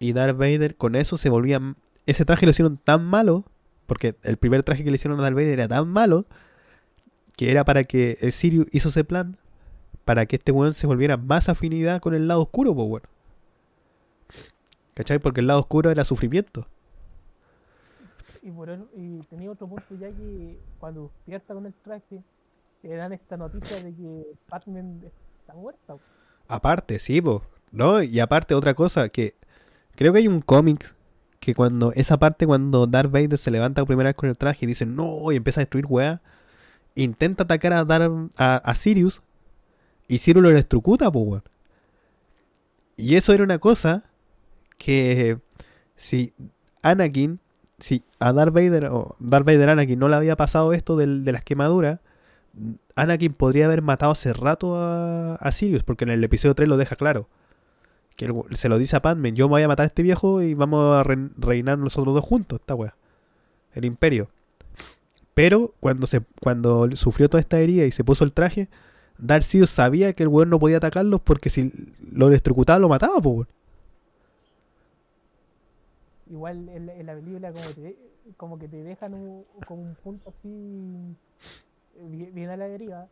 Y 0.00 0.12
Darth 0.12 0.36
Vader 0.36 0.74
con 0.74 0.96
eso 0.96 1.16
se 1.16 1.30
volvía... 1.30 1.60
Ese 2.04 2.24
traje 2.24 2.44
lo 2.44 2.50
hicieron 2.50 2.78
tan 2.78 3.04
malo, 3.04 3.44
porque 3.86 4.16
el 4.24 4.36
primer 4.36 4.64
traje 4.64 4.82
que 4.82 4.90
le 4.90 4.96
hicieron 4.96 5.20
a 5.20 5.22
Darth 5.22 5.36
Vader 5.36 5.50
era 5.50 5.68
tan 5.68 5.88
malo, 5.88 6.26
que 7.36 7.52
era 7.52 7.64
para 7.64 7.84
que 7.84 8.18
el 8.20 8.32
Sirius 8.32 8.66
hizo 8.72 8.88
ese 8.88 9.04
plan, 9.04 9.36
para 10.04 10.26
que 10.26 10.34
este 10.34 10.50
weón 10.50 10.74
se 10.74 10.88
volviera 10.88 11.16
más 11.16 11.48
afinidad 11.48 12.00
con 12.00 12.12
el 12.12 12.26
lado 12.26 12.42
oscuro, 12.42 12.74
pues 12.74 12.88
weón. 12.88 13.02
¿Cachai? 14.94 15.20
Porque 15.20 15.42
el 15.42 15.46
lado 15.46 15.60
oscuro 15.60 15.90
era 15.92 16.04
sufrimiento. 16.04 16.66
Y, 18.42 18.50
por 18.50 18.68
y 18.96 19.20
tenía 19.30 19.52
otro 19.52 19.68
punto 19.68 19.94
ya 20.00 20.08
que 20.08 20.58
cuando 20.80 21.02
despierta 21.02 21.54
con 21.54 21.66
el 21.66 21.74
traje, 21.84 22.20
te 22.82 22.88
dan 22.94 23.12
esta 23.12 23.36
noticia 23.36 23.82
de 23.82 23.92
que 23.94 24.26
Batman 24.48 25.00
está 25.40 25.54
muerta. 25.54 25.96
Aparte, 26.48 26.98
sí. 26.98 27.22
¿No? 27.72 28.02
Y 28.02 28.20
aparte 28.20 28.54
otra 28.54 28.74
cosa, 28.74 29.08
que 29.08 29.34
creo 29.94 30.12
que 30.12 30.20
hay 30.20 30.28
un 30.28 30.40
cómic 30.40 30.94
que 31.40 31.54
cuando, 31.54 31.92
esa 31.92 32.18
parte 32.18 32.46
cuando 32.46 32.86
Darth 32.86 33.10
Vader 33.10 33.38
se 33.38 33.50
levanta 33.50 33.82
por 33.82 33.88
primera 33.88 34.08
vez 34.08 34.16
con 34.16 34.28
el 34.28 34.36
traje 34.36 34.64
y 34.64 34.68
dice 34.68 34.86
no, 34.86 35.30
y 35.32 35.36
empieza 35.36 35.60
a 35.60 35.62
destruir 35.62 35.86
weá, 35.88 36.20
intenta 36.94 37.44
atacar 37.44 37.72
a, 37.74 37.84
Darth- 37.84 38.30
a, 38.36 38.56
a 38.56 38.74
Sirius 38.74 39.22
y 40.08 40.18
Sirius 40.18 40.42
lo 40.42 40.50
electrocuta, 40.50 41.10
po. 41.12 41.42
Y 42.96 43.14
eso 43.16 43.32
era 43.32 43.44
una 43.44 43.58
cosa 43.58 44.04
que 44.78 45.38
si 45.96 46.32
Anakin, 46.82 47.38
si 47.78 48.02
a 48.18 48.32
Darth 48.32 48.52
Vader 48.54 48.86
o 48.86 49.14
Darth 49.20 49.46
Vader 49.46 49.68
Anakin 49.68 49.98
no 49.98 50.08
le 50.08 50.16
había 50.16 50.36
pasado 50.36 50.72
esto 50.72 50.96
del- 50.96 51.24
de 51.24 51.32
las 51.32 51.44
quemaduras, 51.44 52.00
Anakin 52.94 53.32
podría 53.34 53.66
haber 53.66 53.82
matado 53.82 54.12
hace 54.12 54.32
rato 54.32 54.76
a, 54.76 55.36
a 55.36 55.52
Sirius, 55.52 55.82
porque 55.84 56.04
en 56.04 56.10
el 56.10 56.24
episodio 56.24 56.54
3 56.54 56.68
lo 56.68 56.76
deja 56.76 56.96
claro. 56.96 57.28
Que 58.16 58.32
se 58.54 58.68
lo 58.68 58.78
dice 58.78 58.96
a 58.96 59.02
Padme, 59.02 59.32
yo 59.32 59.46
me 59.46 59.52
voy 59.52 59.62
a 59.62 59.68
matar 59.68 59.84
a 59.84 59.86
este 59.86 60.02
viejo 60.02 60.42
y 60.42 60.54
vamos 60.54 60.96
a 60.96 61.02
re- 61.04 61.30
reinar 61.36 61.78
nosotros 61.78 62.14
dos 62.14 62.24
juntos, 62.24 62.60
esta 62.60 62.74
wea. 62.74 62.96
El 63.74 63.84
imperio. 63.84 64.28
Pero 65.34 65.72
cuando 65.78 66.08
se 66.08 66.22
cuando 66.40 66.90
sufrió 66.96 67.28
toda 67.28 67.40
esta 67.40 67.60
herida 67.60 67.84
y 67.84 67.92
se 67.92 68.02
puso 68.02 68.24
el 68.24 68.32
traje, 68.32 68.68
Darth 69.18 69.44
Sidious 69.44 69.70
sabía 69.70 70.12
que 70.14 70.24
el 70.24 70.28
weón 70.28 70.50
no 70.50 70.58
podía 70.58 70.78
atacarlos 70.78 71.20
porque 71.20 71.48
si 71.48 71.72
lo 72.10 72.26
electrocutaba 72.26 72.80
lo 72.80 72.88
mataba, 72.88 73.20
pues. 73.20 73.46
Igual 76.30 76.68
en 76.68 77.06
la, 77.06 77.14
película 77.14 77.52
como 78.36 78.58
que 78.58 78.68
te 78.68 78.82
dejan 78.82 79.14
un, 79.14 79.44
como 79.66 79.82
un 79.82 79.94
punto 79.94 80.28
así 80.28 81.16
bien 82.06 82.50
a 82.50 82.56
la 82.56 82.68
deriva 82.68 83.08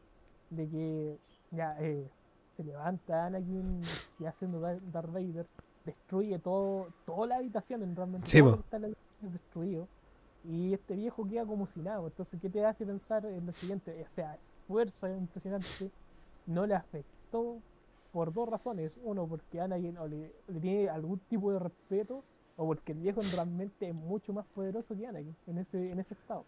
de 0.50 0.68
que 0.68 1.18
ya 1.50 1.76
eh, 1.80 2.08
se 2.56 2.64
levanta 2.64 3.26
Anakin 3.26 3.80
y 4.18 4.24
haciendo 4.24 4.60
Dar- 4.60 4.80
Darth 4.92 5.12
Vader 5.12 5.46
destruye 5.84 6.38
todo 6.38 6.88
toda 7.04 7.26
la 7.28 7.36
habitación 7.36 7.82
en 7.82 7.94
realmente 7.94 8.26
Sí, 8.28 8.38
está 8.38 8.78
la 8.78 8.86
habitación 8.86 9.26
es 9.26 9.32
destruido. 9.32 9.88
Y 10.44 10.72
este 10.74 10.94
viejo 10.94 11.26
queda 11.26 11.44
como 11.44 11.66
si 11.66 11.80
nada 11.80 12.04
entonces 12.06 12.40
¿qué 12.40 12.48
te 12.48 12.64
hace 12.64 12.86
pensar 12.86 13.26
en 13.26 13.46
lo 13.46 13.52
siguiente? 13.52 14.00
o 14.04 14.08
sea 14.08 14.34
esfuerzo 14.36 15.08
impresionante. 15.08 15.90
No 16.46 16.66
le 16.66 16.74
afectó 16.74 17.58
por 18.12 18.32
dos 18.32 18.48
razones. 18.48 18.92
Uno 19.04 19.26
porque 19.26 19.60
Anakin 19.60 19.98
o 19.98 20.06
le, 20.06 20.32
le 20.48 20.60
tiene 20.60 20.88
algún 20.88 21.18
tipo 21.28 21.52
de 21.52 21.58
respeto 21.58 22.22
o 22.56 22.66
porque 22.66 22.92
el 22.92 22.98
viejo 22.98 23.20
realmente 23.34 23.88
es 23.88 23.94
mucho 23.94 24.32
más 24.32 24.46
poderoso 24.46 24.96
que 24.96 25.06
Anakin 25.06 25.34
en 25.48 25.58
ese, 25.58 25.90
en 25.90 25.98
ese 25.98 26.14
estado. 26.14 26.44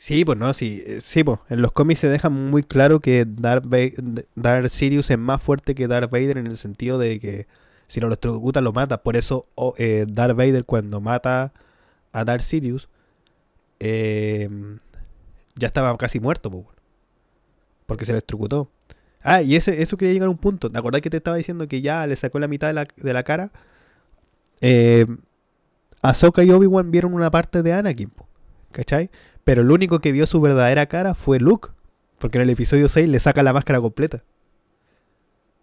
Sí, 0.00 0.24
pues 0.24 0.38
no, 0.38 0.52
sí, 0.54 0.82
eh, 0.86 1.00
sí, 1.02 1.24
pues. 1.24 1.40
En 1.48 1.60
los 1.60 1.72
cómics 1.72 2.00
se 2.00 2.08
deja 2.08 2.28
muy 2.30 2.62
claro 2.62 3.00
que 3.00 3.24
Darth, 3.26 4.68
Sirius 4.70 5.10
es 5.10 5.18
más 5.18 5.42
fuerte 5.42 5.74
que 5.74 5.88
Darth 5.88 6.10
Vader 6.10 6.38
en 6.38 6.46
el 6.46 6.56
sentido 6.56 6.98
de 6.98 7.18
que 7.18 7.46
si 7.88 7.98
lo 8.00 8.06
electrocuta 8.06 8.60
lo 8.60 8.72
mata. 8.72 9.02
Por 9.02 9.16
eso 9.16 9.46
o- 9.56 9.74
eh, 9.76 10.06
Darth 10.08 10.36
Vader 10.36 10.64
cuando 10.64 11.00
mata 11.00 11.52
a 12.12 12.24
Darth 12.24 12.42
Sirius 12.42 12.88
eh, 13.80 14.48
ya 15.56 15.66
estaba 15.68 15.96
casi 15.98 16.20
muerto, 16.20 16.50
pues. 16.50 16.66
Porque 17.86 18.04
se 18.04 18.12
le 18.12 18.16
electrocutó. 18.18 18.70
Ah, 19.22 19.42
y 19.42 19.56
ese, 19.56 19.82
eso 19.82 19.96
quería 19.96 20.14
llegar 20.14 20.28
a 20.28 20.30
un 20.30 20.38
punto. 20.38 20.70
¿Te 20.70 20.78
acordás 20.78 21.00
que 21.02 21.10
te 21.10 21.16
estaba 21.18 21.36
diciendo 21.36 21.66
que 21.68 21.80
ya 21.82 22.06
le 22.06 22.16
sacó 22.16 22.38
la 22.38 22.48
mitad 22.48 22.68
de 22.68 22.74
la, 22.74 22.86
de 22.96 23.12
la 23.12 23.22
cara? 23.24 23.50
Eh, 24.60 25.06
Ahsoka 26.02 26.44
y 26.44 26.50
Obi-Wan 26.50 26.90
vieron 26.90 27.14
una 27.14 27.30
parte 27.30 27.62
de 27.62 27.72
Anakin, 27.72 28.12
¿cachai? 28.72 29.10
Pero 29.48 29.62
el 29.62 29.70
único 29.70 30.00
que 30.00 30.12
vio 30.12 30.26
su 30.26 30.42
verdadera 30.42 30.84
cara 30.84 31.14
fue 31.14 31.40
Luke. 31.40 31.70
Porque 32.18 32.36
en 32.36 32.42
el 32.42 32.50
episodio 32.50 32.86
6 32.86 33.08
le 33.08 33.18
saca 33.18 33.42
la 33.42 33.54
máscara 33.54 33.80
completa. 33.80 34.22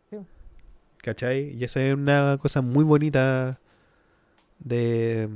Sí. 0.10 0.18
¿Cachai? 1.04 1.52
Y 1.56 1.64
eso 1.64 1.80
es 1.80 1.94
una 1.94 2.40
cosa 2.42 2.64
muy 2.64 2.84
bonita 2.84 3.60
de, 4.58 5.30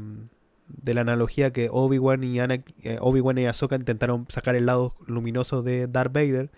de 0.68 0.94
la 0.96 1.02
analogía 1.02 1.54
que 1.54 1.70
Obi-Wan 1.72 2.24
y, 2.24 2.38
Anakin- 2.38 2.74
eh, 2.82 2.98
Obi-Wan 3.00 3.38
y 3.38 3.46
Ahsoka 3.46 3.76
intentaron 3.76 4.26
sacar 4.30 4.56
el 4.56 4.66
lado 4.66 4.96
luminoso 5.06 5.62
de 5.62 5.86
Darth 5.86 6.12
Vader. 6.12 6.50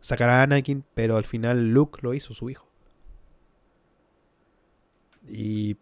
Sacar 0.00 0.28
a 0.28 0.42
Anakin, 0.42 0.82
pero 0.94 1.16
al 1.18 1.24
final 1.24 1.68
Luke 1.72 2.00
lo 2.02 2.14
hizo 2.14 2.34
su 2.34 2.50
hijo. 2.50 2.66
Y 5.28 5.76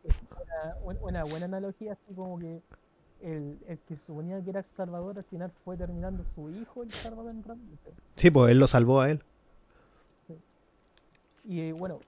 una 1.03 1.25
buena 1.25 1.47
analogía, 1.47 1.95
así 1.95 2.15
como 2.15 2.39
que 2.39 2.61
el, 3.23 3.59
el 3.67 3.79
que 3.81 3.97
suponía 3.97 4.43
que 4.43 4.51
era 4.51 4.61
el 4.61 4.65
Salvador 4.67 5.19
al 5.19 5.25
final 5.25 5.51
fue 5.65 5.77
terminando 5.77 6.25
su 6.25 6.51
hijo 6.51 6.83
el 6.83 6.91
Salvador 6.93 7.31
en 7.33 7.43
realmente. 7.43 7.91
sí, 8.17 8.31
pues 8.31 8.51
él 8.51 8.59
lo 8.59 8.67
salvó 8.67 9.01
a 9.01 9.11
él. 9.11 9.23
Y 11.45 11.61
eh, 11.61 11.73
bueno, 11.73 11.99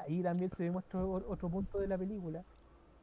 ahí 0.00 0.22
también 0.22 0.50
se 0.50 0.64
demuestra 0.64 1.04
otro 1.04 1.48
punto 1.48 1.78
de 1.78 1.86
la 1.88 1.98
película, 1.98 2.42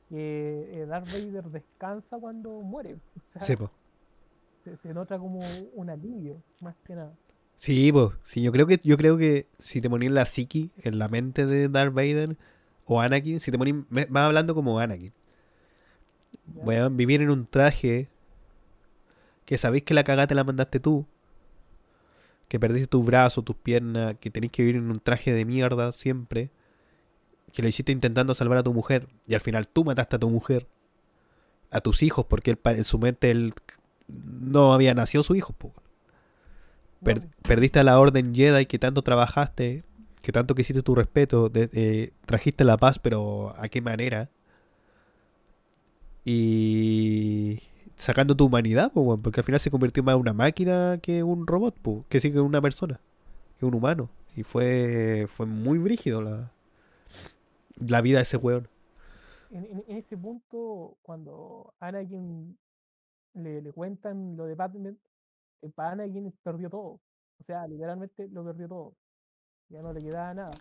que 0.10 0.82
eh, 0.82 0.86
Darth 0.88 1.06
Vader 1.12 1.46
descansa 1.46 2.18
cuando 2.20 2.50
muere. 2.62 2.96
O 3.16 3.22
sea, 3.28 3.42
Sí, 3.44 3.56
pues. 3.56 3.70
se, 4.64 4.78
se 4.78 4.94
nota 4.94 5.20
como 5.20 5.40
un 5.74 5.90
alivio, 5.90 6.42
más 6.60 6.76
que 6.86 6.96
nada. 6.96 7.14
Sí, 7.56 7.92
pues, 7.92 8.10
sí, 8.24 8.42
yo 8.42 8.52
creo 8.52 8.66
que 8.68 8.80
yo 8.84 8.98
creo 8.98 9.18
que 9.18 9.48
si 9.60 9.80
te 9.80 9.90
ponías 9.90 10.12
la 10.12 10.26
psiqui 10.26 10.72
en 10.78 11.00
la 11.00 11.08
mente 11.08 11.46
de 11.46 11.70
Darth 11.70 11.94
Vader 11.94 12.36
o 12.86 13.00
Anakin, 13.00 13.40
si 13.40 13.52
te 13.52 13.58
ponías 13.58 13.78
me- 13.90 14.06
vas 14.06 14.26
hablando 14.26 14.54
como 14.56 14.80
Anakin. 14.80 15.14
Vivir 16.92 17.22
en 17.22 17.30
un 17.30 17.46
traje 17.46 18.10
que 19.46 19.58
sabéis 19.58 19.84
que 19.84 19.94
la 19.94 20.04
cagada 20.04 20.28
te 20.28 20.36
la 20.36 20.44
mandaste 20.44 20.80
tú, 20.80 21.06
que 22.48 22.60
perdiste 22.60 22.88
tus 22.88 23.06
brazos, 23.06 23.44
tus 23.46 23.56
piernas, 23.56 24.16
que 24.20 24.30
tenés 24.30 24.52
que 24.52 24.64
vivir 24.64 24.76
en 24.78 24.90
un 24.90 25.00
traje 25.00 25.34
de 25.34 25.46
mierda 25.46 25.92
siempre, 25.92 26.50
que 27.54 27.62
lo 27.62 27.68
hiciste 27.68 27.92
intentando 27.92 28.34
salvar 28.34 28.58
a 28.60 28.64
tu 28.64 28.74
mujer. 28.74 29.08
Y 29.28 29.34
al 29.36 29.42
final 29.42 29.68
tú 29.68 29.84
mataste 29.86 30.16
a 30.16 30.20
tu 30.20 30.30
mujer, 30.30 30.68
a 31.72 31.82
tus 31.82 32.04
hijos, 32.04 32.26
porque 32.26 32.52
él, 32.52 32.60
en 32.64 32.84
su 32.84 33.00
mente 33.00 33.32
él 33.32 33.54
no 34.08 34.74
había 34.74 34.94
nacido 34.94 35.24
su 35.24 35.36
hijo, 35.36 35.54
po. 35.54 35.74
Per- 37.04 37.22
No, 37.22 37.30
perdiste 37.44 37.80
a 37.80 37.84
la 37.84 38.00
orden 38.00 38.34
Jedi 38.34 38.66
que 38.66 38.80
tanto 38.80 39.02
trabajaste, 39.04 39.84
que 40.22 40.32
tanto 40.32 40.56
quisiste 40.56 40.82
tu 40.82 40.96
respeto, 40.96 41.50
de- 41.50 41.70
eh, 41.74 42.12
trajiste 42.26 42.64
la 42.64 42.78
paz, 42.78 43.00
pero 43.00 43.54
¿a 43.58 43.68
qué 43.70 43.82
manera? 43.82 44.30
Y 46.26 47.62
sacando 47.98 48.36
tu 48.36 48.46
humanidad, 48.48 48.92
porque 48.94 49.40
al 49.42 49.46
final 49.46 49.60
se 49.60 49.72
convirtió 49.72 50.04
más 50.04 50.16
en 50.16 50.22
una 50.22 50.34
máquina 50.34 51.00
que 51.02 51.24
un 51.24 51.48
robot, 51.48 51.80
po, 51.80 52.06
que 52.10 52.20
sí 52.20 52.32
que 52.32 52.40
una 52.42 52.62
persona, 52.62 53.00
que 53.60 53.66
un 53.66 53.76
humano. 53.76 54.10
Y 54.36 54.44
fue, 54.44 55.28
fue 55.36 55.46
muy 55.46 55.78
brígido 55.78 56.22
la, 56.22 56.52
la 57.78 58.02
vida 58.02 58.18
de 58.18 58.24
ese 58.24 58.38
weón. 58.38 58.68
en, 59.50 59.66
en- 59.66 59.84
en 59.88 59.98
ese 59.98 60.18
punto, 60.18 60.98
cuando 61.02 61.74
Anakin 61.80 62.58
le, 63.36 63.62
le 63.62 63.74
cuentan 63.74 64.36
lo 64.38 64.46
de 64.46 64.56
Batman, 64.56 64.98
eh, 65.62 65.70
para 65.76 65.92
Anakin 65.92 66.32
perdió 66.44 66.70
todo. 66.70 67.00
O 67.40 67.44
sea, 67.46 67.68
literalmente 67.68 68.28
lo 68.30 68.44
perdió 68.46 68.68
todo. 68.68 68.96
Ya 69.70 69.82
no 69.82 69.94
le 69.94 70.02
quedaba 70.02 70.34
nada. 70.34 70.52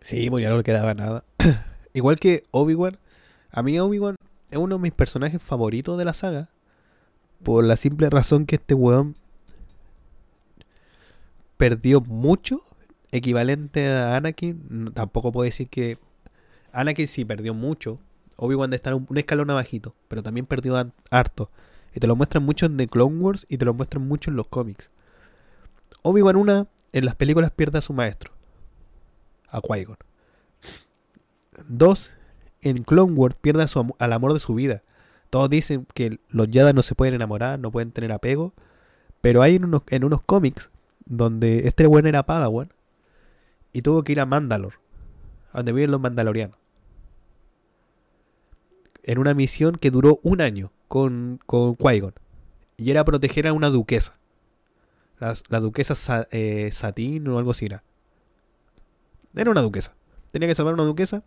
Sí, 0.00 0.28
pues 0.30 0.42
ya 0.42 0.50
no 0.50 0.58
le 0.58 0.64
quedaba 0.64 0.94
nada. 0.94 1.24
Igual 1.94 2.18
que 2.18 2.44
Obi-Wan, 2.50 2.98
a 3.50 3.62
mí 3.62 3.78
Obi-Wan 3.78 4.16
es 4.54 4.60
uno 4.60 4.76
de 4.76 4.82
mis 4.82 4.92
personajes 4.92 5.42
favoritos 5.42 5.98
de 5.98 6.04
la 6.04 6.14
saga. 6.14 6.48
Por 7.42 7.64
la 7.64 7.76
simple 7.76 8.08
razón 8.08 8.46
que 8.46 8.56
este 8.56 8.74
weón 8.74 9.16
perdió 11.56 12.00
mucho 12.00 12.62
equivalente 13.10 13.88
a 13.88 14.16
Anakin. 14.16 14.92
Tampoco 14.94 15.32
puedo 15.32 15.44
decir 15.44 15.68
que 15.68 15.98
Anakin 16.72 17.08
sí 17.08 17.24
perdió 17.24 17.52
mucho. 17.52 17.98
Obi-Wan 18.36 18.70
de 18.70 18.76
estar 18.76 18.94
un, 18.94 19.06
un 19.08 19.18
escalón 19.18 19.50
abajito, 19.50 19.94
pero 20.08 20.22
también 20.22 20.46
perdió 20.46 20.76
harto. 21.10 21.50
Y 21.94 22.00
te 22.00 22.06
lo 22.06 22.16
muestran 22.16 22.44
mucho 22.44 22.66
en 22.66 22.76
The 22.76 22.88
Clone 22.88 23.18
Wars 23.18 23.46
y 23.48 23.58
te 23.58 23.64
lo 23.64 23.74
muestran 23.74 24.06
mucho 24.06 24.30
en 24.30 24.36
los 24.36 24.46
cómics. 24.46 24.90
Obi-Wan 26.02 26.36
una 26.36 26.66
en 26.92 27.04
las 27.04 27.16
películas 27.16 27.50
pierde 27.50 27.78
a 27.78 27.80
su 27.80 27.92
maestro, 27.92 28.32
a 29.48 29.60
Qui-Gon. 29.60 29.98
Dos, 31.68 32.10
en 32.64 32.82
Clone 32.82 33.14
pierde 33.40 33.68
su 33.68 33.94
al 33.98 34.12
amor 34.12 34.32
de 34.32 34.40
su 34.40 34.54
vida. 34.54 34.82
Todos 35.30 35.48
dicen 35.50 35.86
que 35.94 36.18
los 36.28 36.48
Jedi 36.50 36.72
no 36.72 36.82
se 36.82 36.94
pueden 36.94 37.14
enamorar, 37.14 37.58
no 37.58 37.70
pueden 37.70 37.92
tener 37.92 38.12
apego. 38.12 38.52
Pero 39.20 39.40
hay 39.42 39.56
en 39.56 39.64
unos, 39.64 39.82
en 39.88 40.04
unos 40.04 40.22
cómics 40.22 40.70
donde 41.06 41.66
este 41.66 41.86
weón 41.86 42.06
era 42.06 42.26
Padawan 42.26 42.72
y 43.72 43.82
tuvo 43.82 44.04
que 44.04 44.12
ir 44.12 44.20
a 44.20 44.26
Mandalore, 44.26 44.76
a 45.52 45.58
donde 45.58 45.72
viven 45.72 45.90
los 45.90 46.00
Mandalorianos. 46.00 46.58
En 49.02 49.18
una 49.18 49.34
misión 49.34 49.76
que 49.76 49.90
duró 49.90 50.20
un 50.22 50.40
año 50.40 50.72
con, 50.88 51.40
con 51.46 51.76
Qui-Gon. 51.76 52.14
Y 52.76 52.90
era 52.90 53.04
proteger 53.04 53.46
a 53.46 53.52
una 53.52 53.70
duquesa. 53.70 54.16
La, 55.18 55.34
la 55.48 55.60
duquesa 55.60 55.94
Sa- 55.94 56.26
eh, 56.30 56.70
Satín 56.72 57.28
o 57.28 57.38
algo 57.38 57.52
así 57.52 57.66
era. 57.66 57.82
Era 59.34 59.50
una 59.50 59.60
duquesa. 59.62 59.94
Tenía 60.32 60.48
que 60.48 60.54
salvar 60.54 60.72
a 60.72 60.74
una 60.74 60.84
duquesa. 60.84 61.22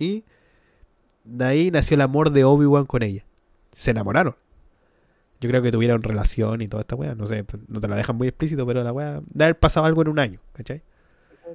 Y 0.00 0.24
de 1.24 1.44
ahí 1.44 1.70
nació 1.70 1.94
el 1.94 2.00
amor 2.00 2.30
de 2.30 2.42
Obi-Wan 2.44 2.86
con 2.86 3.02
ella. 3.02 3.24
Se 3.74 3.92
enamoraron. 3.92 4.34
Yo 5.40 5.48
creo 5.48 5.62
que 5.62 5.70
tuvieron 5.70 6.02
relación 6.02 6.60
y 6.60 6.68
toda 6.68 6.82
esta 6.82 6.96
weá. 6.96 7.14
No 7.14 7.26
sé, 7.26 7.46
no 7.68 7.80
te 7.80 7.88
la 7.88 7.96
dejan 7.96 8.16
muy 8.16 8.28
explícito, 8.28 8.66
pero 8.66 8.82
la 8.82 8.92
weá. 8.92 9.20
De 9.26 9.44
haber 9.44 9.58
pasado 9.58 9.86
algo 9.86 10.02
en 10.02 10.08
un 10.08 10.18
año, 10.18 10.40
¿cachai? 10.52 10.82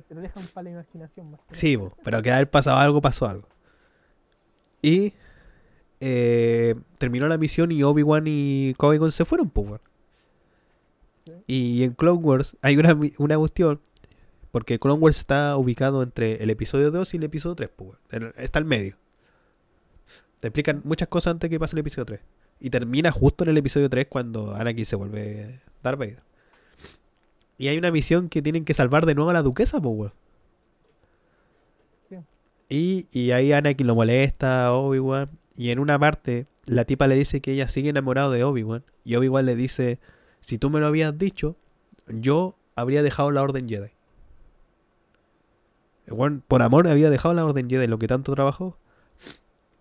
Te, 0.08 0.16
lo 0.16 0.22
dejan 0.22 0.44
para 0.54 0.66
la 0.66 0.70
imaginación 0.72 1.32
más. 1.32 1.40
Sí, 1.52 1.76
bo, 1.76 1.96
pero 2.04 2.22
que 2.22 2.30
de 2.30 2.36
haber 2.36 2.50
pasado 2.50 2.78
algo, 2.78 3.02
pasó 3.02 3.28
algo. 3.28 3.48
Y 4.82 5.14
eh, 6.00 6.76
terminó 6.98 7.28
la 7.28 7.38
misión 7.38 7.72
y 7.72 7.82
Obi-Wan 7.84 8.26
y 8.28 8.74
Qui-Gon 8.76 9.12
se 9.12 9.26
fueron, 9.26 9.50
pues. 9.50 9.82
Sí. 11.26 11.34
Y 11.48 11.84
en 11.84 11.92
Clone 11.92 12.22
Wars 12.22 12.58
hay 12.62 12.78
una, 12.78 12.98
una 13.18 13.38
cuestión, 13.38 13.80
porque 14.56 14.80
Clone 14.80 15.02
Wars 15.02 15.18
está 15.18 15.58
ubicado 15.58 16.02
entre 16.02 16.42
el 16.42 16.50
episodio 16.50 16.90
2 16.90 17.14
y 17.14 17.18
el 17.18 17.26
episodio 17.26 17.56
3, 17.56 17.70
pues, 17.76 18.00
Está 18.38 18.58
al 18.58 18.64
medio. 18.64 18.96
Te 20.40 20.48
explican 20.48 20.80
muchas 20.86 21.10
cosas 21.10 21.32
antes 21.32 21.50
que 21.50 21.60
pase 21.60 21.76
el 21.76 21.82
episodio 21.82 22.06
3. 22.06 22.22
Y 22.62 22.70
termina 22.70 23.12
justo 23.12 23.44
en 23.44 23.50
el 23.50 23.58
episodio 23.58 23.90
3 23.90 24.08
cuando 24.08 24.56
Anakin 24.56 24.86
se 24.86 24.96
vuelve 24.96 25.60
Darth 25.84 26.00
Vader. 26.00 26.24
Y 27.58 27.68
hay 27.68 27.78
una 27.78 27.92
misión 27.92 28.30
que 28.30 28.42
tienen 28.42 28.64
que 28.64 28.74
salvar 28.74 29.06
de 29.06 29.14
nuevo 29.14 29.30
a 29.30 29.34
la 29.34 29.42
duquesa, 29.42 29.82
pues. 29.82 30.14
Sí. 32.08 32.16
Y, 32.70 33.08
y 33.12 33.32
ahí 33.32 33.52
Anakin 33.52 33.86
lo 33.86 33.96
molesta 33.96 34.68
a 34.68 34.74
Obi-Wan. 34.74 35.32
Y 35.58 35.72
en 35.72 35.80
una 35.80 36.00
parte, 36.00 36.48
la 36.66 36.86
tipa 36.86 37.08
le 37.08 37.16
dice 37.16 37.42
que 37.42 37.52
ella 37.52 37.68
sigue 37.68 37.90
enamorada 37.90 38.30
de 38.30 38.46
Obi-Wan. 38.46 38.86
Y 39.04 39.18
Obi-Wan 39.18 39.48
le 39.48 39.58
dice: 39.58 40.00
Si 40.40 40.58
tú 40.58 40.70
me 40.70 40.80
lo 40.80 40.88
habías 40.88 41.18
dicho, 41.18 41.58
yo 42.08 42.58
habría 42.74 43.04
dejado 43.04 43.32
la 43.32 43.42
Orden 43.44 43.68
Jedi. 43.68 43.95
Por 46.48 46.62
amor, 46.62 46.88
había 46.88 47.10
dejado 47.10 47.34
la 47.34 47.46
Orden 47.46 47.70
Jedi, 47.70 47.88
lo 47.88 47.98
que 47.98 48.08
tanto 48.08 48.34
trabajó. 48.34 48.78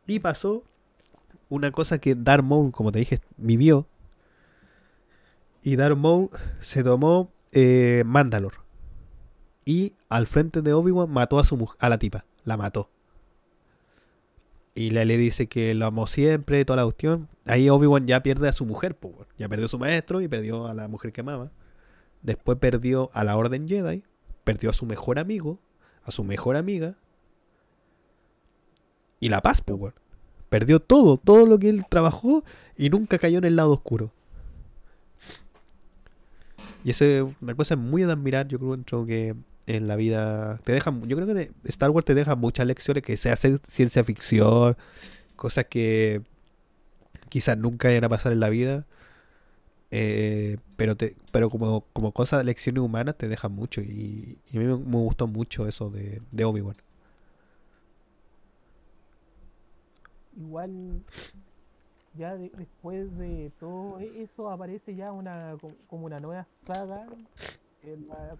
Y 0.06 0.20
pasó 0.20 0.64
una 1.48 1.70
cosa 1.70 1.98
que 1.98 2.14
Darth 2.14 2.44
Maul, 2.44 2.72
como 2.72 2.92
te 2.92 2.98
dije, 2.98 3.20
vivió. 3.36 3.86
Y 5.62 5.76
Darth 5.76 5.96
Maul 5.96 6.30
se 6.60 6.82
tomó 6.82 7.30
eh, 7.52 8.02
Mandalore. 8.06 8.56
Y 9.64 9.94
al 10.08 10.26
frente 10.26 10.60
de 10.62 10.74
Obi-Wan 10.74 11.10
mató 11.10 11.38
a 11.38 11.44
su 11.44 11.68
a 11.78 11.88
la 11.88 11.98
tipa. 11.98 12.24
La 12.44 12.56
mató. 12.56 12.90
Y 14.74 14.90
le, 14.90 15.04
le 15.04 15.16
dice 15.16 15.46
que 15.46 15.72
lo 15.74 15.86
amó 15.86 16.06
siempre, 16.06 16.64
toda 16.64 16.78
la 16.78 16.84
cuestión. 16.84 17.28
Ahí 17.46 17.70
Obi-Wan 17.70 18.06
ya 18.06 18.22
pierde 18.22 18.48
a 18.48 18.52
su 18.52 18.66
mujer, 18.66 18.96
weón. 19.00 19.26
Ya 19.38 19.48
perdió 19.48 19.66
a 19.66 19.68
su 19.68 19.78
maestro 19.78 20.20
y 20.20 20.28
perdió 20.28 20.66
a 20.66 20.74
la 20.74 20.88
mujer 20.88 21.12
que 21.12 21.20
amaba. 21.20 21.50
Después 22.22 22.58
perdió 22.58 23.10
a 23.12 23.24
la 23.24 23.36
Orden 23.36 23.68
Jedi. 23.68 24.02
Perdió 24.42 24.70
a 24.70 24.74
su 24.74 24.84
mejor 24.84 25.18
amigo. 25.18 25.60
A 26.04 26.10
su 26.10 26.24
mejor 26.24 26.56
amiga. 26.56 26.96
Y 29.20 29.28
la 29.28 29.40
paz, 29.40 29.62
weón. 29.66 29.94
Perdió 30.48 30.80
todo, 30.80 31.16
todo 31.16 31.46
lo 31.46 31.58
que 31.58 31.68
él 31.68 31.84
trabajó 31.88 32.44
y 32.76 32.90
nunca 32.90 33.18
cayó 33.18 33.38
en 33.38 33.44
el 33.44 33.56
lado 33.56 33.72
oscuro. 33.72 34.12
Y 36.84 36.90
eso 36.90 37.04
es 37.04 37.24
una 37.40 37.54
cosa 37.54 37.76
muy 37.76 38.04
de 38.04 38.12
admirar, 38.12 38.46
yo 38.46 38.58
creo, 38.58 39.06
que 39.06 39.34
en 39.66 39.88
la 39.88 39.96
vida 39.96 40.60
te 40.64 40.72
deja, 40.72 40.92
yo 41.06 41.16
creo 41.16 41.34
que 41.34 41.50
Star 41.64 41.90
Wars 41.90 42.04
te 42.04 42.14
deja 42.14 42.36
muchas 42.36 42.66
lecciones 42.66 43.02
que 43.02 43.16
se 43.16 43.34
ciencia 43.66 44.04
ficción, 44.04 44.76
cosas 45.34 45.64
que 45.64 46.22
quizás 47.30 47.56
nunca 47.56 47.88
vayan 47.88 48.04
a 48.04 48.08
pasar 48.10 48.32
en 48.32 48.40
la 48.40 48.50
vida. 48.50 48.86
Eh, 49.96 50.58
pero 50.76 50.96
te, 50.96 51.16
pero 51.32 51.50
como, 51.50 51.82
como 51.92 52.12
cosa 52.12 52.38
de 52.38 52.44
lecciones 52.44 52.82
humanas 52.82 53.16
te 53.18 53.28
dejan 53.28 53.52
mucho. 53.52 53.80
Y, 53.80 54.38
y 54.50 54.56
a 54.56 54.60
mí 54.60 54.66
me, 54.66 54.76
me 54.78 54.96
gustó 54.98 55.26
mucho 55.28 55.66
eso 55.68 55.90
de, 55.90 56.20
de 56.32 56.44
Obi-Wan. 56.44 56.76
Igual, 60.36 61.04
ya 62.14 62.36
de- 62.36 62.50
después 62.56 63.16
de 63.18 63.52
todo 63.58 63.98
eso 63.98 64.50
aparece 64.50 64.94
ya 64.94 65.12
una 65.12 65.56
co- 65.60 65.76
como 65.86 66.06
una 66.06 66.20
nueva 66.20 66.44
saga, 66.44 67.06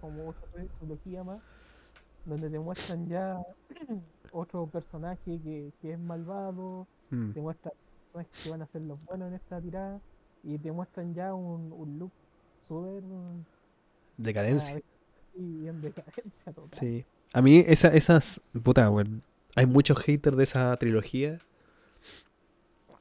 como 0.01 0.29
otra 0.29 0.43
tri- 0.53 0.69
trilogía 0.79 1.25
más, 1.25 1.41
donde 2.25 2.51
te 2.51 2.59
muestran 2.59 3.09
ya 3.09 3.39
otro 4.33 4.67
personaje 4.69 5.41
que, 5.43 5.73
que 5.81 5.93
es 5.93 5.99
malvado, 5.99 6.89
Mm, 7.11 7.33
te 7.33 7.41
muestran 7.41 7.75
personajes 8.13 8.43
que 8.43 8.51
van 8.51 8.63
a 8.63 8.67
ser 8.67 8.83
los 8.83 9.03
buenos 9.05 9.29
en 9.29 9.35
esta 9.35 9.61
tirada, 9.61 10.01
y 10.45 10.59
te 10.59 10.70
muestran 10.72 11.14
ya 11.14 11.34
un, 11.34 11.72
un 11.72 11.99
look 11.99 12.12
súper 12.66 13.03
Decadencia. 14.16 14.80
y 15.34 15.66
en 15.66 15.80
decadencia 15.80 16.53
total. 16.53 16.78
Sí. 16.78 17.05
A 17.32 17.42
mí 17.42 17.64
esa, 17.66 17.88
esas... 17.88 18.40
Puta, 18.62 18.88
bueno, 18.88 19.20
hay 19.57 19.66
muchos 19.66 19.99
haters 19.99 20.36
de 20.36 20.45
esa 20.45 20.76
trilogía. 20.76 21.38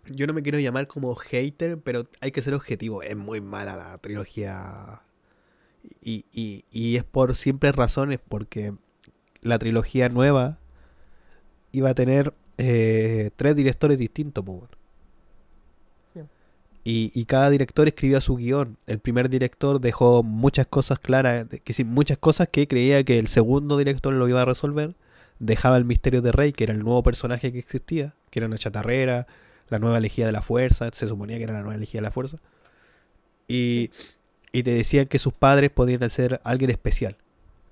Yo 0.06 0.28
no 0.28 0.34
me 0.34 0.42
quiero 0.42 0.60
llamar 0.60 0.88
como 0.88 1.14
hater, 1.16 1.80
pero 1.80 2.08
hay 2.20 2.32
que 2.32 2.42
ser 2.42 2.54
objetivo. 2.56 3.04
Es 3.04 3.16
muy 3.16 3.42
mala 3.42 3.76
la 3.76 3.98
trilogía. 4.00 5.02
Y, 6.02 6.26
y, 6.32 6.66
y 6.72 6.98
es 6.98 7.04
por 7.04 7.36
simples 7.36 7.76
razones, 7.76 8.20
porque 8.28 8.74
la 9.42 9.60
trilogía 9.60 10.10
nueva 10.10 10.58
iba 11.72 11.90
a 11.92 11.94
tener 11.94 12.34
eh, 12.58 13.32
tres 13.36 13.56
directores 13.56 13.98
distintos, 13.98 14.44
weón. 14.48 14.68
Y, 16.86 17.26
cada 17.26 17.50
director 17.50 17.88
escribía 17.88 18.20
su 18.20 18.36
guion. 18.36 18.78
El 18.88 19.00
primer 19.00 19.30
director 19.30 19.80
dejó 19.80 20.22
muchas 20.22 20.68
cosas 20.68 21.00
claras, 21.00 21.50
de- 21.50 21.60
que 21.60 21.84
muchas 21.86 22.18
cosas 22.18 22.50
que 22.52 22.68
creía 22.68 23.04
que 23.06 23.20
el 23.20 23.30
segundo 23.30 23.78
director 23.78 24.14
lo 24.14 24.28
iba 24.28 24.42
a 24.42 24.46
resolver. 24.46 24.96
Dejaba 25.40 25.78
el 25.78 25.86
misterio 25.86 26.22
de 26.22 26.34
Rey, 26.34 26.52
que 26.52 26.66
era 26.66 26.74
el 26.74 26.80
nuevo 26.84 27.02
personaje 27.02 27.54
que 27.54 27.60
existía, 27.60 28.14
que 28.30 28.40
era 28.40 28.48
una 28.48 28.58
chatarrera, 28.58 29.28
la 29.70 29.80
nueva 29.80 29.98
elegida 29.98 30.26
de 30.26 30.34
la 30.34 30.42
fuerza, 30.42 30.90
se 30.92 31.08
suponía 31.08 31.38
que 31.38 31.44
era 31.44 31.54
la 31.54 31.62
nueva 31.62 31.76
elegida 31.76 32.00
de 32.00 32.04
la 32.04 32.12
fuerza. 32.12 32.38
Y, 33.48 33.92
y 34.52 34.64
te 34.64 34.72
decían 34.72 35.08
que 35.08 35.20
sus 35.20 35.34
padres 35.34 35.70
podían 35.72 36.10
ser 36.10 36.42
alguien 36.44 36.70
especial. 36.70 37.18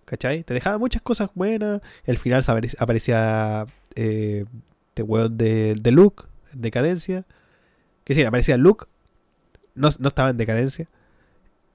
¿Cachai? 0.06 0.44
Te 0.44 0.54
dejaba 0.54 0.78
muchas 0.78 1.02
cosas 1.02 1.30
buenas. 1.36 1.82
El 2.06 2.18
final 2.18 2.44
aparecía 2.80 3.66
eh, 3.96 4.46
weón 4.98 5.38
de, 5.38 5.76
de 5.76 5.92
Luke, 5.92 6.24
en 6.54 6.62
decadencia. 6.62 7.26
Que 8.04 8.14
sí, 8.16 8.24
aparecía 8.24 8.58
Luke, 8.58 8.86
no, 9.76 9.90
no 10.00 10.08
estaba 10.08 10.30
en 10.30 10.38
decadencia. 10.38 10.88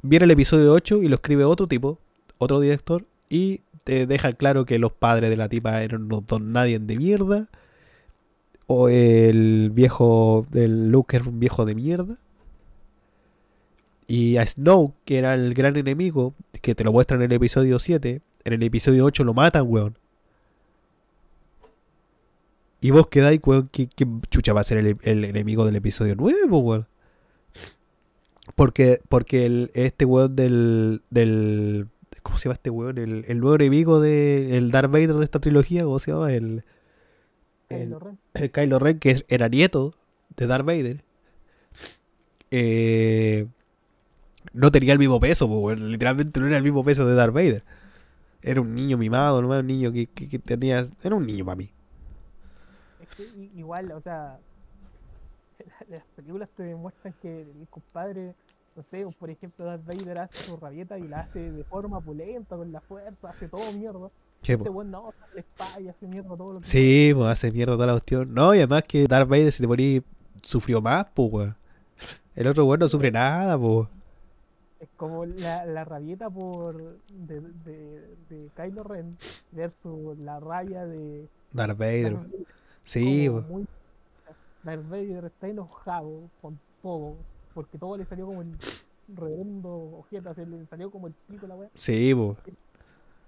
Viene 0.02 0.24
el 0.24 0.30
episodio 0.30 0.72
8 0.72 1.02
y 1.02 1.08
lo 1.08 1.16
escribe 1.16 1.44
otro 1.44 1.66
tipo, 1.66 1.98
otro 2.38 2.60
director, 2.60 3.04
y 3.28 3.62
te 3.84 4.06
deja 4.06 4.32
claro 4.32 4.64
que 4.64 4.78
los 4.78 4.92
padres 4.92 5.30
de 5.30 5.36
la 5.36 5.48
tipa 5.48 5.82
eran 5.82 6.04
unos 6.04 6.26
don 6.26 6.52
nadie 6.52 6.78
de 6.78 6.96
mierda. 6.96 7.48
O 8.68 8.88
el 8.88 9.70
viejo 9.72 10.46
del 10.50 10.90
Luke 10.90 11.16
era 11.16 11.26
un 11.28 11.38
viejo 11.38 11.64
de 11.64 11.74
mierda. 11.74 12.18
Y 14.08 14.36
a 14.36 14.46
Snow, 14.46 14.94
que 15.04 15.18
era 15.18 15.34
el 15.34 15.54
gran 15.54 15.76
enemigo, 15.76 16.34
que 16.62 16.74
te 16.74 16.84
lo 16.84 16.92
muestran 16.92 17.22
en 17.22 17.30
el 17.30 17.36
episodio 17.36 17.78
7, 17.78 18.20
en 18.44 18.52
el 18.52 18.62
episodio 18.62 19.04
8 19.04 19.24
lo 19.24 19.34
matan, 19.34 19.64
weón. 19.68 19.98
Y 22.80 22.90
vos 22.90 23.08
quedáis, 23.08 23.40
weón, 23.44 23.68
¿qué, 23.72 23.88
qué 23.88 24.06
chucha 24.30 24.52
va 24.52 24.60
a 24.60 24.64
ser 24.64 24.78
el, 24.78 24.96
el 25.02 25.24
enemigo 25.24 25.64
del 25.64 25.76
episodio 25.76 26.14
9, 26.16 26.44
weón? 26.46 26.86
Porque, 28.54 29.00
porque 29.08 29.46
el, 29.46 29.70
este 29.74 30.04
weón 30.04 30.36
del, 30.36 31.02
del... 31.10 31.88
¿Cómo 32.22 32.38
se 32.38 32.44
llama 32.44 32.54
este 32.54 32.70
weón? 32.70 32.98
El, 32.98 33.24
el 33.28 33.40
nuevo 33.40 33.56
enemigo 33.56 34.00
de 34.00 34.56
el 34.56 34.70
Darth 34.70 34.90
Vader 34.90 35.14
de 35.14 35.24
esta 35.24 35.40
trilogía, 35.40 35.82
¿cómo 35.84 35.98
se 35.98 36.12
llama? 36.12 36.32
El, 36.32 36.64
el, 37.68 37.78
Kylo 37.88 37.98
Ren. 37.98 38.18
el 38.34 38.50
Kylo 38.50 38.78
Ren, 38.78 38.98
que 38.98 39.24
era 39.28 39.48
nieto 39.48 39.94
de 40.36 40.46
Darth 40.46 40.64
Vader. 40.66 41.04
eh, 42.50 43.46
no 44.52 44.70
tenía 44.70 44.92
el 44.92 44.98
mismo 44.98 45.20
peso, 45.20 45.74
literalmente 45.74 46.40
no 46.40 46.46
era 46.46 46.56
el 46.56 46.62
mismo 46.62 46.84
peso 46.84 47.06
de 47.06 47.14
Darth 47.14 47.34
Vader. 47.34 47.64
Era 48.42 48.60
un 48.60 48.74
niño 48.74 48.96
mimado, 48.96 49.42
no 49.42 49.48
un 49.50 49.66
niño 49.66 49.92
que, 49.92 50.06
que- 50.06 50.28
que 50.28 50.38
tenía... 50.38 50.86
Era 51.02 51.14
un 51.16 51.26
niño 51.26 51.44
para 51.44 51.56
mí. 51.56 51.70
Es 53.00 53.08
que 53.16 53.24
igual, 53.56 53.92
o 53.92 54.00
sea, 54.00 54.38
las 55.88 56.02
películas 56.16 56.48
te 56.56 56.62
demuestran 56.64 57.14
que 57.20 57.42
el 57.42 57.66
compadre, 57.70 58.34
no 58.74 58.82
sé, 58.82 59.06
por 59.18 59.30
ejemplo, 59.30 59.64
Darth 59.64 59.84
Vader 59.86 60.18
hace 60.18 60.44
su 60.44 60.56
rabieta 60.56 60.98
y 60.98 61.08
la 61.08 61.20
hace 61.20 61.50
de 61.50 61.64
forma 61.64 62.00
pulenta, 62.00 62.56
con 62.56 62.70
la 62.72 62.80
fuerza, 62.80 63.30
hace 63.30 63.48
todo 63.48 63.72
mierda. 63.72 64.10
Che, 64.42 64.52
Este 64.52 64.64
po. 64.66 64.70
weón 64.72 64.90
no, 64.90 65.12
y 65.80 65.88
hace 65.88 66.06
mierda 66.06 66.36
todo 66.36 66.52
lo 66.54 66.60
que 66.60 66.66
Sí, 66.66 67.10
pues 67.14 67.26
hace 67.28 67.50
mierda 67.50 67.72
toda 67.74 67.86
la 67.86 67.92
cuestión. 67.94 68.34
No, 68.34 68.54
y 68.54 68.58
además 68.58 68.82
que 68.84 69.06
Darth 69.06 69.28
Vader, 69.28 69.50
si 69.52 69.62
te 69.62 69.66
ponís, 69.68 70.02
sufrió 70.42 70.80
más, 70.82 71.06
pues, 71.14 71.32
weón. 71.32 71.56
El 72.34 72.46
otro 72.48 72.66
weón 72.66 72.80
no 72.80 72.88
sufre 72.88 73.10
nada, 73.10 73.58
pues. 73.58 73.88
Es 74.78 74.90
como 74.98 75.24
la, 75.24 75.64
la 75.64 75.84
rabieta 75.86 76.28
por 76.28 76.98
de, 77.08 77.40
de, 77.40 78.16
de 78.28 78.50
Kylo 78.54 78.84
Ren 78.84 79.16
versus 79.52 80.18
la 80.22 80.38
rabia 80.38 80.84
de 80.84 81.26
Darth 81.52 81.78
Vader. 81.78 82.12
Darth 82.12 82.26
Vader, 82.26 82.44
Sí, 82.84 83.30
muy- 83.30 83.62
sea, 83.62 83.70
Darth 84.66 84.88
Vader 84.88 85.24
está 85.26 85.48
enojado 85.48 86.28
con 86.42 86.58
todo, 86.82 87.14
porque 87.54 87.78
todo 87.78 87.96
le 87.96 88.04
salió 88.04 88.26
como 88.26 88.42
el 88.42 88.56
redondo 89.08 89.98
ojeta, 89.98 90.34
se 90.34 90.44
le 90.44 90.66
salió 90.66 90.90
como 90.90 91.06
el 91.06 91.12
pico 91.28 91.46
la 91.46 91.54
weá. 91.54 91.70
Sí, 91.74 92.12
pues. 92.14 92.36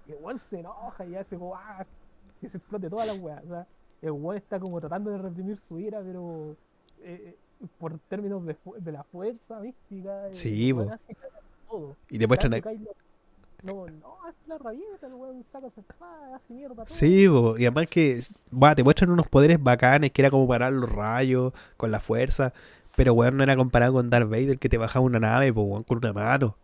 Y 0.07 0.11
el 0.11 0.17
weón 0.21 0.37
se 0.37 0.59
enoja 0.59 1.05
y 1.05 1.15
hace 1.15 1.37
como 1.37 1.55
¡ah! 1.55 1.85
que 2.41 2.49
se 2.49 2.57
explote 2.57 2.89
toda 2.89 3.05
la 3.05 3.13
weá. 3.13 3.41
O 3.45 3.47
sea, 3.47 3.67
el 4.01 4.11
weón 4.11 4.35
está 4.37 4.59
como 4.59 4.79
tratando 4.79 5.11
de 5.11 5.17
reprimir 5.17 5.57
su 5.57 5.79
ira, 5.79 6.01
pero 6.01 6.57
eh, 7.01 7.37
eh, 7.61 7.67
por 7.77 7.97
términos 7.99 8.45
de, 8.45 8.57
de 8.79 8.91
la 8.91 9.03
fuerza 9.03 9.59
mística, 9.61 10.27
Sí, 10.33 10.73
cagar 10.73 10.99
todo. 11.69 11.95
Y 12.09 12.19
te 12.19 12.27
muestran... 12.27 12.51
Kylo- 12.51 12.93
No, 13.61 13.85
no, 13.87 14.17
es 14.29 14.35
la 14.47 14.57
rabieta, 14.57 15.07
el 15.07 15.13
weón 15.13 15.43
saca 15.43 15.69
su 15.69 15.81
espada, 15.81 16.35
hace 16.35 16.53
mierda 16.53 16.85
todo. 16.85 16.95
Sí, 16.95 17.27
po, 17.27 17.57
y 17.57 17.65
además 17.65 17.87
que 17.89 18.21
va, 18.51 18.73
te 18.73 18.83
muestran 18.83 19.11
unos 19.11 19.27
poderes 19.27 19.61
bacanes 19.61 20.11
que 20.11 20.21
era 20.21 20.31
como 20.31 20.47
parar 20.47 20.71
los 20.71 20.89
rayos 20.89 21.51
con 21.75 21.91
la 21.91 21.99
fuerza, 21.99 22.53
pero 22.95 23.13
weón 23.13 23.35
no 23.35 23.43
era 23.43 23.57
comparado 23.57 23.93
con 23.93 24.09
Darth 24.09 24.29
Vader 24.29 24.59
que 24.59 24.69
te 24.69 24.77
bajaba 24.77 25.05
una 25.05 25.19
nave, 25.19 25.51
po, 25.51 25.63
weón, 25.63 25.83
con 25.83 25.97
una 25.97 26.13
mano. 26.13 26.55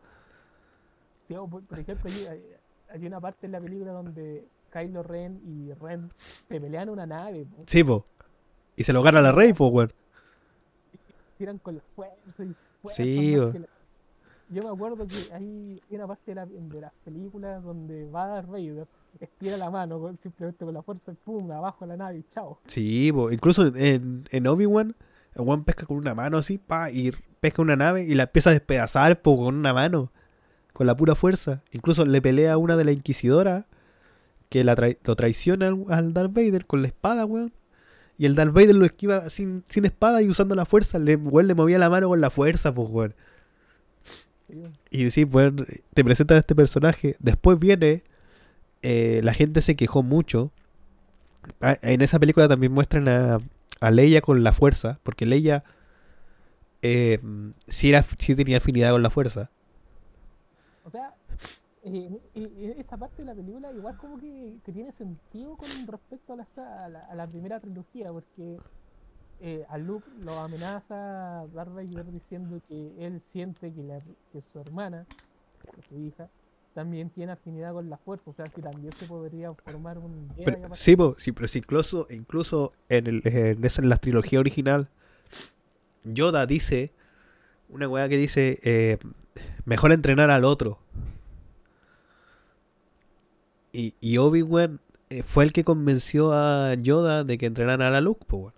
Sí, 1.27 1.35
o 1.35 1.47
por, 1.47 1.79
ejemplo, 1.79 2.09
hay, 2.89 3.05
una 3.05 3.19
parte 3.19 3.45
en 3.47 3.51
la 3.51 3.59
película 3.59 3.91
donde 3.91 4.45
Kylo 4.71 5.03
Ren 5.03 5.41
y 5.45 5.73
Ren 5.73 6.11
se 6.47 6.61
pelean 6.61 6.87
una 6.89 7.05
nave, 7.05 7.45
po, 7.45 7.63
Sí, 7.67 7.83
po. 7.83 8.05
Y 8.77 8.83
se 8.85 8.93
lo 8.93 9.01
gana 9.03 9.19
la 9.21 9.33
Rey, 9.33 9.51
po, 9.51 9.67
weón. 9.67 9.91
tiran 11.37 11.57
con 11.57 11.75
la 11.75 11.81
fuerza 11.93 12.43
y 12.43 12.53
se 12.53 12.65
fuerzan 12.81 13.05
Sí, 13.05 13.35
la- 13.35 13.67
Yo 14.55 14.63
me 14.63 14.69
acuerdo 14.69 15.05
que 15.05 15.15
hay 15.33 15.81
una 15.89 16.07
parte 16.07 16.31
de, 16.31 16.35
la- 16.35 16.45
de 16.45 16.81
las 16.81 16.93
películas 17.03 17.61
donde 17.61 18.05
va 18.09 18.27
Darth 18.27 18.47
Vader, 18.49 18.87
estira 19.19 19.57
la 19.57 19.69
mano 19.69 20.13
simplemente 20.15 20.63
con 20.63 20.73
la 20.73 20.81
fuerza 20.81 21.13
pum, 21.25 21.51
abajo 21.51 21.85
la 21.85 21.97
nave 21.97 22.19
y 22.19 22.23
chao. 22.29 22.59
Sí, 22.65 23.07
incluso 23.31 23.67
en, 23.75 24.23
en 24.31 24.47
Obi-Wan, 24.47 24.95
weón 25.35 25.65
pesca 25.65 25.85
con 25.85 25.97
una 25.97 26.15
mano 26.15 26.37
así, 26.37 26.57
pa, 26.57 26.89
y 26.89 27.11
pesca 27.41 27.61
una 27.61 27.75
nave 27.75 28.03
y 28.03 28.13
la 28.15 28.23
empieza 28.23 28.49
a 28.49 28.53
despedazar, 28.53 29.21
po, 29.21 29.35
con 29.35 29.55
una 29.55 29.73
mano, 29.73 30.13
con 30.71 30.87
la 30.87 30.95
pura 30.95 31.15
fuerza. 31.15 31.61
Incluso 31.73 32.05
le 32.05 32.21
pelea 32.21 32.53
a 32.53 32.57
una 32.57 32.77
de 32.77 32.85
la 32.85 32.91
Inquisidora 32.93 33.67
que 34.47 34.63
la 34.63 34.75
trai- 34.77 34.99
lo 35.03 35.17
traiciona 35.17 35.67
al, 35.67 35.83
al 35.89 36.13
Darth 36.13 36.31
Vader 36.33 36.65
con 36.65 36.81
la 36.81 36.87
espada, 36.87 37.25
weón. 37.25 37.51
Y 38.17 38.25
el 38.25 38.35
Darth 38.35 38.53
Vader 38.53 38.75
lo 38.75 38.85
esquiva 38.85 39.29
sin, 39.29 39.65
sin 39.67 39.83
espada 39.83 40.21
y 40.21 40.29
usando 40.29 40.55
la 40.55 40.65
fuerza. 40.65 40.97
Le, 40.97 41.17
weón, 41.17 41.47
le 41.47 41.55
movía 41.55 41.77
la 41.77 41.89
mano 41.89 42.07
con 42.07 42.21
la 42.21 42.29
fuerza, 42.29 42.73
pues, 42.73 42.87
weón. 42.89 43.13
Y 44.91 45.11
sí, 45.11 45.25
pues 45.25 45.51
te 45.93 46.03
presentan 46.03 46.37
a 46.37 46.39
este 46.41 46.55
personaje. 46.55 47.15
Después 47.19 47.59
viene. 47.59 48.03
eh, 48.83 49.21
la 49.23 49.33
gente 49.33 49.61
se 49.63 49.75
quejó 49.75 50.03
mucho. 50.03 50.51
Ah, 51.61 51.77
En 51.81 52.01
esa 52.01 52.19
película 52.19 52.47
también 52.47 52.71
muestran 52.73 53.07
a, 53.07 53.39
a 53.81 53.91
Leia 53.91 54.21
con 54.21 54.43
la 54.43 54.53
fuerza. 54.53 54.99
Porque 55.03 55.25
Leia. 55.25 55.63
Eh, 56.81 57.19
sí, 57.67 57.89
era, 57.89 58.05
sí 58.19 58.35
tenía 58.35 58.57
afinidad 58.57 58.91
con 58.91 59.03
la 59.03 59.09
fuerza. 59.09 59.49
O 60.83 60.89
sea, 60.89 61.15
eh, 61.83 62.21
esa 62.77 62.97
parte 62.97 63.21
de 63.23 63.27
la 63.27 63.35
película 63.35 63.71
igual 63.73 63.97
como 63.97 64.17
que, 64.19 64.59
que 64.63 64.71
tiene 64.73 64.91
sentido 64.91 65.57
con 65.57 65.87
respecto 65.87 66.33
a 66.33 66.37
la, 66.37 66.99
a 67.09 67.15
la 67.15 67.27
primera 67.27 67.59
trilogía, 67.59 68.11
porque 68.11 68.63
eh, 69.41 69.65
a 69.69 69.77
Luke 69.77 70.07
lo 70.21 70.39
amenaza 70.39 71.45
Darth 71.53 71.73
Vader 71.73 72.05
diciendo 72.11 72.61
que 72.67 72.93
él 73.05 73.21
siente 73.21 73.73
que, 73.73 73.83
la- 73.83 74.01
que 74.31 74.41
su 74.41 74.59
hermana, 74.59 75.05
que 75.75 75.81
su 75.89 75.99
hija, 75.99 76.29
también 76.73 77.09
tiene 77.09 77.31
afinidad 77.31 77.71
con 77.73 77.89
la 77.89 77.97
fuerza, 77.97 78.29
o 78.29 78.33
sea 78.33 78.45
que 78.45 78.61
también 78.61 78.91
se 78.93 79.05
podría 79.05 79.53
formar 79.53 79.97
un 79.97 80.29
Pero, 80.43 80.75
sí, 80.75 80.95
po, 80.95 81.15
sí, 81.17 81.31
pero 81.31 81.47
sí, 81.47 81.59
incluso, 81.59 82.07
incluso 82.09 82.73
en, 82.89 83.07
el, 83.07 83.21
en, 83.25 83.63
esa, 83.63 83.81
en 83.81 83.89
la 83.89 83.97
trilogía 83.97 84.39
original. 84.39 84.89
Yoda 86.03 86.45
dice 86.45 86.91
una 87.69 87.87
weá 87.87 88.07
que 88.09 88.17
dice 88.17 88.59
eh, 88.63 88.97
mejor 89.65 89.91
entrenar 89.93 90.29
al 90.29 90.43
otro. 90.45 90.79
Y, 93.71 93.93
y 93.99 94.17
Obi-Wan 94.17 94.79
eh, 95.09 95.23
fue 95.23 95.43
el 95.45 95.53
que 95.53 95.63
convenció 95.63 96.31
a 96.33 96.73
Yoda 96.75 97.23
de 97.23 97.37
que 97.37 97.45
entrenara 97.45 97.87
a 97.87 97.91
la 97.91 98.01
Luke, 98.01 98.25
po. 98.27 98.53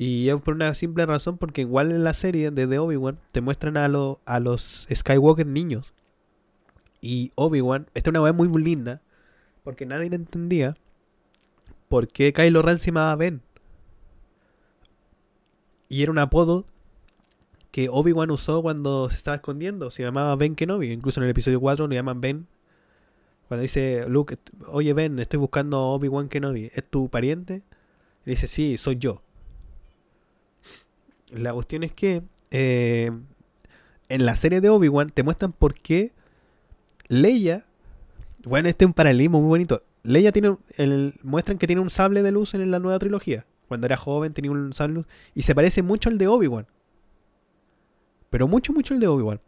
Y 0.00 0.28
es 0.28 0.40
por 0.40 0.54
una 0.54 0.74
simple 0.74 1.04
razón, 1.06 1.38
porque 1.38 1.62
igual 1.62 1.90
en 1.90 2.04
la 2.04 2.14
serie 2.14 2.52
de 2.52 2.68
The 2.68 2.78
Obi-Wan 2.78 3.18
te 3.32 3.40
muestran 3.40 3.76
a, 3.76 3.88
lo- 3.88 4.20
a 4.26 4.38
los 4.38 4.86
Skywalker 4.94 5.44
niños. 5.46 5.92
Y 7.00 7.32
Obi-Wan, 7.34 7.88
esta 7.94 8.08
es 8.08 8.12
una 8.12 8.22
weá 8.22 8.32
muy 8.32 8.48
linda, 8.62 9.02
porque 9.64 9.86
nadie 9.86 10.06
entendía 10.14 10.76
por 11.88 12.06
qué 12.06 12.32
Kylo 12.32 12.62
Ren 12.62 12.78
se 12.78 12.86
llamaba 12.86 13.16
Ben. 13.16 13.42
Y 15.88 16.02
era 16.02 16.12
un 16.12 16.18
apodo 16.18 16.64
que 17.72 17.88
Obi-Wan 17.88 18.30
usó 18.30 18.62
cuando 18.62 19.10
se 19.10 19.16
estaba 19.16 19.36
escondiendo, 19.36 19.90
se 19.90 20.02
llamaba 20.04 20.36
Ben 20.36 20.54
Kenobi. 20.54 20.92
Incluso 20.92 21.18
en 21.20 21.24
el 21.24 21.30
episodio 21.30 21.60
4 21.60 21.88
lo 21.88 21.94
llaman 21.94 22.20
Ben. 22.20 22.46
Cuando 23.48 23.62
dice 23.62 24.04
Luke, 24.08 24.38
oye 24.68 24.92
Ben, 24.92 25.18
estoy 25.18 25.38
buscando 25.40 25.78
a 25.78 25.86
Obi-Wan 25.86 26.28
Kenobi, 26.28 26.70
¿es 26.72 26.84
tu 26.88 27.08
pariente? 27.08 27.62
Y 28.26 28.30
dice, 28.30 28.46
sí, 28.46 28.76
soy 28.76 28.96
yo. 28.98 29.22
La 31.32 31.52
cuestión 31.52 31.82
es 31.82 31.92
que 31.92 32.22
eh, 32.50 33.10
en 34.08 34.26
la 34.26 34.36
serie 34.36 34.60
de 34.60 34.70
Obi-Wan 34.70 35.10
te 35.10 35.22
muestran 35.22 35.52
por 35.52 35.74
qué 35.74 36.12
Leia. 37.08 37.64
Bueno, 38.44 38.68
este 38.68 38.84
es 38.84 38.86
un 38.86 38.94
paralelismo 38.94 39.40
muy 39.40 39.48
bonito. 39.48 39.82
Leia 40.02 40.32
tiene. 40.32 40.56
El, 40.76 41.14
muestran 41.22 41.58
que 41.58 41.66
tiene 41.66 41.82
un 41.82 41.90
sable 41.90 42.22
de 42.22 42.32
luz 42.32 42.54
en 42.54 42.70
la 42.70 42.78
nueva 42.78 42.98
trilogía. 42.98 43.46
Cuando 43.66 43.86
era 43.86 43.96
joven 43.96 44.32
tenía 44.32 44.50
un 44.50 44.72
sable 44.72 44.92
de 44.92 44.98
luz. 45.00 45.06
Y 45.34 45.42
se 45.42 45.54
parece 45.54 45.82
mucho 45.82 46.08
al 46.08 46.18
de 46.18 46.28
Obi-Wan. 46.28 46.66
Pero 48.30 48.46
mucho, 48.46 48.72
mucho 48.72 48.94
al 48.94 49.00
de 49.00 49.08
Obi-Wan. 49.08 49.40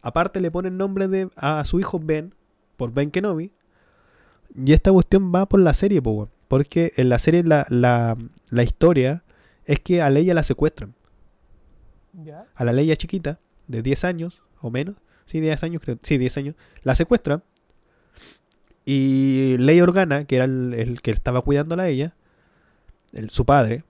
Aparte 0.00 0.40
le 0.40 0.50
ponen 0.50 0.76
nombre 0.76 1.08
de, 1.08 1.28
a 1.36 1.64
su 1.64 1.78
hijo 1.80 2.00
Ben. 2.00 2.34
Por 2.76 2.92
Ben 2.92 3.10
Kenobi. 3.10 3.52
Y 4.54 4.72
esta 4.72 4.92
cuestión 4.92 5.32
va 5.34 5.46
por 5.46 5.60
la 5.60 5.74
serie. 5.74 6.00
Porque 6.02 6.92
en 6.96 7.08
la 7.08 7.18
serie 7.18 7.42
la, 7.42 7.66
la, 7.68 8.16
la 8.50 8.62
historia 8.62 9.22
es 9.66 9.80
que 9.80 10.02
a 10.02 10.10
Leia 10.10 10.34
la 10.34 10.42
secuestran. 10.42 10.94
Ya. 12.12 12.46
A 12.54 12.64
la 12.64 12.72
Leia 12.72 12.96
chiquita, 12.96 13.38
de 13.66 13.82
10 13.82 14.04
años 14.04 14.42
o 14.60 14.70
menos. 14.70 14.96
Sí, 15.26 15.40
10 15.40 15.62
años, 15.62 15.82
creo. 15.82 15.98
Sí, 16.02 16.18
10 16.18 16.36
años. 16.38 16.54
La 16.82 16.94
secuestran. 16.94 17.42
Y 18.84 19.56
Leia 19.58 19.82
Organa, 19.82 20.24
que 20.24 20.36
era 20.36 20.46
el, 20.46 20.74
el 20.74 21.02
que 21.02 21.10
estaba 21.10 21.42
cuidándola 21.42 21.84
a 21.84 21.88
ella, 21.88 22.14
el- 23.12 23.30
su 23.30 23.44
padre. 23.44 23.84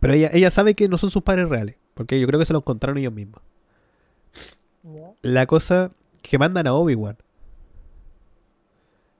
Pero 0.00 0.14
ella, 0.14 0.30
ella 0.32 0.50
sabe 0.50 0.74
que 0.74 0.88
no 0.88 0.98
son 0.98 1.10
sus 1.10 1.22
padres 1.22 1.48
reales. 1.48 1.76
Porque 1.94 2.18
yo 2.20 2.26
creo 2.26 2.38
que 2.40 2.46
se 2.46 2.52
los 2.52 2.60
encontraron 2.62 2.98
ellos 2.98 3.12
mismos. 3.12 3.40
Ya. 4.82 5.12
La 5.22 5.46
cosa 5.46 5.92
que 6.22 6.38
mandan 6.38 6.66
a 6.66 6.74
Obi-Wan. 6.74 7.16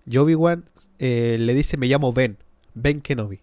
Y 0.06 0.18
Obi-Wan 0.18 0.64
eh, 0.98 1.36
le 1.38 1.54
dice, 1.54 1.76
me 1.76 1.86
llamo 1.88 2.12
Ben. 2.12 2.38
Ben 2.74 3.00
Kenobi. 3.00 3.40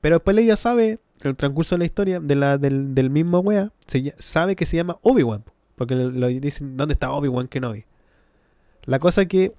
Pero 0.00 0.16
después 0.16 0.36
ella 0.36 0.56
sabe, 0.56 0.98
el 1.30 1.36
transcurso 1.36 1.74
de 1.74 1.80
la 1.80 1.84
historia, 1.86 2.20
de 2.20 2.34
la, 2.34 2.58
del, 2.58 2.94
del 2.94 3.10
mismo 3.10 3.40
wea, 3.40 3.72
se 3.86 4.14
sabe 4.18 4.56
que 4.56 4.66
se 4.66 4.76
llama 4.76 4.98
Obi-Wan. 5.02 5.44
Porque 5.76 5.94
le, 5.94 6.10
le 6.12 6.40
dicen, 6.40 6.76
¿dónde 6.76 6.92
está 6.94 7.10
Obi-Wan 7.12 7.48
Kenobi? 7.48 7.84
La 8.84 8.98
cosa 8.98 9.26
que, 9.26 9.54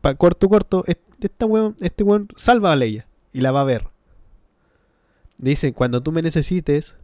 pa, 0.00 0.14
corto, 0.14 0.48
corto, 0.48 0.84
este, 0.86 1.26
esta 1.26 1.46
weón- 1.46 1.76
este 1.80 2.02
weón 2.04 2.28
salva 2.36 2.72
a 2.72 2.76
Leia 2.76 3.06
y 3.32 3.40
la 3.40 3.52
va 3.52 3.60
a 3.62 3.64
ver. 3.64 3.88
Dice, 5.38 5.72
cuando 5.72 6.02
tú 6.02 6.12
me 6.12 6.22
necesites, 6.22 6.96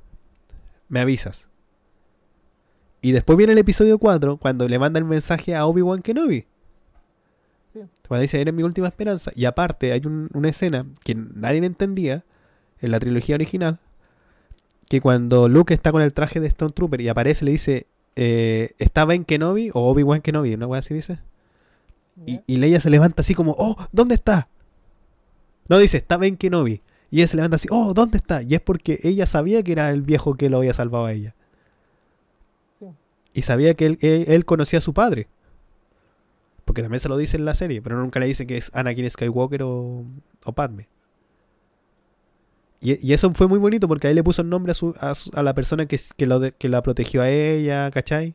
me 0.88 1.00
avisas. 1.00 1.46
Y 3.00 3.12
después 3.12 3.36
viene 3.36 3.52
el 3.52 3.58
episodio 3.58 3.98
4, 3.98 4.36
cuando 4.38 4.68
le 4.68 4.78
manda 4.78 4.98
el 4.98 5.04
mensaje 5.04 5.54
a 5.54 5.66
Obi-Wan 5.66 6.02
Kenobi. 6.02 6.46
Sí. 7.66 7.80
Cuando 8.08 8.22
dice, 8.22 8.40
eres 8.40 8.54
mi 8.54 8.62
última 8.62 8.88
esperanza. 8.88 9.30
Y 9.34 9.44
aparte, 9.44 9.92
hay 9.92 10.02
un- 10.06 10.28
una 10.34 10.48
escena 10.48 10.86
que 11.04 11.14
nadie 11.14 11.58
entendía 11.64 12.24
en 12.80 12.90
la 12.90 13.00
trilogía 13.00 13.34
original. 13.34 13.80
Que 14.88 15.00
cuando 15.00 15.48
Luke 15.48 15.74
está 15.74 15.90
con 15.92 16.02
el 16.02 16.12
traje 16.12 16.40
de 16.40 16.46
Stone 16.46 16.72
Trooper 16.72 17.00
y 17.00 17.08
aparece, 17.08 17.44
le 17.44 17.50
dice, 17.52 17.86
eh, 18.14 18.70
¿está 18.78 19.04
Ben 19.04 19.24
Kenobi 19.24 19.70
o 19.74 19.90
Obi-Wan 19.90 20.20
Kenobi? 20.22 20.54
Una 20.54 20.66
cosa 20.66 20.78
así 20.78 20.94
dice. 20.94 21.18
Y, 22.24 22.40
y 22.46 22.56
Leia 22.56 22.80
se 22.80 22.88
levanta 22.88 23.20
así 23.20 23.34
como, 23.34 23.54
oh, 23.58 23.76
¿dónde 23.92 24.14
está? 24.14 24.48
No 25.68 25.78
dice, 25.78 25.96
está 25.98 26.16
Ben 26.16 26.36
Kenobi. 26.36 26.82
Y 27.10 27.18
ella 27.18 27.28
se 27.28 27.36
levanta 27.36 27.56
así, 27.56 27.68
oh, 27.70 27.94
¿dónde 27.94 28.16
está? 28.18 28.42
Y 28.42 28.54
es 28.54 28.60
porque 28.60 29.00
ella 29.02 29.26
sabía 29.26 29.62
que 29.62 29.72
era 29.72 29.90
el 29.90 30.02
viejo 30.02 30.34
que 30.34 30.48
lo 30.50 30.58
había 30.58 30.72
salvado 30.72 31.06
a 31.06 31.12
ella. 31.12 31.34
Sí. 32.78 32.86
Y 33.34 33.42
sabía 33.42 33.74
que 33.74 33.86
él, 33.86 33.98
él- 34.00 34.24
él 34.28 34.44
conocía 34.44 34.78
a 34.78 34.82
su 34.82 34.94
padre. 34.94 35.28
Porque 36.64 36.82
también 36.82 37.00
se 37.00 37.08
lo 37.08 37.16
dice 37.16 37.36
en 37.36 37.44
la 37.44 37.54
serie, 37.54 37.80
pero 37.82 37.96
nunca 38.00 38.18
le 38.18 38.26
dice 38.26 38.46
que 38.46 38.56
es 38.56 38.70
Anakin 38.74 39.08
Skywalker 39.10 39.62
o, 39.62 40.04
o 40.44 40.52
Padme. 40.52 40.88
Y, 42.80 43.06
y 43.06 43.12
eso 43.14 43.32
fue 43.34 43.48
muy 43.48 43.58
bonito 43.58 43.88
porque 43.88 44.06
ahí 44.08 44.14
le 44.14 44.22
puso 44.24 44.42
el 44.42 44.48
nombre 44.48 44.70
a, 44.72 44.74
su, 44.74 44.94
a, 45.00 45.14
su- 45.14 45.30
a 45.34 45.42
la 45.42 45.54
persona 45.54 45.86
que, 45.86 45.98
que, 46.16 46.26
lo 46.26 46.40
de- 46.40 46.52
que 46.52 46.68
la 46.68 46.82
protegió 46.82 47.22
a 47.22 47.30
ella, 47.30 47.90
¿cachai? 47.90 48.34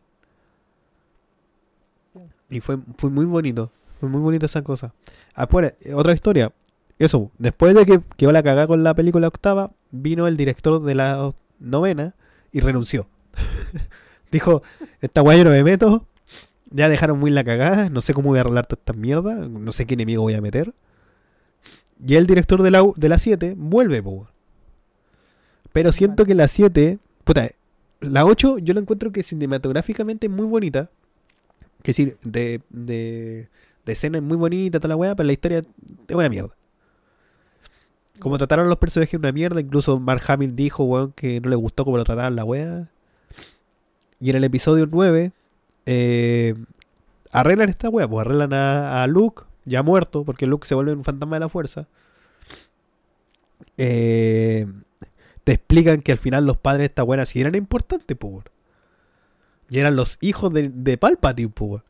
sí. 2.13 2.19
Y 2.49 2.59
fue, 2.59 2.77
fue 2.97 3.09
muy 3.09 3.25
bonito. 3.25 3.71
Fue 3.99 4.09
muy 4.09 4.21
bonito 4.21 4.45
esa 4.45 4.61
cosa. 4.63 4.93
Ahora, 5.35 5.73
eh, 5.81 5.93
otra 5.93 6.13
historia. 6.13 6.51
Eso, 6.99 7.31
después 7.37 7.73
de 7.75 7.85
que 7.85 8.01
quedó 8.17 8.31
la 8.31 8.43
cagada 8.43 8.67
con 8.67 8.83
la 8.83 8.93
película 8.93 9.27
octava, 9.27 9.71
vino 9.91 10.27
el 10.27 10.37
director 10.37 10.81
de 10.81 10.95
la 10.95 11.33
novena 11.59 12.15
y 12.51 12.59
renunció. 12.59 13.07
Dijo, 14.31 14.63
esta 15.01 15.23
yo 15.23 15.43
no 15.43 15.49
me 15.51 15.63
meto. 15.63 16.05
Ya 16.69 16.89
dejaron 16.89 17.19
muy 17.19 17.31
la 17.31 17.43
cagada. 17.43 17.89
No 17.89 18.01
sé 18.01 18.13
cómo 18.13 18.29
voy 18.29 18.37
a 18.37 18.41
arreglar 18.41 18.65
toda 18.65 18.79
esta 18.79 18.93
mierda. 18.93 19.35
No 19.35 19.71
sé 19.71 19.85
qué 19.85 19.93
enemigo 19.95 20.21
voy 20.23 20.33
a 20.35 20.41
meter. 20.41 20.73
Y 22.05 22.15
el 22.15 22.25
director 22.27 22.61
de 22.63 22.71
la, 22.71 22.83
de 22.95 23.09
la 23.09 23.17
7 23.17 23.53
vuelve, 23.57 24.01
po. 24.01 24.27
Pero 25.73 25.91
siento 25.91 26.25
que 26.25 26.35
la 26.35 26.47
7, 26.47 26.99
puta, 27.23 27.49
la 27.99 28.25
8 28.25 28.57
yo 28.59 28.73
la 28.73 28.81
encuentro 28.81 29.11
que 29.11 29.23
cinematográficamente 29.23 30.27
es 30.27 30.31
muy 30.31 30.45
bonita. 30.45 30.89
Que 31.81 31.89
decir, 31.91 32.17
de, 32.23 32.61
de, 32.69 33.47
de 33.85 33.93
escena 33.93 34.17
es 34.17 34.23
muy 34.23 34.37
bonita, 34.37 34.79
toda 34.79 34.89
la 34.89 34.95
weá, 34.95 35.15
pero 35.15 35.27
la 35.27 35.33
historia 35.33 35.59
es 36.07 36.15
una 36.15 36.29
mierda. 36.29 36.55
Como 38.19 38.37
trataron 38.37 38.67
a 38.67 38.69
los 38.69 38.77
personajes 38.77 39.17
una 39.17 39.31
mierda, 39.31 39.61
incluso 39.61 39.99
Mark 39.99 40.21
Hamill 40.27 40.55
dijo, 40.55 40.83
weón, 40.83 41.13
que 41.13 41.41
no 41.41 41.49
le 41.49 41.55
gustó 41.55 41.85
cómo 41.85 41.97
lo 41.97 42.03
trataban 42.03 42.35
la 42.35 42.43
weá. 42.43 42.89
Y 44.19 44.29
en 44.29 44.35
el 44.35 44.43
episodio 44.43 44.87
9, 44.91 45.31
eh, 45.87 46.55
arreglan 47.31 47.69
esta 47.69 47.89
weá, 47.89 48.07
pues 48.07 48.25
arreglan 48.25 48.53
a, 48.53 49.01
a 49.01 49.07
Luke, 49.07 49.43
ya 49.65 49.81
muerto, 49.81 50.23
porque 50.23 50.45
Luke 50.45 50.67
se 50.67 50.75
vuelve 50.75 50.93
un 50.93 51.03
fantasma 51.03 51.37
de 51.37 51.39
la 51.39 51.49
fuerza. 51.49 51.87
Eh, 53.77 54.67
te 55.51 55.55
explican 55.55 56.01
que 56.01 56.13
al 56.13 56.17
final 56.17 56.45
los 56.45 56.55
padres 56.55 56.79
de 56.79 56.85
esta 56.85 57.03
weá 57.03 57.25
sí 57.25 57.41
eran 57.41 57.55
importantes, 57.55 58.15
pues. 58.17 58.45
Y 59.69 59.79
eran 59.79 59.97
los 59.97 60.17
hijos 60.21 60.53
de, 60.53 60.69
de 60.69 60.97
Palpatine, 60.97 61.49
pues. 61.49 61.83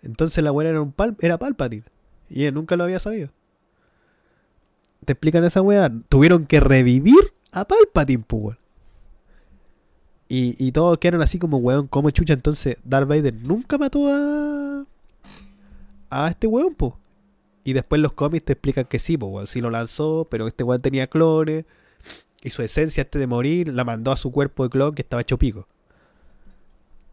Entonces 0.00 0.42
la 0.42 0.50
weá 0.50 0.70
era, 0.70 0.80
un 0.80 0.92
pal, 0.92 1.14
era 1.20 1.38
Palpatine. 1.38 1.84
Y 2.30 2.44
él 2.44 2.54
nunca 2.54 2.76
lo 2.76 2.84
había 2.84 2.98
sabido. 3.00 3.28
Te 5.04 5.12
explican 5.12 5.44
esa 5.44 5.60
weá. 5.60 5.92
Tuvieron 6.08 6.46
que 6.46 6.58
revivir 6.58 7.34
a 7.52 7.66
Palpatine, 7.66 8.24
pues. 8.26 8.56
Y, 10.26 10.56
y 10.58 10.72
todos 10.72 10.96
quedaron 10.96 11.20
así 11.20 11.38
como, 11.38 11.58
weón, 11.58 11.86
como 11.86 12.08
chucha. 12.08 12.32
Entonces, 12.32 12.78
Darth 12.82 13.08
Vader 13.08 13.34
nunca 13.34 13.76
mató 13.76 14.08
a. 14.08 14.86
a 16.08 16.30
este 16.30 16.46
weón, 16.46 16.74
po. 16.76 16.98
Y 17.64 17.72
después 17.72 18.00
los 18.00 18.12
cómics 18.12 18.44
te 18.44 18.52
explican 18.52 18.84
que 18.84 18.98
sí, 18.98 19.16
weón. 19.16 19.46
Sí 19.46 19.60
lo 19.60 19.70
lanzó, 19.70 20.28
pero 20.30 20.46
este 20.46 20.62
weón 20.62 20.82
tenía 20.82 21.06
clones. 21.06 21.64
Y 22.42 22.50
su 22.50 22.62
esencia 22.62 23.02
antes 23.02 23.18
de 23.18 23.26
morir 23.26 23.68
la 23.72 23.84
mandó 23.84 24.12
a 24.12 24.16
su 24.16 24.30
cuerpo 24.30 24.64
de 24.64 24.70
clon 24.70 24.94
que 24.94 25.02
estaba 25.02 25.22
hecho 25.22 25.38
pico. 25.38 25.66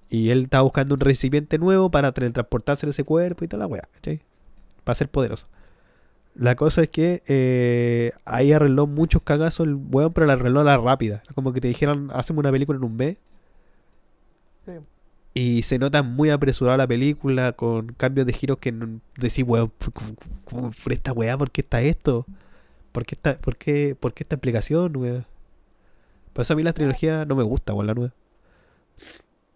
Y 0.09 0.29
él 0.29 0.43
estaba 0.43 0.63
buscando 0.63 0.95
un 0.95 0.99
recipiente 0.99 1.57
nuevo 1.57 1.89
para 1.89 2.11
transportarse 2.11 2.85
en 2.85 2.89
ese 2.89 3.05
cuerpo 3.05 3.45
y 3.45 3.47
toda 3.47 3.61
la 3.61 3.67
weá, 3.67 3.87
¿cachai? 3.93 4.21
Para 4.83 4.95
ser 4.95 5.07
poderoso. 5.07 5.47
La 6.35 6.55
cosa 6.55 6.83
es 6.83 6.89
que 6.89 7.23
eh, 7.27 8.11
ahí 8.25 8.51
arregló 8.51 8.87
muchos 8.87 9.21
cagazos 9.21 9.67
el 9.67 9.75
weón, 9.75 10.11
pero 10.11 10.27
la 10.27 10.33
arregló 10.33 10.59
a 10.59 10.63
la 10.65 10.77
rápida. 10.77 11.23
Como 11.33 11.53
que 11.53 11.61
te 11.61 11.69
dijeron, 11.69 12.09
hacemos 12.13 12.41
una 12.41 12.51
película 12.51 12.77
en 12.77 12.83
un 12.83 12.97
mes. 12.97 13.17
Y 15.33 15.61
se 15.63 15.79
nota 15.79 16.03
muy 16.03 16.29
apresurada 16.29 16.77
la 16.77 16.87
película, 16.87 17.53
con 17.53 17.93
cambios 17.93 18.27
de 18.27 18.33
giros 18.33 18.57
que 18.59 18.73
decís, 19.17 19.45
weón, 19.47 19.71
¿cómo- 20.45 20.73
fue 20.73 20.93
esta 20.93 21.13
weá? 21.13 21.37
¿Por 21.37 21.51
qué 21.51 21.61
está 21.61 21.81
esto? 21.81 22.25
¿Por 22.91 23.05
qué 23.05 23.15
esta, 23.15 23.39
por 23.39 23.57
qué, 23.57 23.95
por 23.99 24.13
qué 24.13 24.23
esta 24.23 24.35
explicación, 24.35 24.95
weón? 24.97 25.25
Por 26.33 26.43
eso 26.43 26.53
a 26.53 26.55
mí 26.55 26.63
la 26.63 26.73
trilogía 26.73 27.25
no 27.25 27.35
me 27.35 27.43
gusta, 27.43 27.73
weón, 27.73 27.87
la 27.87 27.93
nueva. 27.93 28.13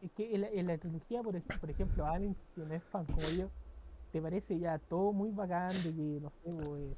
Es 0.02 0.12
que 0.12 0.34
en 0.36 0.42
la, 0.42 0.50
en 0.50 0.68
la 0.68 0.78
trilogía, 0.78 1.24
por, 1.24 1.42
por 1.42 1.70
ejemplo, 1.70 2.06
alguien 2.06 2.36
que 2.54 2.62
no 2.66 2.74
es 2.74 2.84
fan 2.84 3.06
como 3.06 3.30
yo, 3.32 3.50
te 4.12 4.22
parece 4.22 4.60
ya 4.60 4.80
todo 4.80 5.14
muy 5.14 5.32
bacán 5.32 5.84
de 5.84 5.94
que, 5.94 6.20
no 6.22 6.30
sé, 6.30 6.52
po, 6.54 6.78
eh, 6.78 6.96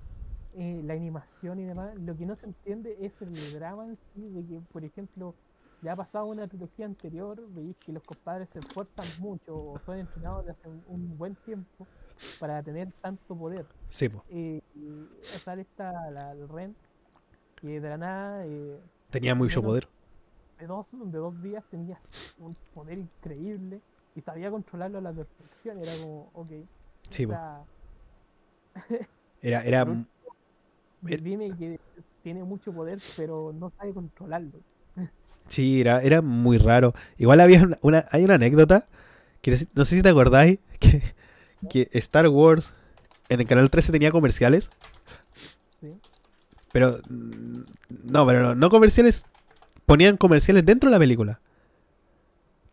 eh, 0.56 0.82
la 0.84 0.94
animación 0.94 1.60
y 1.60 1.64
demás, 1.66 1.96
lo 2.00 2.16
que 2.18 2.26
no 2.26 2.36
se 2.36 2.48
entiende 2.48 2.98
es 3.02 3.22
el 3.22 3.34
drama 3.54 3.86
en 3.88 3.96
sí, 3.96 4.30
de 4.30 4.46
que, 4.46 4.62
por 4.72 4.84
ejemplo, 4.84 5.36
ya 5.82 5.94
ha 5.94 5.96
pasado 5.96 6.26
una 6.26 6.48
trilogía 6.48 6.86
anterior, 6.86 7.42
veis 7.50 7.76
que 7.78 7.92
los 7.92 8.04
compadres 8.04 8.50
se 8.50 8.60
esfuerzan 8.60 9.06
mucho 9.20 9.56
o 9.56 9.80
son 9.80 10.00
entrenados 10.00 10.46
desde 10.46 10.60
hace 10.60 10.70
un, 10.88 11.18
buen 11.18 11.36
tiempo 11.36 11.86
para 12.40 12.62
tener 12.64 12.92
tanto 13.02 13.36
poder. 13.36 13.66
Sí, 13.90 14.10
po. 14.10 14.24
Eh, 14.30 14.62
y 14.76 15.08
sale 15.40 15.62
esta, 15.62 16.10
la, 16.12 16.32
el 16.32 16.50
Ren, 16.50 16.76
que 17.56 17.80
de 17.80 17.90
la 17.90 17.98
nada, 17.98 18.46
eh, 18.46 18.80
Tenía 19.12 19.36
mucho 19.36 19.62
menos 19.62 19.70
poder. 19.70 19.88
de 20.60 20.68
dos, 20.68 20.88
de 20.92 21.18
dos 21.18 21.42
días 21.42 21.64
tenía 21.70 21.98
un 22.40 22.56
poder 22.74 22.98
increíble 22.98 23.80
y 24.16 24.22
sabía 24.22 24.50
controlarlo 24.50 24.98
a 24.98 25.02
la 25.02 25.14
perfección. 25.14 25.78
Era 25.80 25.92
como, 26.02 26.30
ok. 26.34 26.50
Sí, 27.10 27.28
po. 27.28 27.34
está- 27.34 27.64
Era, 29.42 29.64
Era- 29.64 29.86
dime 31.02 31.56
que 31.56 31.80
tiene 32.24 32.44
mucho 32.44 32.74
poder, 32.74 33.00
pero 33.16 33.54
no 33.54 33.70
sabe 33.78 33.94
controlarlo. 33.94 34.60
Sí, 35.50 35.82
era, 35.82 36.02
era 36.02 36.22
muy 36.22 36.58
raro. 36.58 36.94
Igual 37.18 37.40
había 37.42 37.64
una, 37.64 37.78
una- 37.82 38.06
hay 38.12 38.24
una 38.26 38.36
anécdota 38.36 38.88
que 39.42 39.52
no 39.76 39.86
sé, 39.86 39.96
si 39.96 40.02
te 40.02 40.10
acordáis 40.10 40.60
que, 40.80 41.02
que 41.70 41.90
Star 41.94 42.28
Wars 42.30 42.74
en 43.30 43.42
el 43.42 43.48
canal 43.48 43.70
13 43.70 43.92
tenía 43.92 44.12
comerciales, 44.12 44.70
¿sí? 45.80 45.94
pero 46.72 46.98
no, 47.10 48.26
pero 48.26 48.42
no, 48.44 48.56
no 48.56 48.70
comerciales, 48.70 49.26
ponían 49.86 50.18
comerciales 50.18 50.66
dentro 50.66 50.90
de 50.90 50.96
la 50.96 51.00
película. 51.00 51.40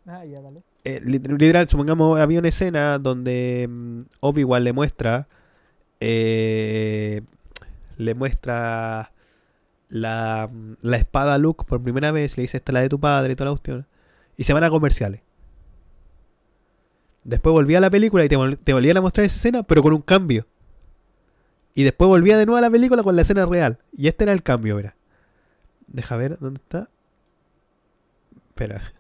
Ah, 0.07 0.25
ya, 0.25 0.41
vale. 0.41 0.63
eh, 0.85 1.01
lit- 1.03 1.27
literal, 1.27 1.69
supongamos, 1.69 2.19
había 2.21 2.39
una 2.39 2.49
escena 2.49 2.99
donde 2.99 3.67
mm, 3.71 4.01
Obi-Wan 4.21 4.65
le 4.65 4.73
muestra. 4.73 5.29
eh, 6.01 7.23
le 7.99 8.15
muestra 8.15 9.13
la, 9.95 10.51
la 10.81 10.97
espada 10.97 11.39
Luke 11.39 11.65
por 11.69 11.81
primera 11.81 12.11
vez. 12.11 12.37
Le 12.37 12.43
dice: 12.43 12.57
Esta 12.57 12.73
es 12.73 12.75
la 12.75 12.81
de 12.81 12.89
tu 12.89 12.99
padre 12.99 13.33
y 13.33 13.37
toda 13.37 13.51
la 13.51 13.53
cuestión. 13.53 13.87
Y 14.37 14.43
se 14.43 14.53
van 14.53 14.65
a 14.65 14.71
comerciales. 14.71 15.21
Después 17.23 17.53
volvía 17.53 17.79
a 17.79 17.81
la 17.81 17.91
película 17.91 18.25
y 18.25 18.29
te, 18.29 18.37
te 18.57 18.73
volvían 18.73 18.97
a 18.97 19.01
mostrar 19.01 19.25
esa 19.25 19.37
escena, 19.37 19.63
pero 19.63 19.85
con 19.85 19.93
un 19.93 20.03
cambio. 20.03 20.49
Y 21.75 21.85
después 21.85 22.09
volvía 22.09 22.37
de 22.37 22.45
nuevo 22.45 22.59
a 22.59 22.61
la 22.61 22.71
película 22.71 23.05
con 23.05 23.15
la 23.15 23.23
escena 23.23 23.47
real. 23.47 23.79
Y 23.93 24.09
este 24.09 24.25
era 24.25 24.33
el 24.33 24.43
cambio, 24.43 24.75
verá. 24.75 24.97
Deja 25.87 26.17
ver, 26.17 26.39
¿dónde 26.41 26.61
está? 26.61 26.91
Espera. 28.49 28.95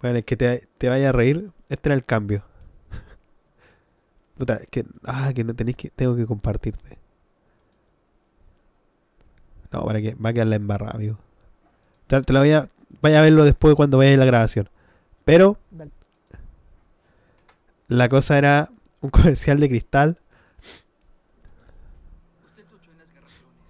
Bueno, 0.00 0.18
es 0.18 0.24
que 0.24 0.36
te, 0.36 0.68
te 0.78 0.88
vaya 0.88 1.08
a 1.08 1.12
reír. 1.12 1.50
Este 1.68 1.88
era 1.88 1.96
el 1.96 2.04
cambio. 2.04 2.44
Puta, 4.38 4.60
que. 4.70 4.86
Ah, 5.02 5.32
que 5.34 5.42
no 5.42 5.54
tenéis 5.54 5.76
que. 5.76 5.90
Tengo 5.90 6.14
que 6.14 6.24
compartirte. 6.24 7.01
No, 9.72 9.84
para 9.84 10.00
que 10.00 10.14
va 10.14 10.30
a 10.30 10.32
quedar 10.32 10.46
la 10.48 10.56
embarrada, 10.56 10.92
amigo. 10.92 11.18
Te, 12.06 12.20
te 12.22 12.32
la 12.32 12.40
voy 12.40 12.52
a. 12.52 12.68
Vaya 13.00 13.20
a 13.20 13.22
verlo 13.22 13.44
después 13.44 13.74
cuando 13.74 13.98
vaya 13.98 14.16
la 14.16 14.24
grabación. 14.24 14.68
Pero 15.24 15.58
Dale. 15.70 15.90
la 17.88 18.08
cosa 18.08 18.38
era 18.38 18.70
un 19.00 19.10
comercial 19.10 19.58
de 19.60 19.68
cristal. 19.68 20.18
Usted 22.44 22.64
luchó 22.70 22.90
en 22.92 22.98
las 22.98 23.08
guerras 23.12 23.32
clones. 23.32 23.66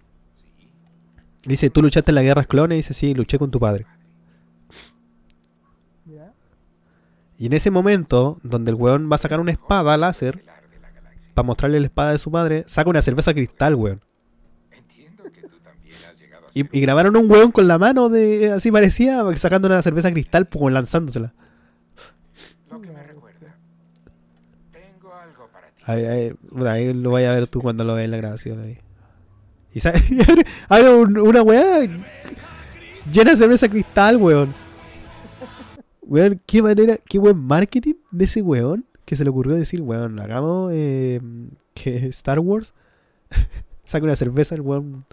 Sí. 0.59 1.49
Dice, 1.49 1.71
¿tú 1.71 1.83
luchaste 1.83 2.11
en 2.11 2.15
las 2.17 2.25
guerras 2.25 2.47
clones? 2.47 2.77
Dice, 2.77 2.95
sí, 2.95 3.15
luché 3.15 3.39
con 3.39 3.51
tu 3.51 3.61
padre. 3.61 3.87
¿Ya? 6.07 6.33
Y 7.39 7.47
en 7.47 7.53
ese 7.53 7.71
momento, 7.71 8.39
donde 8.43 8.71
el 8.71 8.77
weón 8.77 9.11
va 9.11 9.17
a 9.17 9.19
sacar 9.19 9.41
una 9.41 9.53
espada 9.53 9.97
láser 9.97 10.43
para 11.35 11.47
mostrarle 11.47 11.81
la 11.81 11.87
espada 11.87 12.11
de 12.13 12.19
su 12.19 12.31
padre, 12.31 12.65
saca 12.67 12.91
una 12.91 13.03
cerveza 13.03 13.33
cristal, 13.33 13.75
weón. 13.75 14.03
Entiendo 14.71 15.25
que 15.33 15.43
tú 15.43 15.59
también 15.61 15.97
has 16.11 16.19
llegado 16.19 16.42
a 16.42 16.42
Y, 16.55 16.63
grabaron 16.81 17.17
un 17.17 17.31
weón 17.31 17.51
con 17.51 17.67
la 17.67 17.79
mano 17.79 18.09
de 18.09 18.51
así 18.53 18.71
parecía, 18.71 19.23
sacando 19.37 19.69
una 19.69 19.83
cerveza 19.83 20.11
cristal, 20.13 20.49
como 20.49 20.69
lanzándosela. 20.71 21.33
Lo 22.71 22.81
que 22.81 22.91
me 22.91 23.03
recuerda. 23.03 23.57
Tengo 24.71 25.15
algo 25.15 25.49
para 25.53 25.69
ti. 25.69 25.83
Ahí, 25.87 26.05
ahí- 26.05 26.33
ahí 26.67 26.93
lo 26.93 27.11
vaya 27.13 27.31
a 27.31 27.35
ver 27.35 27.47
tú 27.47 27.61
cuando 27.61 27.85
lo 27.85 27.95
veas 27.95 28.05
en 28.05 28.11
la 28.11 28.17
grabación 28.19 28.61
ahí. 28.61 28.79
Y 29.75 29.81
hay 30.69 30.83
un- 30.85 31.19
una 31.19 31.43
weá 31.43 31.81
llena 33.11 33.31
de 33.31 33.37
cerveza 33.37 33.69
cristal, 33.69 34.19
weón. 34.19 34.53
Weón, 36.03 36.41
qué 36.45 36.61
manera, 36.63 36.99
qué 37.09 37.19
buen 37.19 37.39
marketing 37.39 37.95
de 38.11 38.25
ese 38.27 38.43
weón 38.43 38.85
que 39.07 39.17
se 39.17 39.25
le 39.25 39.31
ocurrió 39.31 39.55
decir, 39.57 39.81
weón, 39.81 40.19
hagamos 40.21 40.71
eh, 40.75 41.21
que 41.75 42.09
Star 42.09 42.39
Wars 42.41 42.75
saque 43.85 44.05
una 44.05 44.17
cerveza, 44.17 44.55
el 44.55 44.61
weón. 44.61 45.07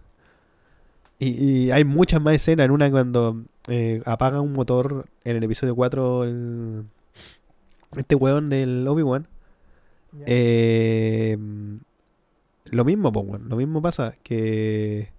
Y, 1.19 1.65
y 1.65 1.71
hay 1.71 1.83
muchas 1.83 2.21
más 2.21 2.35
escenas. 2.35 2.65
En 2.65 2.71
una 2.71 2.89
cuando 2.89 3.43
eh, 3.67 4.01
apaga 4.05 4.41
un 4.41 4.53
motor 4.53 5.05
en 5.25 5.35
el 5.35 5.43
episodio 5.43 5.75
4, 5.75 6.23
el, 6.23 6.85
este 7.97 8.15
weón 8.15 8.47
del 8.47 8.87
Obi-Wan. 8.87 9.27
Eh, 10.25 11.37
lo 12.65 12.85
mismo, 12.85 13.09
weón, 13.09 13.49
lo 13.49 13.55
mismo 13.57 13.81
pasa 13.81 14.15
que 14.23 15.11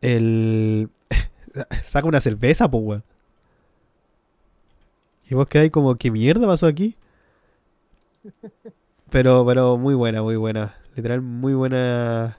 el 0.00 0.90
saca 1.84 2.08
una 2.08 2.20
cerveza, 2.20 2.66
weón. 2.66 3.04
Y 5.28 5.34
vos 5.34 5.48
quedáis 5.48 5.70
como, 5.70 5.96
¿qué 5.96 6.10
mierda 6.10 6.46
pasó 6.46 6.66
aquí? 6.66 6.96
Pero, 9.10 9.46
pero 9.46 9.76
muy 9.76 9.94
buena, 9.94 10.22
muy 10.22 10.34
buena. 10.34 10.74
Literal, 10.96 11.20
muy 11.20 11.54
buena. 11.54 12.38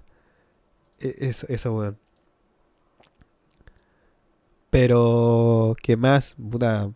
E- 0.99 1.15
Eso, 1.29 1.45
eso 1.49 1.73
weón. 1.75 1.97
Pero, 4.69 5.75
¿qué 5.81 5.95
más? 5.97 6.35
Puta. 6.35 6.91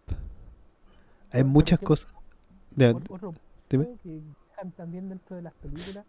Hay 1.31 1.43
muchas 1.43 1.79
cosas. 1.79 2.07
De- 2.71 2.93
Ot- 2.93 3.05
Otro 3.11 3.33
dime. 3.69 3.95
que 4.03 4.21
dejan 4.49 4.71
también 4.71 5.09
dentro 5.09 5.35
de 5.35 5.41
las 5.43 5.53
películas 5.53 6.05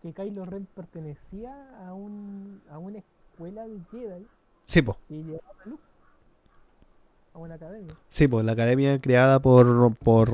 que 0.00 0.12
Kylo 0.14 0.46
Ren 0.46 0.66
pertenecía 0.74 1.52
a, 1.86 1.92
un, 1.92 2.62
a 2.70 2.78
una 2.78 2.98
escuela 2.98 3.66
de 3.68 3.78
Jedi 3.90 4.26
sí, 4.64 4.80
po. 4.80 4.96
que 5.06 5.22
llevaba 5.22 5.52
a 5.64 5.68
Luke 5.68 5.82
a 7.34 7.38
una 7.38 7.54
academia. 7.56 7.94
Sí, 8.08 8.26
pues 8.26 8.44
la 8.44 8.52
academia 8.52 8.98
creada 9.00 9.40
por, 9.40 9.94
por, 9.96 10.32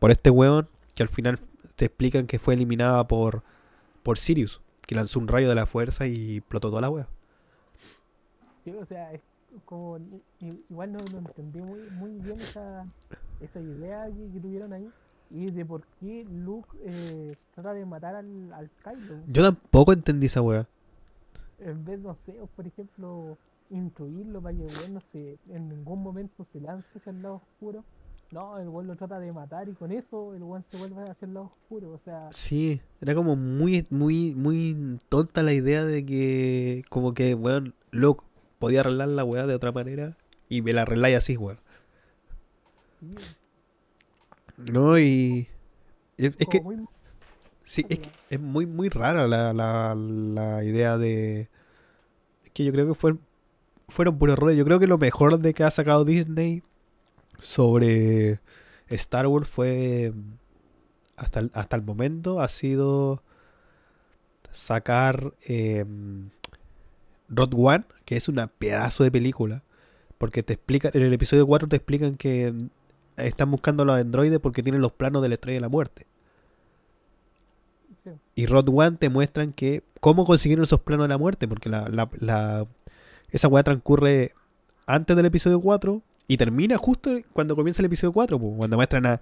por 0.00 0.10
este 0.10 0.30
weón, 0.30 0.68
que 0.96 1.02
al 1.04 1.08
final 1.08 1.38
te 1.76 1.84
explican 1.84 2.26
que 2.26 2.40
fue 2.40 2.54
eliminada 2.54 3.06
por, 3.06 3.42
por 4.02 4.18
Sirius, 4.18 4.60
que 4.92 4.96
lanzó 4.96 5.18
un 5.18 5.28
rayo 5.28 5.48
de 5.48 5.54
la 5.54 5.66
fuerza 5.66 6.06
y 6.06 6.38
explotó 6.38 6.68
toda 6.70 6.82
la 6.82 6.90
wea. 6.90 7.06
Sí, 8.64 8.70
o 8.72 8.84
sea, 8.84 9.12
es 9.12 9.20
como 9.64 9.98
igual 10.40 10.92
no, 10.92 10.98
no 11.12 11.18
entendí 11.18 11.60
muy, 11.60 11.80
muy 11.90 12.10
bien 12.18 12.40
esa, 12.40 12.86
esa 13.40 13.60
idea 13.60 14.06
que, 14.06 14.32
que 14.32 14.40
tuvieron 14.40 14.72
ahí 14.72 14.88
y 15.30 15.50
de 15.50 15.64
por 15.64 15.82
qué 15.98 16.26
Luke 16.30 16.68
eh, 16.84 17.36
trata 17.54 17.72
de 17.72 17.84
matar 17.86 18.14
al, 18.14 18.52
al 18.52 18.70
Kylo 18.84 19.22
Yo 19.26 19.42
tampoco 19.42 19.92
entendí 19.92 20.26
esa 20.26 20.42
wea. 20.42 20.66
en 21.58 21.84
vez, 21.84 21.98
no 22.00 22.14
sé, 22.14 22.38
por 22.54 22.66
ejemplo, 22.66 23.36
instruirlo 23.70 24.40
para 24.42 24.56
que 24.56 24.64
weón 24.64 24.94
no 24.94 25.00
se, 25.00 25.38
en 25.48 25.68
ningún 25.68 26.02
momento 26.02 26.44
se 26.44 26.60
lance 26.60 26.98
hacia 26.98 27.10
el 27.10 27.22
lado 27.22 27.36
oscuro. 27.36 27.84
No, 28.32 28.58
el 28.58 28.68
weón 28.68 28.86
lo 28.86 28.96
trata 28.96 29.18
de 29.20 29.30
matar 29.32 29.68
y 29.68 29.74
con 29.74 29.92
eso 29.92 30.34
el 30.34 30.42
weón 30.42 30.64
se 30.64 30.78
vuelve 30.78 31.08
hacia 31.08 31.26
el 31.26 31.34
lado 31.34 31.46
oscuro. 31.46 31.90
O 31.92 31.98
sea, 31.98 32.30
Sí, 32.32 32.80
era 33.00 33.14
como 33.14 33.36
muy, 33.36 33.86
muy, 33.90 34.34
muy 34.34 34.98
tonta 35.10 35.42
la 35.42 35.52
idea 35.52 35.84
de 35.84 36.04
que, 36.06 36.82
como 36.88 37.12
que, 37.14 37.34
weón, 37.34 37.74
Luke 37.90 38.24
podía 38.58 38.80
arreglar 38.80 39.08
la 39.08 39.24
wea 39.24 39.46
de 39.46 39.54
otra 39.54 39.70
manera 39.70 40.16
y 40.48 40.62
me 40.62 40.72
la 40.72 40.82
arregláis 40.82 41.16
así, 41.16 41.36
weón. 41.36 41.58
sí, 43.00 43.14
No, 44.72 44.98
y. 44.98 45.48
Es, 46.16 46.36
que. 46.36 46.60
muy- 46.62 46.86
Sí, 47.64 47.84
es 47.88 48.00
que 48.00 48.10
es 48.30 48.40
muy, 48.40 48.66
muy 48.66 48.88
rara 48.88 49.26
la, 49.26 49.52
la, 49.54 49.94
la 49.94 50.64
idea 50.64 50.98
de... 50.98 51.48
Es 52.44 52.50
que 52.52 52.64
yo 52.64 52.72
creo 52.72 52.88
que 52.88 52.94
fue, 52.94 53.16
fueron 53.88 54.18
puros 54.18 54.34
errores. 54.36 54.56
Yo 54.58 54.64
creo 54.64 54.78
que 54.78 54.86
lo 54.86 54.98
mejor 54.98 55.38
de 55.38 55.54
que 55.54 55.62
ha 55.64 55.70
sacado 55.70 56.04
Disney 56.04 56.62
sobre 57.42 58.40
Star 58.88 59.26
Wars 59.28 59.48
fue... 59.48 60.12
Hasta 61.16 61.40
el, 61.40 61.50
hasta 61.54 61.76
el 61.76 61.82
momento 61.82 62.40
ha 62.40 62.48
sido 62.48 63.22
sacar 64.50 65.34
eh, 65.46 65.84
Road 67.28 67.52
One, 67.54 67.84
que 68.04 68.16
es 68.16 68.28
una 68.28 68.46
pedazo 68.48 69.04
de 69.04 69.10
película. 69.10 69.62
Porque 70.18 70.42
te 70.42 70.54
explica, 70.54 70.90
en 70.94 71.02
el 71.02 71.12
episodio 71.12 71.46
4 71.46 71.68
te 71.68 71.76
explican 71.76 72.14
que 72.14 72.54
están 73.16 73.50
buscando 73.50 73.82
a 73.82 73.86
los 73.86 73.96
androides 74.00 74.40
porque 74.40 74.62
tienen 74.62 74.80
los 74.82 74.92
planos 74.92 75.22
de 75.22 75.28
la 75.28 75.34
estrella 75.34 75.56
de 75.58 75.62
la 75.62 75.68
muerte. 75.68 76.06
sí, 77.96 78.10
Y 78.34 78.46
Rod 78.46 78.68
One 78.68 78.96
te 78.98 79.08
muestran 79.08 79.52
que 79.52 79.82
cómo 80.00 80.24
consiguieron 80.24 80.64
esos 80.64 80.80
planos 80.80 81.04
de 81.04 81.08
la 81.08 81.18
muerte, 81.18 81.46
porque 81.48 81.68
la, 81.68 81.88
la, 81.88 82.08
la- 82.20 82.66
esa 83.30 83.48
weá 83.48 83.62
transcurre 83.62 84.34
antes 84.86 85.16
del 85.16 85.26
episodio 85.26 85.60
4 85.60 86.02
y 86.32 86.38
termina 86.38 86.78
justo 86.78 87.20
cuando 87.34 87.54
comienza 87.54 87.82
el 87.82 87.86
episodio 87.86 88.10
4, 88.14 88.38
pues, 88.38 88.52
cuando 88.56 88.76
muestran 88.76 89.04
a, 89.04 89.20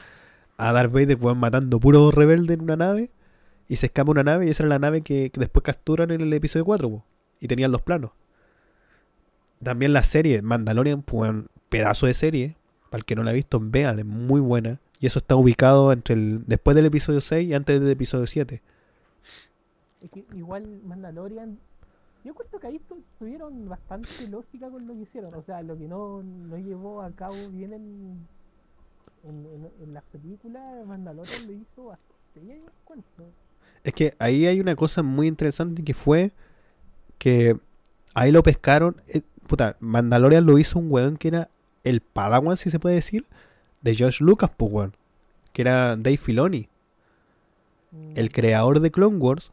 a 0.57 0.73
Darth 0.73 0.93
Vader 0.93 1.19
weón, 1.21 1.39
matando 1.39 1.81
puro 1.81 2.13
rebelde 2.13 2.55
en 2.55 2.61
una 2.61 2.77
nave 2.77 3.11
y 3.67 3.77
se 3.77 3.87
escapa 3.87 4.13
una 4.13 4.23
nave 4.23 4.47
y 4.47 4.51
esa 4.51 4.63
era 4.63 4.69
la 4.69 4.79
nave 4.79 5.03
que, 5.03 5.29
después 5.35 5.65
capturan 5.65 6.13
en 6.13 6.21
el 6.21 6.33
episodio 6.33 6.65
4 6.65 6.89
po, 6.89 7.05
y 7.41 7.49
tenían 7.49 7.73
los 7.73 7.83
planos. 7.83 8.13
También 9.61 9.93
la 9.93 10.05
serie 10.05 10.41
Mandalorian, 10.41 11.03
pues, 11.03 11.31
un 11.31 11.49
pedazo 11.69 12.07
de 12.07 12.15
serie, 12.15 12.57
para 12.91 13.01
el 13.01 13.05
que 13.05 13.17
no 13.17 13.25
la 13.25 13.31
ha 13.31 13.35
visto, 13.35 13.59
vean, 13.61 13.99
es 13.99 14.07
muy 14.07 14.41
buena. 14.41 14.79
Y 15.01 15.07
eso 15.07 15.19
está 15.19 15.35
ubicado 15.35 15.93
entre 15.93 16.15
el 16.15 16.45
después 16.47 16.77
del 16.77 16.87
episodio 16.87 17.21
6 17.21 17.49
y 17.49 17.55
antes 17.55 17.81
del 17.81 17.91
episodio 17.91 18.29
7. 18.29 18.63
Es 20.01 20.11
que 20.11 20.25
igual 20.33 20.81
Mandalorian, 20.85 21.59
yo 22.25 22.35
creo 22.35 22.61
que 22.61 22.67
ahí 22.67 22.79
tu- 22.81 23.03
tuvieron 23.19 23.69
bastante 23.69 24.27
lógica 24.29 24.71
con 24.71 24.87
lo 24.87 24.95
que 24.95 25.01
hicieron. 25.01 25.35
O 25.35 25.43
sea, 25.43 25.63
lo 25.63 25.77
que 25.77 25.87
no, 25.89 26.23
no 26.23 26.57
llevó 26.59 27.03
a 27.03 27.11
cabo 27.13 27.37
bien 27.51 27.73
en, 27.73 28.27
en, 29.25 29.47
en- 29.47 29.71
en 29.83 29.95
las 29.95 30.05
películas, 30.05 30.87
Mandalorian 30.87 31.47
lo 31.47 31.53
hizo 31.53 31.85
bastante 31.87 32.41
bien, 32.41 32.63
encuentro. 32.83 33.25
Es 33.85 33.95
que 33.95 34.15
ahí 34.19 34.47
hay 34.47 34.61
una 34.61 34.77
cosa 34.77 35.03
muy 35.03 35.27
interesante 35.27 35.83
que 35.83 35.95
fue 35.95 36.33
que 37.19 37.57
ahí 38.15 38.31
lo 38.33 38.43
pescaron. 38.43 38.97
eh, 39.09 39.23
puta, 39.47 39.77
Mandalorian 39.81 40.45
lo 40.47 40.59
hizo 40.59 40.79
un 40.79 40.91
weón 40.93 41.17
que 41.17 41.29
era 41.29 41.49
el 41.85 42.01
Padawan, 42.01 42.57
si 42.57 42.71
se 42.71 42.79
puede 42.79 42.97
decir, 42.97 43.27
de 43.83 43.95
George 43.95 44.23
Lucas, 44.23 44.51
pues 44.57 44.73
weón. 44.73 44.95
Que 45.53 45.63
era 45.63 45.97
Dave 45.97 46.17
Filoni, 46.19 46.69
Mm, 47.93 48.13
el 48.15 48.31
creador 48.31 48.79
de 48.79 48.91
Clone 48.93 49.17
Wars. 49.17 49.51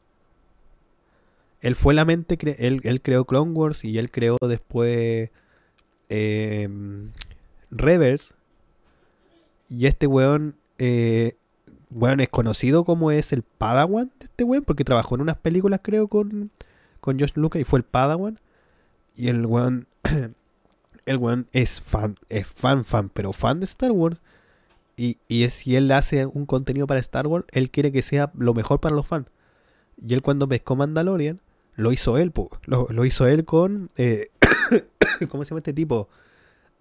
Él 1.62 1.76
fue 1.76 1.94
la 1.94 2.06
mente, 2.06 2.38
él, 2.60 2.82
él 2.84 3.02
creó 3.02 3.26
Clone 3.26 3.52
Wars 3.52 3.84
y 3.84 3.98
él 3.98 4.12
creó 4.12 4.38
después 4.42 5.32
eh, 6.10 6.70
Rebels. 7.72 8.34
Y 9.70 9.88
este 9.88 10.08
weón, 10.08 10.56
eh, 10.78 11.36
weón 11.90 12.20
es 12.20 12.30
conocido 12.30 12.86
como 12.86 13.12
es 13.12 13.34
el 13.34 13.42
Padawan 13.44 14.12
de 14.20 14.26
este 14.26 14.44
weón, 14.44 14.64
porque 14.64 14.84
trabajó 14.84 15.16
en 15.16 15.22
unas 15.22 15.38
películas, 15.38 15.82
creo, 15.84 16.08
con, 16.08 16.52
con 17.00 17.18
George 17.18 17.40
Lucas 17.40 17.62
y 17.62 17.66
fue 17.66 17.80
el 17.80 17.86
Padawan. 17.86 18.40
Y 19.16 19.30
el 19.30 19.46
weón, 19.46 19.88
el 21.06 21.18
weón 21.18 21.48
es 21.52 21.82
fan, 21.82 22.18
es 22.30 22.48
fan, 22.48 22.86
fan, 22.86 23.10
pero 23.10 23.34
fan 23.34 23.60
de 23.60 23.66
Star 23.66 23.92
Wars. 23.92 24.20
Y, 24.96 25.18
y 25.28 25.48
si 25.50 25.76
él 25.76 25.92
hace 25.92 26.26
un 26.26 26.46
contenido 26.46 26.88
para 26.88 27.00
Star 27.00 27.28
Wars, 27.28 27.46
él 27.52 27.70
quiere 27.70 27.92
que 27.92 28.02
sea 28.02 28.32
lo 28.36 28.54
mejor 28.54 28.80
para 28.80 28.96
los 28.96 29.06
fans. 29.06 29.28
Y 30.04 30.14
él 30.14 30.22
cuando 30.22 30.48
pescó 30.48 30.76
Mandalorian, 30.76 31.40
lo 31.78 31.92
hizo 31.94 32.18
él. 32.18 32.34
Lo, 32.66 32.88
lo 32.90 33.06
hizo 33.06 33.26
él 33.28 33.46
con... 33.46 33.90
eh, 33.96 34.30
¿Cómo 35.30 35.46
se 35.46 35.50
llama 35.52 35.60
este 35.60 35.74
tipo? 35.74 36.10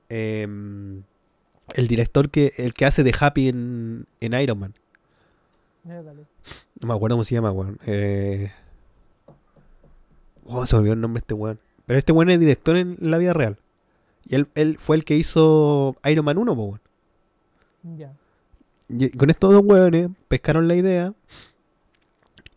Em, 0.08 1.02
el 1.74 1.86
director 1.88 2.30
que 2.30 2.52
el 2.56 2.74
que 2.74 2.84
hace 2.86 3.04
de 3.04 3.14
Happy 3.18 3.48
en, 3.48 4.06
en 4.20 4.34
Iron 4.34 4.58
Man. 4.58 4.74
eh. 5.88 6.24
No 6.80 6.88
me 6.88 6.94
acuerdo 6.94 7.14
cómo 7.14 7.24
se 7.24 7.34
llama, 7.34 7.52
weón. 7.52 7.78
Eh... 7.86 8.52
Oh, 10.46 10.66
se 10.66 10.76
olvidó 10.76 10.94
el 10.94 11.00
nombre 11.00 11.20
de 11.20 11.24
este 11.24 11.34
weón. 11.34 11.60
Pero 11.86 11.98
este 11.98 12.12
weón 12.12 12.30
es 12.30 12.40
director 12.40 12.76
en 12.76 12.96
la 13.00 13.18
vida 13.18 13.32
real. 13.32 13.58
Y 14.28 14.34
él, 14.34 14.48
él 14.54 14.78
fue 14.80 14.96
el 14.96 15.04
que 15.04 15.16
hizo 15.16 15.96
Iron 16.04 16.24
Man 16.24 16.38
1, 16.38 16.54
po, 16.56 16.62
weón. 16.64 16.80
Ya. 17.96 18.12
Con 19.16 19.30
estos 19.30 19.52
dos 19.52 19.62
hueones 19.64 20.10
pescaron 20.28 20.68
la 20.68 20.76
idea. 20.76 21.12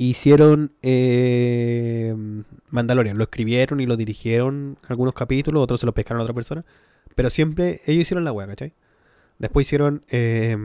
Hicieron 0.01 0.71
eh, 0.81 2.15
Mandalorian. 2.69 3.17
Lo 3.17 3.25
escribieron 3.25 3.81
y 3.81 3.85
lo 3.85 3.97
dirigieron 3.97 4.77
algunos 4.87 5.13
capítulos, 5.13 5.61
otros 5.61 5.81
se 5.81 5.85
los 5.85 5.93
pescaron 5.93 6.21
a 6.21 6.23
otra 6.23 6.33
persona. 6.33 6.63
Pero 7.15 7.29
siempre 7.29 7.81
ellos 7.85 8.03
hicieron 8.03 8.23
la 8.23 8.31
hueá, 8.31 8.47
¿cachai? 8.47 8.71
Después 9.39 9.67
hicieron 9.67 10.01
eh, 10.09 10.55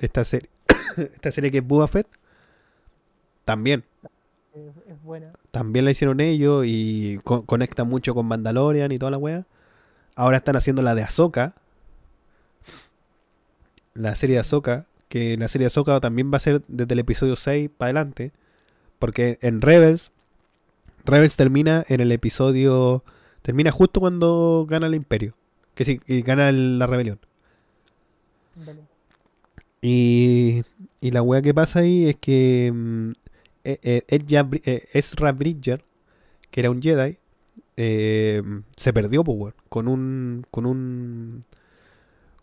esta, 0.00 0.24
serie 0.24 0.48
esta 0.96 1.30
serie 1.30 1.52
que 1.52 1.58
es 1.58 1.66
Boba 1.66 1.86
Fett. 1.86 2.08
También. 3.44 3.84
Es 4.88 5.00
buena. 5.04 5.34
También 5.52 5.84
la 5.84 5.92
hicieron 5.92 6.18
ellos 6.18 6.64
y 6.66 7.20
co- 7.22 7.46
conecta 7.46 7.84
mucho 7.84 8.12
con 8.12 8.26
Mandalorian 8.26 8.90
y 8.90 8.98
toda 8.98 9.12
la 9.12 9.18
wea. 9.18 9.46
Ahora 10.16 10.38
están 10.38 10.56
haciendo 10.56 10.82
la 10.82 10.96
de 10.96 11.02
Ahsoka. 11.04 11.54
La 13.94 14.16
serie 14.16 14.34
de 14.34 14.40
Ahsoka. 14.40 14.86
Que 15.08 15.36
la 15.36 15.46
serie 15.46 15.64
de 15.64 15.68
Ahsoka 15.68 16.00
también 16.00 16.32
va 16.32 16.38
a 16.38 16.40
ser 16.40 16.62
desde 16.66 16.94
el 16.94 16.98
episodio 16.98 17.36
6 17.36 17.70
para 17.76 17.90
adelante. 17.90 18.32
Porque 19.00 19.38
en 19.42 19.60
Rebels. 19.60 20.12
Rebels 21.04 21.34
termina 21.34 21.84
en 21.88 22.00
el 22.00 22.12
episodio. 22.12 23.02
Termina 23.42 23.72
justo 23.72 23.98
cuando 23.98 24.66
gana 24.68 24.86
el 24.86 24.94
Imperio. 24.94 25.34
Que 25.74 25.84
sí, 25.84 26.00
y 26.06 26.22
gana 26.22 26.48
el- 26.50 26.78
la 26.78 26.86
rebelión. 26.86 27.18
Y, 29.82 30.62
y 31.00 31.10
la 31.10 31.22
wea 31.22 31.40
que 31.40 31.54
pasa 31.54 31.80
ahí 31.80 32.06
es 32.08 32.16
que 32.16 32.70
mm, 32.74 33.10
eh, 33.64 33.78
eh, 33.82 34.02
Ezra 34.08 34.44
Bri- 34.44 34.62
eh, 34.66 34.84
Ezra 34.92 35.32
Bridger, 35.32 35.84
que 36.50 36.60
era 36.60 36.70
un 36.70 36.82
Jedi, 36.82 37.16
eh, 37.78 38.42
se 38.76 38.92
perdió, 38.92 39.24
pues, 39.24 39.38
weón, 39.38 39.54
con 39.70 39.88
un, 39.88 40.46
con 40.50 40.66
un, 40.66 41.44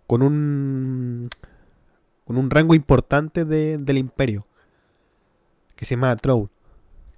con 0.08 0.24
un, 0.24 1.30
con 2.26 2.38
un 2.38 2.50
rango 2.50 2.74
importante 2.74 3.46
de- 3.46 3.78
del 3.78 4.00
Imperio, 4.00 4.47
que 5.78 5.86
se 5.86 5.96
llama 5.96 6.16
Troll, 6.18 6.50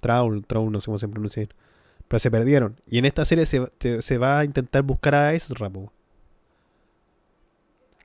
Troll, 0.00 0.44
Troll, 0.46 0.72
no 0.72 0.80
sé 0.80 0.86
cómo 0.86 0.98
se 0.98 1.08
pronuncia, 1.08 1.48
pero 2.08 2.20
se 2.20 2.30
perdieron. 2.30 2.76
Y 2.88 2.98
en 2.98 3.06
esta 3.06 3.24
serie 3.24 3.46
se, 3.46 3.66
se- 3.80 4.02
se 4.02 4.18
va 4.18 4.40
a 4.40 4.44
intentar 4.46 4.82
buscar 4.84 5.14
a 5.16 5.34
Ezra, 5.34 5.70
po. 5.70 5.92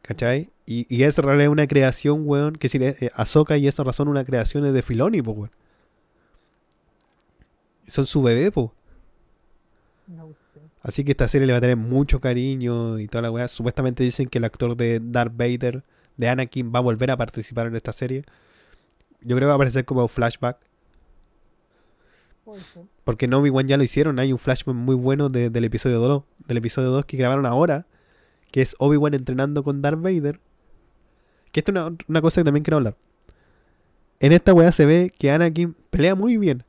¿Cachai? 0.01 0.49
Y, 0.65 0.85
y 0.95 1.03
Ezra 1.03 1.41
es 1.41 1.49
una 1.49 1.67
creación, 1.67 2.23
weón, 2.25 2.55
que 2.55 2.69
si 2.69 2.77
eh, 2.81 3.09
Ahsoka 3.15 3.57
y 3.57 3.67
Ezra 3.67 3.91
son 3.93 4.07
una 4.07 4.23
creación 4.23 4.71
de 4.71 4.81
Filoni, 4.81 5.21
po, 5.21 5.31
weón. 5.31 5.51
Son 7.87 8.05
su 8.05 8.21
bebé, 8.21 8.51
po. 8.51 8.73
Así 10.81 11.03
que 11.03 11.11
esta 11.11 11.27
serie 11.27 11.47
le 11.47 11.53
va 11.53 11.57
a 11.57 11.61
tener 11.61 11.77
mucho 11.77 12.19
cariño 12.19 12.99
y 12.99 13.07
toda 13.07 13.23
la 13.23 13.31
weá. 13.31 13.47
Supuestamente 13.47 14.03
dicen 14.03 14.27
que 14.27 14.37
el 14.37 14.43
actor 14.45 14.77
de 14.77 14.99
Darth 15.01 15.33
Vader, 15.35 15.83
de 16.17 16.29
Anakin, 16.29 16.71
va 16.73 16.79
a 16.79 16.81
volver 16.83 17.09
a 17.11 17.17
participar 17.17 17.67
en 17.67 17.75
esta 17.75 17.91
serie. 17.93 18.23
Yo 19.25 19.35
creo 19.35 19.39
que 19.39 19.45
va 19.47 19.51
a 19.53 19.55
aparecer 19.55 19.83
como 19.85 20.07
flashback. 20.07 20.57
Porque 23.03 23.25
en 23.25 23.33
Obi-Wan 23.33 23.67
ya 23.67 23.77
lo 23.77 23.83
hicieron. 23.83 24.19
Hay 24.19 24.31
un 24.31 24.39
flashback 24.39 24.75
muy 24.75 24.95
bueno 24.95 25.29
de- 25.29 25.49
del 25.49 25.63
episodio 25.65 25.99
2. 25.99 26.23
Del 26.47 26.57
episodio 26.57 26.89
2 26.91 27.05
que 27.05 27.17
grabaron 27.17 27.45
ahora. 27.45 27.87
Que 28.51 28.61
es 28.61 28.75
Obi-Wan 28.79 29.13
entrenando 29.15 29.63
con 29.63 29.81
Darth 29.81 29.99
Vader. 30.01 30.39
Que 31.51 31.59
esto 31.61 31.71
es 31.71 31.77
una, 31.77 31.95
una 32.07 32.21
cosa 32.21 32.41
que 32.41 32.45
también 32.45 32.63
quiero 32.63 32.77
hablar. 32.77 32.95
En 34.19 34.31
esta 34.31 34.53
weá 34.53 34.71
se 34.71 34.85
ve 34.85 35.11
que 35.17 35.31
Anakin 35.31 35.75
pelea 35.89 36.15
muy 36.15 36.37
bien. 36.37 36.63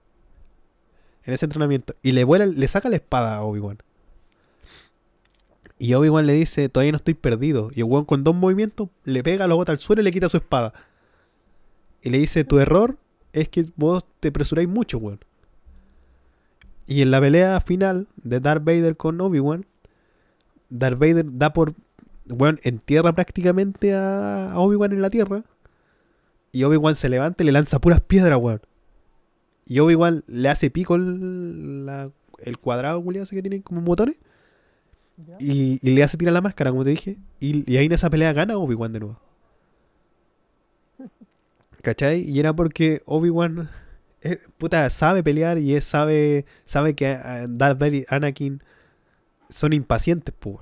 En 1.25 1.35
ese 1.35 1.45
entrenamiento. 1.47 1.95
Y 2.03 2.13
le 2.13 2.25
vuela, 2.25 2.47
le 2.47 2.69
saca 2.69 2.89
la 2.89 2.97
espada 2.97 3.37
a 3.37 3.43
Obi-Wan. 3.43 3.79
Y 5.79 5.93
Obi-Wan 5.95 6.27
le 6.27 6.33
dice, 6.33 6.69
todavía 6.71 6.93
no 6.93 6.97
estoy 6.97 7.15
perdido. 7.15 7.71
Y 7.75 7.83
weón 7.83 8.07
con 8.07 8.25
dos 8.25 8.35
movimientos 8.35 8.89
le 9.05 9.23
pega, 9.23 9.47
lo 9.47 9.57
bota 9.57 9.73
al 9.73 9.79
suelo 9.79 10.01
y 10.01 10.05
le 10.05 10.11
quita 10.13 10.29
su 10.31 10.39
espada. 10.39 10.73
Y 12.07 12.11
le 12.11 12.19
dice, 12.19 12.45
tu 12.45 12.61
error 12.61 12.99
es 13.33 13.49
que 13.49 13.67
vos 13.75 14.05
te 14.21 14.29
apresuráis 14.29 14.69
mucho, 14.69 14.99
weón. 14.99 15.19
Y 16.87 17.03
en 17.03 17.11
la 17.11 17.21
pelea 17.21 17.61
final 17.61 18.07
de 18.23 18.39
Darth 18.39 18.63
Vader 18.63 18.97
con 18.97 19.21
Obi-Wan, 19.21 19.67
Darth 20.71 21.01
Vader 21.01 21.27
da 21.33 21.53
por. 21.53 21.75
Weón, 22.29 22.61
entierra 22.63 23.13
prácticamente 23.13 23.93
a, 23.93 24.53
a 24.53 24.59
Obi-Wan 24.61 24.93
en 24.93 25.03
la 25.03 25.11
tierra. 25.11 25.43
Y 26.53 26.63
Obi-Wan 26.63 26.95
se 26.95 27.09
levanta 27.09 27.43
y 27.43 27.47
le 27.47 27.51
lanza 27.53 27.81
puras 27.81 28.01
piedras, 28.01 28.39
weón. 28.39 28.61
Y 29.67 29.81
Obi-Wan 29.81 30.23
le 30.29 30.49
hace 30.49 30.71
pico 30.71 30.95
el, 30.95 31.87
la- 31.87 32.13
el 32.39 32.59
cuadrado, 32.59 33.03
culiado, 33.03 33.27
que 33.29 33.43
tiene 33.43 33.63
como 33.63 33.81
botones. 33.81 34.15
Y, 35.41 35.81
y 35.83 35.91
le 35.91 36.05
hace 36.05 36.17
tirar 36.17 36.35
la 36.35 36.41
máscara, 36.41 36.71
como 36.71 36.85
te 36.85 36.91
dije. 36.91 37.17
Y, 37.41 37.69
y 37.69 37.79
ahí 37.79 37.87
en 37.87 37.93
esa 37.93 38.11
pelea 38.11 38.33
gana 38.33 38.57
Obi-Wan 38.59 38.93
de 38.93 39.01
nuevo. 39.01 39.21
¿Cachai? 41.87 42.29
Y 42.29 42.41
era 42.41 42.53
porque 42.53 43.01
Obi-Wan 43.07 43.71
eh, 44.21 44.41
puta, 44.59 44.91
sabe 44.91 45.23
pelear 45.23 45.57
y 45.59 45.77
es, 45.77 45.85
sabe, 45.85 46.45
sabe 46.65 46.97
que 46.97 47.07
ah, 47.07 47.47
Darth 47.49 47.79
Vader 47.79 47.95
y 47.95 48.07
Anakin 48.09 48.61
son 49.51 49.73
impacientes, 49.73 50.35
pues. 50.37 50.57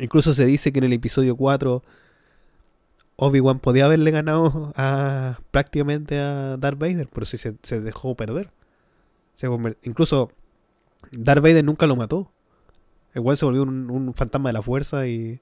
Incluso 0.00 0.34
se 0.34 0.46
dice 0.46 0.72
que 0.72 0.80
en 0.80 0.86
el 0.86 0.92
episodio 0.92 1.36
4 1.36 1.80
Obi-Wan 3.14 3.60
podía 3.60 3.84
haberle 3.84 4.10
ganado 4.10 4.72
a 4.74 5.38
prácticamente 5.52 6.18
a 6.18 6.56
Darth 6.56 6.80
Vader, 6.80 7.06
pero 7.06 7.24
sí 7.24 7.38
se, 7.38 7.80
dejó 7.80 8.16
perder. 8.16 8.50
Incluso 9.84 10.32
Darth 11.12 11.40
Vader 11.40 11.64
nunca 11.64 11.86
lo 11.86 11.94
mató. 11.94 12.32
Weón 13.14 13.36
se 13.36 13.44
volvió 13.44 13.62
un, 13.62 13.88
un 13.92 14.12
fantasma 14.14 14.48
de 14.48 14.54
la 14.54 14.62
fuerza 14.62 15.06
y 15.06 15.38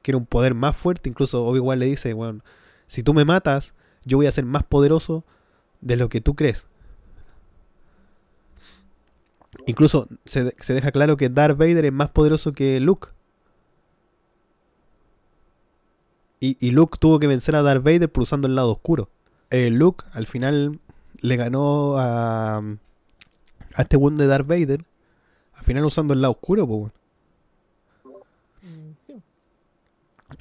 quiere 0.00 0.16
un 0.16 0.24
poder 0.24 0.54
más 0.54 0.78
fuerte. 0.78 1.10
Incluso 1.10 1.44
Obi-Wan 1.44 1.78
le 1.78 1.84
dice, 1.84 2.14
weón, 2.14 2.42
si 2.90 3.04
tú 3.04 3.14
me 3.14 3.24
matas, 3.24 3.72
yo 4.04 4.16
voy 4.18 4.26
a 4.26 4.32
ser 4.32 4.44
más 4.44 4.64
poderoso 4.64 5.24
de 5.80 5.94
lo 5.94 6.08
que 6.08 6.20
tú 6.20 6.34
crees. 6.34 6.66
Incluso 9.66 10.08
se, 10.24 10.42
de- 10.44 10.56
se 10.60 10.74
deja 10.74 10.90
claro 10.90 11.16
que 11.16 11.28
Darth 11.28 11.56
Vader 11.56 11.84
es 11.84 11.92
más 11.92 12.10
poderoso 12.10 12.52
que 12.52 12.80
Luke. 12.80 13.08
Y, 16.40 16.56
y 16.58 16.72
Luke 16.72 16.98
tuvo 16.98 17.20
que 17.20 17.28
vencer 17.28 17.54
a 17.54 17.62
Darth 17.62 17.84
Vader 17.84 18.10
por 18.10 18.22
usando 18.24 18.48
el 18.48 18.56
lado 18.56 18.72
oscuro. 18.72 19.08
Eh, 19.50 19.70
Luke 19.70 20.04
al 20.12 20.26
final 20.26 20.80
le 21.20 21.36
ganó 21.36 21.96
a, 21.96 22.56
a 22.58 23.82
este 23.82 23.96
weón 23.96 24.16
de 24.16 24.26
Darth 24.26 24.48
Vader. 24.48 24.84
Al 25.54 25.64
final 25.64 25.84
usando 25.84 26.12
el 26.14 26.22
lado 26.22 26.32
oscuro, 26.32 26.66
pues. 26.66 26.92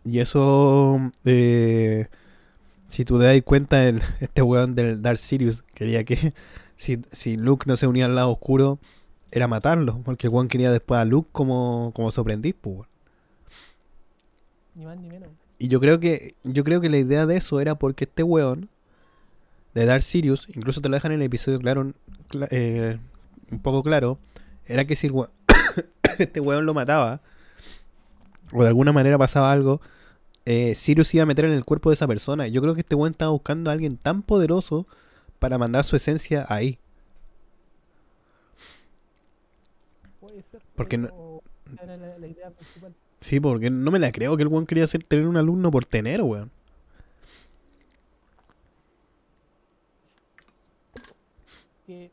Y 0.04 0.20
eso, 0.20 1.12
eh, 1.26 2.08
si 2.90 3.06
tú 3.06 3.18
te 3.18 3.26
das 3.26 3.42
cuenta, 3.44 3.88
el, 3.88 4.02
este 4.20 4.42
weón 4.42 4.76
del 4.76 5.02
Dark 5.02 5.18
Sirius 5.18 5.64
quería 5.74 6.04
que 6.04 6.34
si, 6.76 7.00
si 7.12 7.38
Luke 7.38 7.64
no 7.68 7.78
se 7.78 7.88
unía 7.88 8.06
al 8.06 8.16
lado 8.16 8.30
oscuro, 8.32 8.80
era 9.32 9.48
matarlo. 9.48 10.02
Porque 10.04 10.28
el 10.28 10.34
weón 10.34 10.48
quería 10.50 10.72
después 10.72 11.00
a 11.00 11.06
Luke 11.06 11.30
como, 11.32 11.92
como 11.96 12.12
su 12.12 12.20
aprendiz, 12.22 12.56
pues. 12.60 12.88
Ni 14.76 14.86
más 14.86 14.98
ni 14.98 15.08
menos. 15.08 15.30
Y 15.58 15.68
yo 15.68 15.80
creo 15.80 16.00
que 16.00 16.36
yo 16.44 16.64
creo 16.64 16.80
que 16.80 16.90
la 16.90 16.98
idea 16.98 17.26
de 17.26 17.38
eso 17.38 17.60
era 17.60 17.76
porque 17.76 18.06
este 18.06 18.24
weón 18.24 18.70
de 19.74 19.86
Dark 19.86 20.04
Sirius, 20.04 20.48
incluso 20.56 20.82
te 20.82 20.90
lo 20.90 20.96
dejan 20.96 21.12
en 21.12 21.20
el 21.20 21.26
episodio 21.26 21.60
claro, 21.60 21.94
cla- 22.30 22.48
eh, 22.50 22.98
un 23.52 23.60
poco 23.60 23.84
claro, 23.84 24.20
era 24.66 24.86
que 24.86 24.96
si 24.96 25.08
el 25.08 25.14
este 26.18 26.40
weón 26.40 26.66
lo 26.66 26.74
mataba 26.74 27.22
o 28.54 28.62
de 28.62 28.68
alguna 28.70 28.94
manera 28.94 29.18
pasaba 29.18 29.52
algo, 29.52 29.82
eh, 30.52 30.74
Sirius 30.76 31.14
iba 31.14 31.24
a 31.24 31.28
meter 31.28 31.46
en 31.46 31.52
el 31.52 31.64
cuerpo 31.64 31.90
de 31.90 31.94
esa 31.94 32.08
persona. 32.08 32.48
Yo 32.48 32.62
creo 32.62 32.74
que 32.74 32.82
este 32.82 32.96
weón 32.96 33.12
estaba 33.12 33.32
buscando 33.32 33.70
a 33.70 33.74
alguien 33.74 33.98
tan 33.98 34.24
poderoso 34.24 34.88
para 35.40 35.58
mandar 35.58 35.84
su 35.84 35.96
esencia 35.96 36.46
ahí. 36.50 36.80
Puede 40.20 40.42
ser. 40.52 40.62
Porque 40.76 40.98
no- 40.98 41.08
pero 41.08 41.84
Era 41.84 41.98
la, 41.98 42.18
la 42.18 42.28
idea 42.28 42.50
principal. 42.50 42.94
Sí, 43.22 43.40
porque 43.40 43.70
no 43.70 43.92
me 43.92 44.00
la 44.00 44.12
creo 44.12 44.36
que 44.38 44.44
el 44.44 44.50
weón 44.50 44.66
quería 44.66 44.86
hacer, 44.86 45.04
tener 45.04 45.28
un 45.28 45.38
alumno 45.38 45.70
por 45.72 45.86
tener, 45.86 46.22
weón. 46.24 46.50
que 51.86 52.12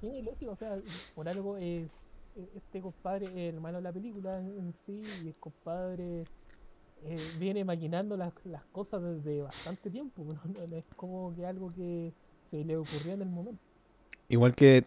tiene 0.00 0.22
lógica, 0.22 0.50
o 0.52 0.56
sea, 0.56 0.78
por 1.14 1.28
algo 1.28 1.56
es 1.56 1.88
e- 2.36 2.48
este 2.56 2.80
compadre 2.80 3.48
el 3.48 3.60
malo 3.60 3.78
de 3.78 3.82
la 3.82 3.92
película 3.92 4.38
en 4.38 4.46
en 4.58 4.74
sí 4.86 5.02
y 5.24 5.28
el 5.28 5.34
compadre 5.40 6.24
eh, 7.04 7.16
viene 7.38 7.64
maquinando 7.64 8.16
las, 8.16 8.32
las 8.44 8.64
cosas 8.72 9.02
desde 9.02 9.42
bastante 9.42 9.90
tiempo, 9.90 10.24
no, 10.24 10.66
no 10.66 10.76
es 10.76 10.84
como 10.96 11.34
que 11.34 11.46
algo 11.46 11.72
que 11.74 12.12
se 12.44 12.64
le 12.64 12.76
ocurrió 12.76 13.12
en 13.14 13.22
el 13.22 13.28
momento. 13.28 13.60
Igual 14.28 14.54
que 14.54 14.84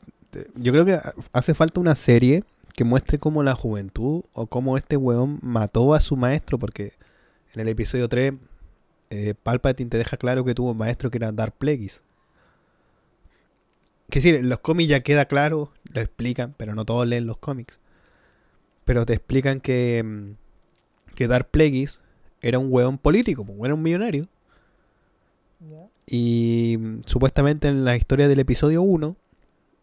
yo 0.56 0.72
creo 0.72 0.86
que 0.86 0.94
ha- 0.94 1.14
hace 1.34 1.54
falta 1.54 1.80
una 1.80 1.96
serie 1.96 2.44
que 2.76 2.84
muestre 2.84 3.18
cómo 3.18 3.44
la 3.44 3.56
juventud 3.56 4.24
o 4.34 4.48
cómo 4.48 4.78
este 4.78 4.98
weón 4.98 5.40
mató 5.42 5.94
a 5.94 6.00
su 6.00 6.16
maestro, 6.16 6.58
porque 6.60 6.94
en 7.54 7.62
el 7.62 7.68
episodio 7.68 8.08
3 8.08 8.34
eh, 9.10 9.34
Palpatine 9.44 9.90
te 9.90 9.98
deja 9.98 10.16
claro 10.18 10.46
que 10.46 10.56
tuvo 10.56 10.72
un 10.72 10.78
maestro 10.78 11.10
que 11.12 11.18
era 11.18 11.32
Darth 11.32 11.56
Plagueis. 11.58 12.02
Que 14.10 14.22
sí, 14.22 14.30
en 14.30 14.50
los 14.50 14.60
cómics 14.60 14.90
ya 14.90 15.00
queda 15.02 15.26
claro, 15.26 15.72
lo 15.94 16.02
explican, 16.02 16.54
pero 16.58 16.76
no 16.76 16.86
todos 16.86 17.08
leen 17.08 17.26
los 17.28 17.38
cómics. 17.38 17.80
Pero 18.86 19.06
te 19.06 19.14
explican 19.14 19.62
que, 19.62 20.04
mm, 20.04 20.32
que 21.16 21.28
Darth 21.28 21.50
Plagueis 21.50 22.00
era 22.42 22.60
un 22.60 22.68
weón 22.72 22.98
político, 22.98 23.46
pues, 23.46 23.60
era 23.64 23.74
un 23.74 23.82
millonario. 23.84 24.26
Y 26.08 26.78
mm, 26.80 27.02
supuestamente 27.06 27.68
en 27.68 27.86
la 27.86 27.96
historia 27.96 28.28
del 28.28 28.40
episodio 28.40 28.82
1, 28.82 29.16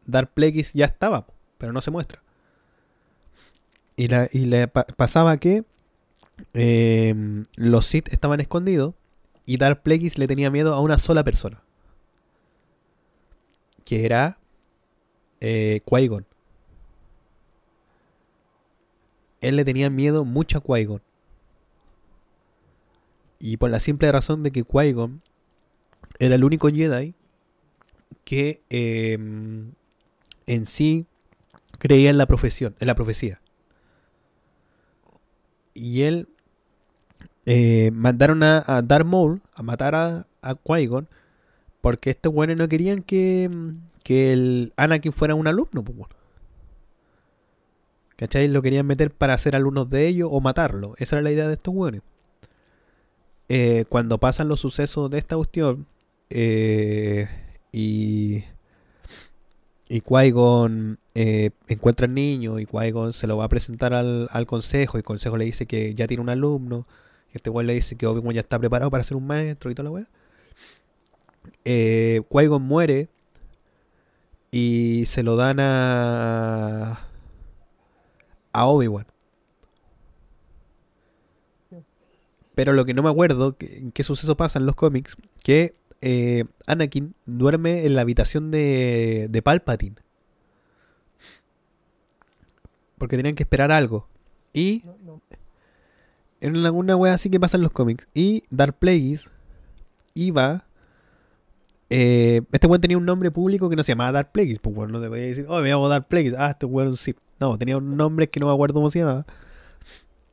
Darth 0.06 0.30
Plagueis 0.34 0.72
ya 0.72 0.86
estaba, 0.86 1.26
pero 1.58 1.72
no 1.72 1.80
se 1.80 1.90
muestra. 1.90 2.22
Y, 3.96 4.08
la, 4.08 4.28
y 4.32 4.46
le 4.46 4.68
pa- 4.68 4.84
pasaba 4.96 5.36
que 5.38 5.64
eh, 6.54 7.14
los 7.56 7.86
Sith 7.86 8.12
estaban 8.12 8.40
escondidos 8.40 8.94
y 9.46 9.56
Darth 9.56 9.82
Plagueis 9.82 10.18
le 10.18 10.26
tenía 10.26 10.50
miedo 10.50 10.74
a 10.74 10.80
una 10.80 10.98
sola 10.98 11.24
persona. 11.24 11.62
Que 13.84 14.04
era 14.04 14.38
eh, 15.40 15.80
Qui-Gon. 15.86 16.26
Él 19.40 19.56
le 19.56 19.64
tenía 19.64 19.88
miedo 19.90 20.24
mucho 20.24 20.58
a 20.58 20.62
Qui-Gon. 20.62 21.00
Y 23.38 23.56
por 23.56 23.70
la 23.70 23.80
simple 23.80 24.10
razón 24.10 24.42
de 24.42 24.50
que 24.50 24.64
Qui-Gon 24.64 25.20
era 26.18 26.34
el 26.34 26.44
único 26.44 26.68
Jedi 26.68 27.14
que 28.24 28.62
eh, 28.70 29.18
en 30.46 30.66
sí 30.66 31.06
creía 31.78 32.10
en 32.10 32.18
la 32.18 32.26
profesión, 32.26 32.74
en 32.80 32.86
la 32.86 32.94
profecía. 32.94 33.40
Y 35.74 36.02
él 36.02 36.28
eh, 37.46 37.90
mandaron 37.92 38.42
a, 38.42 38.64
a 38.66 38.82
Darth 38.82 39.06
Maul 39.06 39.40
a 39.54 39.62
matar 39.62 39.94
a, 39.94 40.26
a 40.42 40.54
Qui-Gon 40.54 41.08
porque 41.80 42.10
estos 42.10 42.32
buenos 42.32 42.56
no 42.56 42.68
querían 42.68 43.02
que, 43.02 43.48
que 44.02 44.32
el 44.32 44.72
Anakin 44.76 45.12
fuera 45.12 45.34
un 45.34 45.46
alumno. 45.46 45.84
Pues, 45.84 45.96
bueno. 45.96 46.14
¿Cachai? 48.16 48.48
Lo 48.48 48.62
querían 48.62 48.86
meter 48.86 49.12
para 49.12 49.38
ser 49.38 49.54
alumnos 49.54 49.88
de 49.88 50.08
ellos 50.08 50.28
o 50.30 50.40
matarlo. 50.40 50.94
Esa 50.98 51.16
era 51.16 51.22
la 51.22 51.30
idea 51.30 51.46
de 51.46 51.54
estos 51.54 51.72
buenos. 51.72 52.02
Eh, 53.48 53.84
cuando 53.88 54.18
pasan 54.18 54.48
los 54.48 54.60
sucesos 54.60 55.10
de 55.10 55.18
esta 55.18 55.36
cuestión 55.36 55.86
eh, 56.30 57.28
y 57.72 58.44
y 59.88 60.02
Qui-Gon 60.02 60.98
eh, 61.14 61.50
encuentra 61.66 62.06
al 62.06 62.14
niño 62.14 62.58
y 62.58 62.66
Qui-Gon 62.66 63.12
se 63.12 63.26
lo 63.26 63.36
va 63.38 63.44
a 63.44 63.48
presentar 63.48 63.94
al, 63.94 64.28
al 64.30 64.46
consejo 64.46 64.98
y 64.98 65.00
el 65.00 65.04
consejo 65.04 65.36
le 65.36 65.46
dice 65.46 65.66
que 65.66 65.94
ya 65.94 66.06
tiene 66.06 66.22
un 66.22 66.28
alumno 66.28 66.86
y 67.32 67.36
este 67.36 67.50
weón 67.50 67.66
le 67.66 67.74
dice 67.74 67.96
que 67.96 68.06
Obi-Wan 68.06 68.34
ya 68.34 68.40
está 68.40 68.58
preparado 68.58 68.90
para 68.90 69.04
ser 69.04 69.16
un 69.16 69.26
maestro 69.26 69.70
y 69.70 69.74
toda 69.74 69.84
la 69.84 69.90
weá. 69.90 70.06
Eh, 71.64 72.22
muere 72.60 73.08
y 74.50 75.04
se 75.06 75.22
lo 75.22 75.36
dan 75.36 75.60
a 75.60 77.00
a 78.52 78.66
Obi-Wan 78.66 79.06
pero 82.58 82.72
lo 82.72 82.84
que 82.84 82.92
no 82.92 83.04
me 83.04 83.08
acuerdo 83.08 83.56
que- 83.56 83.92
qué 83.94 84.02
suceso 84.02 84.36
pasa 84.36 84.58
en 84.58 84.66
los 84.66 84.74
cómics 84.74 85.16
que 85.44 85.76
eh, 86.00 86.44
Anakin 86.66 87.14
duerme 87.24 87.86
en 87.86 87.94
la 87.94 88.00
habitación 88.00 88.50
de, 88.50 89.28
de 89.30 89.42
Palpatine. 89.42 89.94
Porque 92.98 93.16
tenían 93.16 93.36
que 93.36 93.44
esperar 93.44 93.70
algo. 93.70 94.08
Y 94.52 94.82
No, 94.84 94.96
no. 95.04 95.22
en 96.40 96.56
una, 96.56 96.72
una 96.72 96.96
wea 96.96 97.14
así 97.14 97.30
que 97.30 97.38
pasa 97.38 97.56
en 97.58 97.62
los 97.62 97.70
cómics. 97.70 98.08
Y 98.12 98.42
Darth 98.50 98.76
Plagueis 98.76 99.28
iba. 100.14 100.64
eh, 101.90 102.42
este 102.50 102.66
weón 102.66 102.80
tenía 102.80 102.98
un 102.98 103.06
nombre 103.06 103.30
público 103.30 103.70
que 103.70 103.76
no 103.76 103.84
se 103.84 103.92
llamaba 103.92 104.10
Darth 104.10 104.32
Plagueis. 104.32 104.58
Pues 104.58 104.74
bueno, 104.74 104.94
no 104.94 105.00
te 105.00 105.08
podía 105.08 105.26
decir, 105.26 105.46
oh, 105.48 105.60
me 105.60 105.68
llamo 105.68 105.88
Darth 105.88 106.08
Plagueis. 106.08 106.34
Ah, 106.36 106.50
este 106.50 106.66
weón 106.66 106.96
Sith. 106.96 107.18
No, 107.38 107.56
tenía 107.56 107.76
un 107.76 107.96
nombre 107.96 108.28
que 108.28 108.40
no 108.40 108.46
me 108.48 108.52
acuerdo 108.52 108.74
cómo 108.74 108.90
se 108.90 108.98
llamaba. 108.98 109.26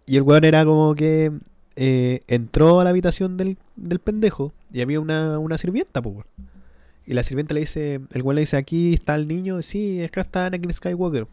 Y 0.07 0.17
el 0.17 0.23
weón 0.23 0.43
era 0.43 0.65
como 0.65 0.95
que 0.95 1.31
eh, 1.75 2.21
entró 2.27 2.79
a 2.79 2.83
la 2.83 2.89
habitación 2.91 3.37
del, 3.37 3.57
del 3.75 3.99
pendejo 3.99 4.53
y 4.71 4.81
había 4.81 4.99
una, 4.99 5.39
una 5.39 5.57
sirvienta, 5.57 6.01
pues. 6.01 6.25
Y 7.05 7.13
la 7.13 7.23
sirvienta 7.23 7.53
le 7.53 7.59
dice, 7.61 8.01
el 8.11 8.21
weón 8.23 8.35
le 8.35 8.41
dice, 8.41 8.57
aquí 8.57 8.93
está 8.95 9.15
el 9.15 9.27
niño, 9.27 9.61
sí, 9.61 10.01
es 10.01 10.09
que 10.11 10.19
está 10.19 10.47
Anakin 10.47 10.73
Skywalker. 10.73 11.27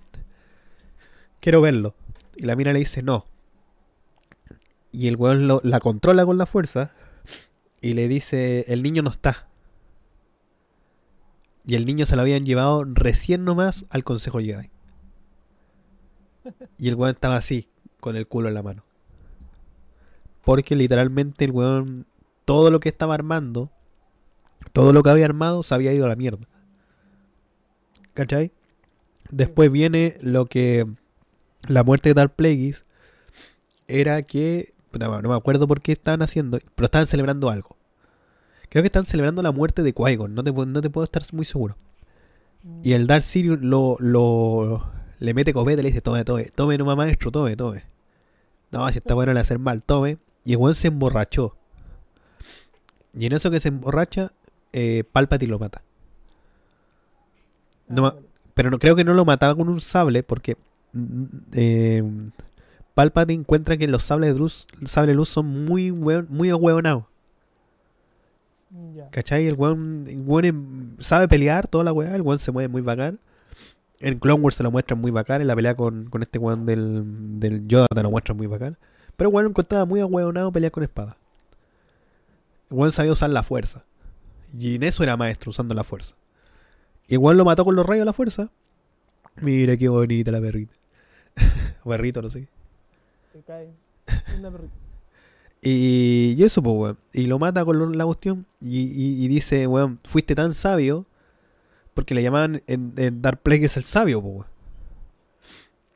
Quiero 1.41 1.61
verlo. 1.61 1.95
Y 2.37 2.45
la 2.45 2.57
mina 2.57 2.73
le 2.73 2.81
dice, 2.81 3.03
no. 3.03 3.25
Y 4.91 5.09
el 5.09 5.15
lo- 5.15 5.61
la 5.65 5.81
controla 5.81 6.27
con 6.27 6.37
la 6.37 6.45
fuerza 6.47 6.93
y 7.81 7.95
le 7.95 8.07
dice, 8.09 8.67
el 8.69 8.83
niño 8.83 9.03
no 9.03 9.11
está. 9.11 9.49
Y 11.65 11.75
el 11.77 11.87
niño 11.87 12.05
se 12.07 12.17
lo 12.17 12.23
habían 12.23 12.45
llevado 12.45 12.85
recién 12.85 13.45
nomás 13.45 13.87
al 13.89 14.05
Consejo 14.05 14.41
Jedi. 14.41 14.71
Y 16.79 16.89
el 16.89 16.97
weón 16.97 17.15
estaba 17.15 17.37
así, 17.37 17.69
con 18.01 18.17
el 18.17 18.27
culo 18.27 18.49
en 18.49 18.55
la 18.55 18.63
mano. 18.63 18.85
Porque 20.45 20.77
literalmente 20.77 21.45
el 21.45 21.53
weón, 21.53 22.07
todo 22.45 22.71
lo 22.71 22.81
que 22.81 22.89
estaba 22.89 23.15
armando, 23.15 23.71
todo 24.73 24.93
lo 24.93 25.03
que 25.03 25.11
había 25.11 25.25
armado 25.25 25.63
se 25.63 25.75
había 25.75 25.93
ido 25.93 26.07
a 26.07 26.09
la 26.09 26.17
mierda. 26.17 26.47
¿Cachai? 28.15 28.53
Después 29.31 29.71
viene 29.71 30.17
lo 30.21 30.47
que 30.47 30.87
la 31.67 31.85
muerte 31.85 32.11
de 32.11 32.15
Darth 32.15 32.35
Plagueis 32.35 32.85
era 33.89 34.23
que 34.23 34.75
no, 34.99 35.23
no 35.23 35.29
me 35.29 35.37
acuerdo 35.37 35.67
por 35.67 35.81
qué 35.81 35.93
estaban 35.93 36.23
haciendo, 36.23 36.59
pero 36.75 36.87
estaban 36.87 37.07
celebrando 37.07 37.49
algo. 37.49 37.77
Creo 38.69 38.83
que 38.83 38.87
están 38.87 39.07
celebrando 39.07 39.43
la 39.43 39.53
muerte 39.53 39.83
de 39.83 39.95
Qui-Gon, 39.95 40.35
no 40.35 40.45
te, 40.45 40.53
no 40.53 40.81
te 40.81 40.91
puedo 40.91 41.05
estar 41.05 41.23
muy 41.33 41.45
seguro. 41.45 41.77
Y 42.83 42.93
el 42.93 43.07
Darth 43.07 43.25
Sirius 43.25 43.61
lo, 43.61 43.97
lo 43.99 44.89
le 45.19 45.35
mete 45.35 45.53
copete 45.53 45.81
y 45.81 45.83
le 45.83 45.89
dice, 45.91 46.01
tome, 46.01 46.25
tome, 46.25 46.45
tome 46.55 46.79
nomás 46.79 46.97
maestro, 46.97 47.31
tome, 47.31 47.57
tome. 47.57 47.85
No, 48.71 48.89
si 48.91 48.99
está 48.99 49.15
bueno 49.15 49.33
le 49.33 49.41
hacer 49.41 49.59
mal, 49.59 49.83
tome. 49.83 50.19
Y 50.45 50.53
el 50.53 50.59
weón 50.59 50.75
se 50.75 50.89
emborrachó. 50.89 51.57
Y 53.15 53.27
en 53.27 53.33
eso 53.33 53.51
que 53.51 53.61
se 53.61 53.69
emborracha, 53.69 54.33
eh, 54.73 55.05
Palpatine 55.13 55.51
lo 55.51 55.59
mata. 55.59 55.83
No, 57.89 58.03
ma- 58.03 58.15
pero 58.55 58.71
no 58.71 58.79
creo 58.79 58.97
que 58.97 59.05
no 59.05 59.15
lo 59.15 59.25
mataba 59.25 59.55
con 59.55 59.69
un 59.69 59.81
sable 59.81 60.23
porque 60.23 60.57
mm, 60.93 61.25
eh, 61.55 62.03
Palpatine 62.95 63.41
encuentra 63.41 63.77
que 63.77 63.89
los 63.89 64.03
sables 64.05 64.33
de 64.33 64.39
luz, 64.39 64.67
sable 64.87 65.15
luz 65.15 65.29
son 65.29 65.65
muy 65.65 65.91
hueon- 65.91 66.29
muy 66.29 66.51
ahueonados. 66.51 67.05
Ya. 68.95 69.11
¿Cachai? 69.11 69.47
El 69.47 69.55
weón, 69.55 70.07
el 70.09 70.23
weón 70.25 70.99
es 70.99 71.07
sabe 71.07 71.29
pelear 71.29 71.67
toda 71.69 71.85
la 71.85 71.93
weá, 71.93 72.15
el 72.15 72.23
weón 72.23 72.39
se 72.39 72.53
mueve 72.53 72.69
muy 72.69 72.81
bacán. 72.83 73.19
En 74.01 74.19
Clone 74.19 74.41
Wars 74.43 74.57
se 74.57 74.63
lo 74.63 74.71
muestran 74.71 75.01
muy 75.01 75.11
bacán, 75.11 75.41
en 75.43 75.47
la 75.47 75.55
pelea 75.55 75.77
con, 75.77 76.07
con 76.11 76.23
este 76.23 76.39
weón 76.39 76.67
del, 76.67 77.39
del 77.39 77.69
Yoda 77.69 77.87
te 77.95 78.03
lo 78.03 78.11
muestran 78.11 78.37
muy 78.37 78.47
bacán. 78.47 78.77
Pero 79.17 79.31
lo 79.31 79.41
encontraba 79.49 79.85
muy 79.85 80.01
ahueonado 80.01 80.51
pelear 80.53 80.73
con 80.73 80.83
espada. 80.83 81.17
Weón 82.71 82.93
sabía 82.93 83.13
usar 83.13 83.31
la 83.31 83.43
fuerza. 83.43 83.85
Y 84.59 84.77
en 84.77 84.83
eso 84.83 85.03
era 85.03 85.17
maestro, 85.17 85.51
usando 85.51 85.75
la 85.75 85.85
fuerza. 85.85 86.15
Weón 87.09 87.37
lo 87.37 87.45
mató 87.45 87.65
con 87.65 87.77
los 87.77 87.85
rayos 87.85 88.03
a 88.03 88.07
la 88.07 88.13
fuerza. 88.13 88.51
Mira 89.37 89.77
qué 89.77 89.89
bonita 89.89 90.31
la 90.31 90.41
perrita. 90.41 90.75
Perrito, 91.85 92.23
no 92.23 92.29
sé. 92.29 92.49
Se 93.33 93.41
cae. 93.43 93.71
Una 94.39 94.51
perrita. 94.51 94.73
Y, 95.63 96.35
y 96.37 96.43
eso, 96.45 96.63
pues, 96.63 96.75
weón. 96.77 96.99
Y 97.13 97.27
lo 97.27 97.39
mata 97.39 97.65
con 97.65 97.97
la 97.97 98.05
cuestión. 98.05 98.47
Y, 98.61 98.81
y- 98.81 99.25
y 99.25 99.29
dice, 99.29 99.67
weón, 99.67 100.01
fuiste 100.05 100.35
tan 100.35 100.55
sabio. 100.55 101.07
Porque 101.95 102.15
le 102.15 102.23
llamaban 102.23 102.63
en, 102.67 102.95
en 102.97 103.21
Dark 103.23 103.41
Plagueis 103.43 103.77
el 103.77 103.85
sabio, 103.85 104.21
pues, 104.23 104.35
weón. 104.35 104.47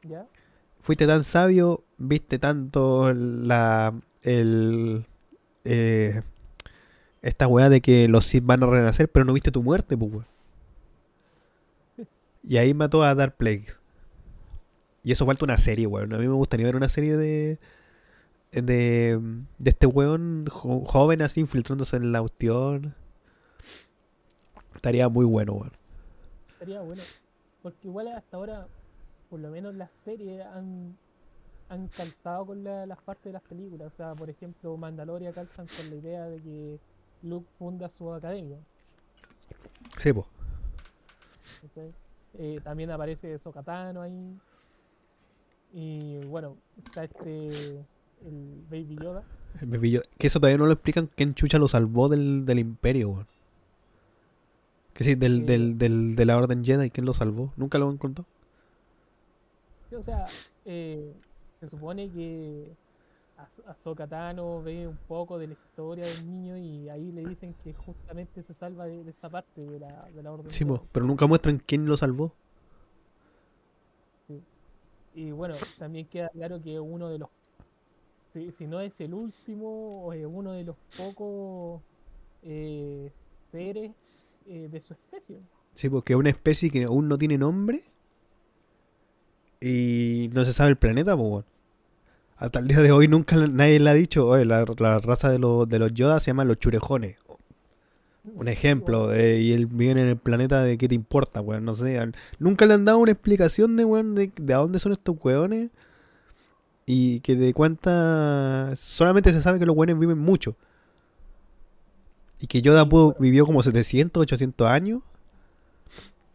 ¿Ya? 0.09 0.27
Fuiste 0.87 1.09
tan 1.09 1.25
sabio, 1.25 1.83
viste 1.99 2.39
tanto 2.39 3.13
la. 3.13 3.93
el. 4.23 5.05
eh, 5.65 6.23
esta 7.23 7.49
weá 7.49 7.69
de 7.69 7.81
que 7.81 8.07
los 8.07 8.25
Sith 8.25 8.45
van 8.47 8.63
a 8.63 8.67
renacer, 8.67 9.09
pero 9.11 9.25
no 9.25 9.33
viste 9.33 9.51
tu 9.51 9.65
muerte, 9.65 9.97
pues, 9.97 10.13
weón. 10.13 10.27
Y 12.45 12.59
ahí 12.59 12.73
mató 12.73 13.03
a 13.03 13.13
Dark 13.17 13.35
Plagueis. 13.37 13.81
Y 15.03 15.11
eso 15.11 15.27
falta 15.27 15.45
una 15.45 15.59
serie, 15.59 15.89
weón. 15.89 16.13
A 16.15 16.19
mí 16.19 16.29
me 16.29 16.35
gustaría 16.35 16.67
ver 16.67 16.77
una 16.77 16.89
serie 16.89 17.17
de. 17.17 17.59
de. 18.53 19.21
de 19.59 19.71
este 19.71 19.89
weón 19.89 20.47
jo- 20.49 20.85
joven 20.85 21.21
así 21.21 21.41
infiltrándose 21.41 21.97
en 21.97 22.13
la 22.13 22.21
cuestión. 22.21 22.95
Estaría 24.77 25.09
muy 25.09 25.25
bueno, 25.25 25.55
weón. 25.55 25.73
Estaría 26.53 26.81
bueno. 26.81 27.03
Porque 27.61 27.89
igual 27.89 28.07
hasta 28.07 28.37
ahora, 28.37 28.69
por 29.29 29.41
lo 29.41 29.51
menos 29.51 29.75
las 29.75 29.91
series 29.93 30.45
han, 30.47 30.97
han 31.69 31.89
calzado 31.89 32.47
con 32.47 32.63
la- 32.65 32.87
las 32.87 33.01
partes 33.03 33.25
de 33.27 33.33
las 33.33 33.43
películas. 33.43 33.93
O 33.93 33.97
sea, 33.97 34.15
por 34.15 34.31
ejemplo, 34.31 34.77
Mandalorian 34.77 35.33
calzan 35.33 35.67
con 35.77 35.91
la 35.91 35.97
idea 35.97 36.25
de 36.27 36.41
que 36.41 36.81
Luke 37.23 37.49
funda 37.51 37.89
su 37.89 38.13
academia. 38.13 38.59
Sí, 39.99 40.13
pues. 40.13 40.27
Eh, 42.39 42.61
también 42.63 42.91
aparece 42.91 43.39
Sokatano 43.39 44.03
ahí. 44.03 44.37
Y 45.73 46.19
bueno, 46.27 46.57
está 46.85 47.05
este. 47.05 47.79
el 48.25 48.65
Baby 48.71 48.97
Yoda. 49.03 49.23
Que 50.19 50.27
eso 50.27 50.39
todavía 50.39 50.59
no 50.59 50.67
lo 50.67 50.73
explican 50.73 51.09
quién 51.15 51.35
chucha 51.35 51.59
lo 51.59 51.69
salvó 51.69 52.09
del, 52.09 52.45
del 52.45 52.59
imperio, 52.59 53.09
weón. 53.11 53.27
Que 54.93 55.05
sí, 55.05 55.15
del, 55.15 55.43
Eh. 55.43 55.45
del, 55.45 55.79
del, 55.79 56.17
de 56.17 56.25
la 56.25 56.37
Orden 56.37 56.65
Jedi, 56.65 56.91
¿quién 56.91 57.07
lo 57.07 57.15
salvó? 57.15 57.53
Nunca 57.57 57.79
lo 57.79 57.89
han 57.89 57.97
contado. 57.99 58.27
O 59.97 60.03
sea, 60.03 60.27
eh, 60.65 61.13
se 61.61 61.69
supone 61.69 62.11
que 62.11 62.71
Ahsoka 63.67 64.07
Tano 64.07 64.63
ve 64.63 64.87
un 64.87 64.97
poco 65.09 65.39
de 65.39 65.49
la 65.49 65.53
historia 65.55 66.07
del 66.07 66.27
niño 66.27 66.57
y 66.57 66.89
ahí 66.89 67.13
le 67.13 67.25
dicen 67.25 67.55
que 67.65 67.73
justamente 67.75 68.43
se 68.43 68.55
salva 68.55 68.87
de, 68.87 69.05
de 69.05 69.11
esa 69.11 69.29
parte 69.29 69.65
de 69.65 69.81
la, 69.81 70.05
de 70.15 70.23
la 70.23 70.33
orden. 70.33 70.51
Sí, 70.51 70.65
pero 70.93 71.07
nunca 71.07 71.27
muestran 71.27 71.59
quién 71.59 71.87
lo 71.87 71.97
salvó. 71.97 72.33
Sí. 74.27 74.43
Y 75.15 75.31
bueno, 75.31 75.55
también 75.79 76.07
queda 76.07 76.29
claro 76.31 76.61
que 76.61 76.79
uno 76.79 77.09
de 77.09 77.19
los, 77.19 77.29
si, 78.33 78.53
si 78.53 78.67
no 78.67 78.81
es 78.81 79.01
el 79.01 79.15
último, 79.15 80.05
o 80.05 80.13
es 80.13 80.27
uno 80.27 80.53
de 80.53 80.65
los 80.65 80.77
pocos 80.97 81.83
eh, 82.43 83.11
seres 83.51 83.93
eh, 84.47 84.69
de 84.71 84.81
su 84.81 84.93
especie. 84.93 85.41
Sí, 85.75 85.89
porque 85.91 86.15
es 86.15 86.19
una 86.19 86.31
especie 86.31 86.71
que 86.71 86.85
aún 86.85 87.09
no 87.09 87.19
tiene 87.19 87.37
nombre. 87.37 87.83
Y 89.67 90.31
no 90.33 90.45
se 90.45 90.53
sabe 90.53 90.71
el 90.71 90.77
planeta, 90.77 91.17
pues. 91.17 91.45
Hasta 92.37 92.59
el 92.59 92.69
día 92.69 92.81
de 92.81 92.93
hoy 92.93 93.09
nunca 93.09 93.37
nadie 93.37 93.81
le 93.81 93.91
ha 93.91 93.95
dicho, 93.95 94.27
oye, 94.29 94.45
la, 94.45 94.65
la 94.79 94.99
raza 94.99 95.31
de 95.31 95.39
los, 95.39 95.69
de 95.69 95.79
los 95.79 95.93
Yoda 95.95 96.21
se 96.21 96.27
llaman 96.27 96.49
los 96.49 96.59
churejones. 96.59 97.17
Un 98.35 98.49
ejemplo, 98.49 99.13
eh, 99.15 99.41
y 99.41 99.53
él 99.53 99.67
vive 99.67 99.93
en 99.93 99.99
el 99.99 100.17
planeta 100.17 100.63
de 100.63 100.77
qué 100.77 100.89
te 100.89 100.95
importa, 100.95 101.41
weón, 101.41 101.65
no 101.65 101.75
sé. 101.75 101.99
Nunca 102.39 102.67
le 102.67 102.75
han 102.75 102.85
dado 102.85 102.99
una 102.99 103.13
explicación 103.13 103.77
de, 103.77 103.85
weón, 103.85 104.15
de, 104.15 104.31
de 104.37 104.55
a 104.55 104.59
dónde 104.59 104.79
son 104.81 104.93
estos 104.93 105.17
weones. 105.23 105.71
Y 106.85 107.21
que 107.21 107.35
de 107.35 107.53
cuenta, 107.55 108.73
solamente 108.77 109.33
se 109.33 109.41
sabe 109.43 109.59
que 109.59 109.67
los 109.67 109.77
weones 109.77 109.99
viven 109.99 110.19
mucho. 110.19 110.55
Y 112.39 112.47
que 112.47 112.63
Yoda 112.63 112.89
pudo, 112.89 113.17
vivió 113.19 113.47
como 113.47 113.63
700, 113.63 114.21
800 114.23 114.69
años. 114.69 115.03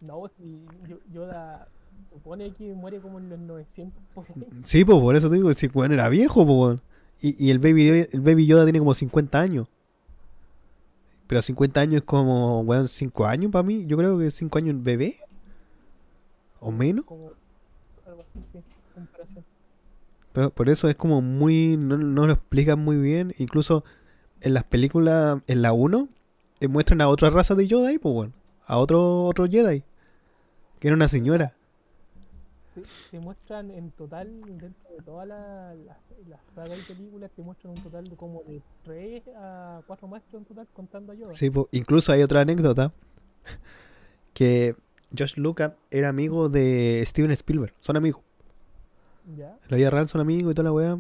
No, 0.02 0.24
si 0.28 0.66
Yo- 0.88 0.98
Yoda 1.14 1.68
supone 2.22 2.54
que 2.54 2.74
muere 2.74 3.00
como 3.00 3.18
en 3.18 3.30
los 3.30 3.40
900 3.40 4.04
por 4.14 4.26
ahí. 4.30 4.48
Sí, 4.64 4.86
pues 4.86 5.00
por 5.00 5.16
eso 5.16 5.30
te 5.30 5.36
digo, 5.36 5.52
si 5.54 5.68
weón 5.68 5.92
era 5.92 6.08
viejo, 6.10 6.46
pues. 6.46 6.80
Y, 7.20 7.48
y 7.48 7.50
el 7.50 7.60
baby 7.60 8.08
el 8.12 8.22
baby 8.22 8.46
Yoda 8.46 8.64
tiene 8.64 8.80
como 8.80 8.94
50 8.94 9.40
años. 9.40 9.68
Pero 11.28 11.42
50 11.42 11.80
años 11.80 11.96
es 11.98 12.04
como, 12.04 12.62
weón, 12.62 12.88
5 12.88 13.26
años 13.26 13.52
para 13.52 13.64
mí. 13.64 13.86
Yo 13.88 13.98
creo 13.98 14.18
que 14.20 14.30
5 14.30 14.58
años 14.58 14.72
en 14.72 14.84
bebé. 14.84 15.18
O 16.60 16.72
menos. 16.72 17.06
Como 17.06 17.32
algo 18.06 18.22
así, 18.22 18.40
sí, 18.52 18.60
comparación. 18.94 19.44
Pero 20.34 20.50
por 20.52 20.70
eso 20.70 20.90
es 20.90 20.96
como 20.96 21.22
muy. 21.22 21.76
No, 21.78 21.98
no 21.98 22.28
lo 22.28 22.34
explican 22.34 22.80
muy 22.80 22.98
bien. 22.98 23.34
Incluso 23.38 23.84
en 24.42 24.54
las 24.54 24.64
películas, 24.64 25.42
en 25.48 25.62
la 25.62 25.74
1, 25.74 26.08
eh, 26.60 26.68
muestran 26.68 27.02
a 27.02 27.08
otra 27.08 27.30
raza 27.30 27.56
de 27.56 27.68
Yoda 27.68 27.90
ahí, 27.90 27.98
pues 27.98 28.14
weón. 28.14 28.34
A 28.66 28.78
otro, 28.78 29.24
otro 29.26 29.48
Jedi. 29.48 29.84
Que 30.80 30.88
era 30.88 30.96
una 30.96 31.08
señora. 31.08 31.56
Te, 32.74 32.84
te 33.12 33.20
muestran 33.20 33.70
en 33.72 33.92
total, 33.92 34.42
dentro 34.42 34.92
de 34.98 35.04
toda 35.04 35.26
la, 35.26 35.74
la, 35.76 35.98
la 36.28 36.40
saga 36.56 36.76
de 36.76 36.82
películas, 36.84 37.32
te 37.36 37.42
muestran 37.42 37.74
un 37.74 37.84
total 37.84 38.06
de 38.06 38.16
como 38.16 38.44
de 38.44 38.62
3 38.84 39.24
a 39.36 39.82
4 39.86 40.08
maestros 40.08 40.42
en 40.42 40.46
total 40.46 40.68
contando 40.74 41.12
a 41.12 41.16
Yoda. 41.16 41.34
Sí, 41.34 41.50
po. 41.50 41.68
incluso 41.72 42.12
hay 42.12 42.24
otra 42.24 42.42
anécdota. 42.42 42.92
Que 44.34 44.78
Josh 45.18 45.36
Lucas 45.36 45.74
era 45.90 46.08
amigo 46.08 46.48
de 46.48 47.04
Steven 47.06 47.32
Spielberg. 47.32 47.74
Son 47.82 47.98
amigos. 47.98 48.22
¿Ya? 49.38 49.50
En 49.50 49.70
la 49.70 49.76
vida 49.76 49.90
real 49.90 50.08
son 50.08 50.22
amigos 50.22 50.54
y 50.54 50.56
toda 50.56 50.70
la 50.70 50.72
weá. 50.72 50.98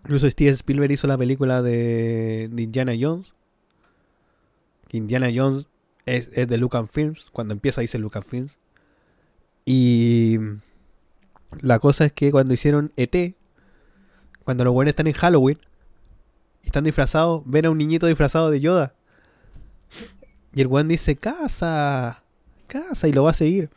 Incluso 0.00 0.30
Steven 0.30 0.54
Spielberg 0.54 0.92
hizo 0.92 1.06
la 1.06 1.18
película 1.18 1.60
de, 1.60 2.48
de 2.50 2.62
Indiana 2.62 2.94
Jones. 2.98 3.34
Que 4.88 4.96
Indiana 4.96 5.28
Jones 5.34 5.66
es, 6.06 6.30
es 6.32 6.48
de 6.48 6.56
Lucasfilms. 6.56 7.26
Cuando 7.30 7.52
empieza 7.52 7.82
dice 7.82 7.98
Lucasfilms. 7.98 8.58
Y 9.66 10.38
la 11.60 11.78
cosa 11.78 12.04
es 12.06 12.12
que 12.12 12.30
cuando 12.30 12.54
hicieron 12.54 12.92
ET, 12.96 13.34
cuando 14.44 14.64
los 14.64 14.72
buenos 14.72 14.90
están 14.92 15.06
en 15.06 15.12
Halloween 15.14 15.58
y 16.62 16.66
están 16.66 16.84
disfrazados, 16.84 17.42
ven 17.46 17.66
a 17.66 17.70
un 17.70 17.78
niñito 17.78 18.06
disfrazado 18.06 18.50
de 18.50 18.60
Yoda. 18.60 18.94
Y 20.54 20.60
el 20.60 20.66
weón 20.66 20.88
dice, 20.88 21.16
casa, 21.16 22.22
casa, 22.66 23.08
y 23.08 23.12
lo 23.12 23.24
va 23.24 23.30
a 23.30 23.34
seguir. 23.34 23.70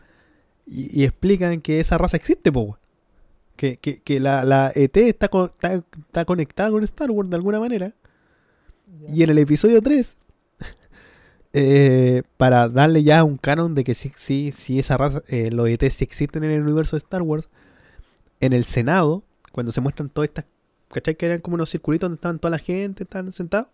Y, 0.66 1.02
y 1.02 1.04
explican 1.06 1.62
que 1.62 1.80
esa 1.80 1.98
raza 1.98 2.18
existe, 2.18 2.52
po. 2.52 2.78
Que, 3.56 3.78
que, 3.78 4.02
que 4.02 4.20
la, 4.20 4.44
la 4.46 4.72
ET 4.74 4.96
está, 4.98 5.28
co- 5.28 5.46
está, 5.46 5.74
está 5.74 6.26
conectada 6.26 6.72
con 6.72 6.84
Star 6.84 7.12
Wars 7.12 7.30
de 7.30 7.36
alguna 7.36 7.60
manera. 7.60 7.94
Y 9.14 9.24
en 9.24 9.30
el 9.30 9.38
episodio 9.38 9.82
3, 9.82 10.16
eh, 11.54 12.24
para 12.38 12.70
darle 12.70 13.04
ya 13.04 13.24
un 13.24 13.38
canon 13.38 13.76
de 13.76 13.84
que 13.84 13.94
sí, 13.94 14.12
sí, 14.16 14.52
sí 14.52 14.80
esa 14.80 14.98
raza, 14.98 15.22
eh, 15.28 15.52
los 15.52 15.68
ET 15.68 15.84
sí 15.90 16.04
existen 16.04 16.44
en 16.44 16.52
el 16.52 16.62
universo 16.62 16.96
de 16.96 17.00
Star 17.00 17.22
Wars, 17.22 17.50
en 18.40 18.54
el 18.54 18.66
Senado, 18.66 19.24
cuando 19.52 19.72
se 19.72 19.82
muestran 19.82 20.10
todas 20.10 20.30
estas, 20.30 20.46
¿cachai? 20.90 21.16
Que 21.16 21.26
eran 21.26 21.42
como 21.42 21.56
unos 21.56 21.70
circulitos 21.70 22.08
donde 22.08 22.16
estaban 22.16 22.40
toda 22.40 22.52
la 22.52 22.58
gente, 22.58 23.04
estaban 23.04 23.32
sentados. 23.34 23.68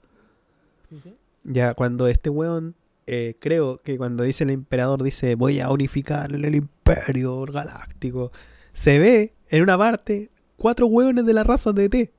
Sí, 0.89 0.99
sí. 1.03 1.15
Ya 1.43 1.73
cuando 1.75 2.07
este 2.07 2.29
weón, 2.29 2.75
eh, 3.05 3.35
creo 3.39 3.77
que 3.81 3.97
cuando 3.97 4.23
dice 4.23 4.43
el 4.43 4.49
emperador, 4.49 5.03
dice 5.03 5.35
voy 5.35 5.59
a 5.59 5.69
unificar 5.69 6.33
el, 6.33 6.43
el 6.45 6.55
imperio 6.55 7.45
galáctico, 7.45 8.31
se 8.73 8.99
ve 8.99 9.33
en 9.49 9.63
una 9.63 9.77
parte 9.77 10.29
cuatro 10.57 10.87
weones 10.87 11.25
de 11.25 11.33
la 11.33 11.43
raza 11.43 11.71
de 11.71 11.85
ET. 11.85 12.11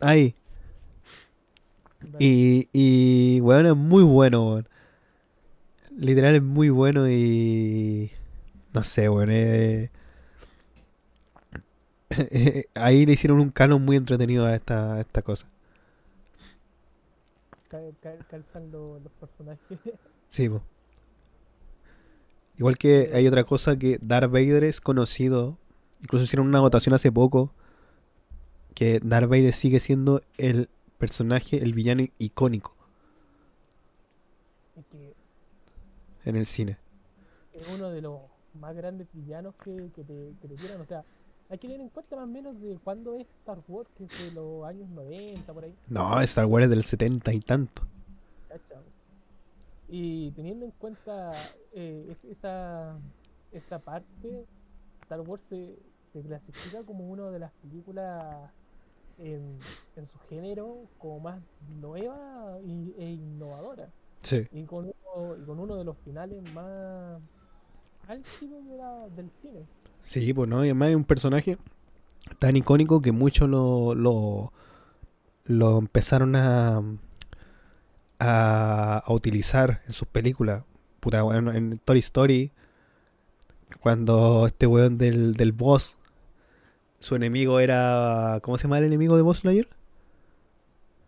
Ahí. 0.00 0.34
Y, 2.20 2.68
y 2.72 3.40
weón, 3.40 3.66
es 3.66 3.76
muy 3.76 4.02
bueno, 4.02 4.46
weón. 4.48 4.68
Literal 5.96 6.34
es 6.36 6.42
muy 6.42 6.70
bueno 6.70 7.08
y... 7.08 8.10
No 8.72 8.82
sé, 8.84 9.08
weón. 9.08 9.28
eh, 9.30 9.90
Ahí 12.74 13.06
le 13.06 13.12
hicieron 13.12 13.40
un 13.40 13.50
canon 13.50 13.84
muy 13.84 13.96
entretenido 13.96 14.46
a 14.46 14.54
esta, 14.54 14.94
a 14.94 15.00
esta 15.00 15.22
cosa. 15.22 15.46
Ca- 17.68 17.78
ca- 18.00 18.18
calzan 18.30 18.70
lo- 18.70 18.98
los 19.00 19.12
personajes. 19.12 19.78
Sí, 20.28 20.48
po. 20.48 20.62
Igual 22.58 22.76
que 22.76 23.10
hay 23.14 23.28
otra 23.28 23.44
cosa 23.44 23.76
que 23.78 23.98
Darth 24.02 24.32
Vader 24.32 24.64
es 24.64 24.80
conocido. 24.80 25.58
Incluso 26.02 26.24
hicieron 26.24 26.48
una 26.48 26.58
votación 26.60 26.92
hace 26.92 27.12
poco. 27.12 27.52
Que 28.74 28.98
Darth 29.00 29.28
Vader 29.28 29.52
sigue 29.52 29.78
siendo 29.78 30.22
el 30.36 30.68
personaje, 30.98 31.58
el 31.62 31.72
villano 31.74 32.04
icónico. 32.18 32.74
Es 34.76 34.84
que 34.86 35.14
en 36.24 36.36
el 36.36 36.46
cine. 36.46 36.78
es 37.52 37.68
uno 37.68 37.90
de 37.90 38.00
los 38.02 38.20
más 38.54 38.74
grandes 38.74 39.06
villanos 39.12 39.54
que, 39.56 39.90
que 39.94 40.02
te, 40.04 40.32
que 40.40 40.48
te 40.48 40.54
tiran. 40.56 40.80
O 40.80 40.84
sea, 40.86 41.04
hay 41.50 41.58
que 41.58 41.68
tener 41.68 41.80
en 41.80 41.88
cuenta 41.90 42.16
más 42.16 42.24
o 42.24 42.28
menos 42.28 42.60
de 42.60 42.78
cuándo 42.82 43.14
es 43.16 43.26
Star 43.40 43.58
Wars, 43.68 43.88
que 43.96 44.04
es 44.04 44.24
de 44.24 44.32
los 44.32 44.64
años 44.64 44.88
90, 44.90 45.52
por 45.52 45.64
ahí. 45.64 45.74
No, 45.88 46.20
Star 46.22 46.46
Wars 46.46 46.64
es 46.64 46.70
del 46.70 46.84
70 46.84 47.32
y 47.32 47.40
tanto. 47.40 47.82
Y 49.88 50.30
teniendo 50.32 50.64
en 50.64 50.70
cuenta 50.72 51.32
eh, 51.72 52.06
es- 52.10 52.24
esa, 52.24 52.96
esa 53.52 53.78
parte, 53.78 54.46
Star 55.02 55.20
Wars 55.20 55.42
se, 55.42 55.76
se 56.12 56.22
clasifica 56.22 56.82
como 56.84 57.06
una 57.08 57.30
de 57.30 57.38
las 57.38 57.52
películas 57.62 58.50
en, 59.18 59.58
en 59.96 60.06
su 60.06 60.18
género 60.28 60.78
como 60.98 61.20
más 61.20 61.40
nueva 61.80 62.58
y- 62.66 62.94
e 62.98 63.10
innovadora. 63.12 63.88
Sí. 64.22 64.46
Y 64.52 64.62
con, 64.64 64.84
uno, 64.86 65.36
y 65.36 65.44
con 65.44 65.58
uno 65.60 65.76
de 65.76 65.84
los 65.84 65.96
finales 65.98 66.42
más 66.52 67.20
álgidos 68.08 68.66
de 68.66 68.76
la- 68.76 69.08
del 69.10 69.30
cine. 69.30 69.66
Sí, 70.02 70.32
pues 70.34 70.48
no, 70.48 70.64
y 70.64 70.68
además 70.68 70.90
es 70.90 70.96
un 70.96 71.04
personaje 71.04 71.58
tan 72.38 72.56
icónico 72.56 73.00
que 73.02 73.12
muchos 73.12 73.48
lo, 73.48 73.94
lo, 73.94 74.52
lo 75.44 75.78
empezaron 75.78 76.36
a, 76.36 76.82
a, 78.18 78.98
a 78.98 79.12
utilizar 79.12 79.82
en 79.86 79.92
sus 79.92 80.08
películas. 80.08 80.64
Puta, 81.00 81.22
bueno, 81.22 81.52
en 81.52 81.76
Toy 81.78 81.98
Story, 81.98 82.52
cuando 83.80 84.46
este 84.46 84.66
weón 84.66 84.96
del, 84.98 85.34
del 85.34 85.52
boss, 85.52 85.96
su 87.04 87.14
enemigo 87.16 87.60
era. 87.60 88.38
¿Cómo 88.42 88.56
se 88.58 88.64
llama 88.64 88.78
el 88.78 88.84
enemigo 88.84 89.16
de 89.16 89.22
Boss 89.22 89.44
Lightyear? 89.44 89.68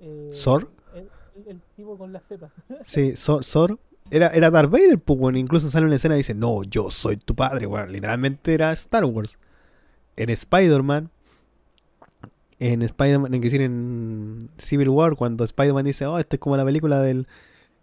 Eh, 0.01 0.31
¿Sor? 0.33 0.71
El, 0.95 1.09
el- 1.37 1.49
el 1.49 1.61
tipo 1.75 1.97
con 1.99 2.13
la 2.13 2.21
Z. 2.21 2.51
Sí, 2.85 3.17
Sor. 3.17 3.45
Sor. 3.45 3.79
Era, 4.11 4.29
era 4.29 4.51
Darth 4.51 4.71
Vader, 4.71 4.99
pues, 4.99 5.19
weón. 5.19 5.37
Incluso 5.37 5.69
sale 5.71 5.87
una 5.87 5.97
escena 5.97 6.15
y 6.15 6.19
dice: 6.19 6.35
No, 6.35 6.63
yo 6.65 6.91
soy 6.91 7.17
tu 7.17 7.35
padre, 7.35 7.67
weón. 7.67 7.91
Literalmente 7.93 8.55
era 8.55 8.73
Star 8.73 9.05
Wars. 9.05 9.39
En 10.17 10.31
Spider-Man. 10.31 11.11
En 12.59 12.83
Spider-Man, 12.83 13.35
en, 13.35 13.45
en 13.63 14.51
Civil 14.59 14.89
War, 14.89 15.17
cuando 15.17 15.45
Spider-Man 15.45 15.85
dice: 15.87 16.07
Oh, 16.07 16.19
esto 16.19 16.37
es 16.37 16.41
como 16.41 16.57
la 16.57 16.65
película 16.65 17.01
del, 17.03 17.27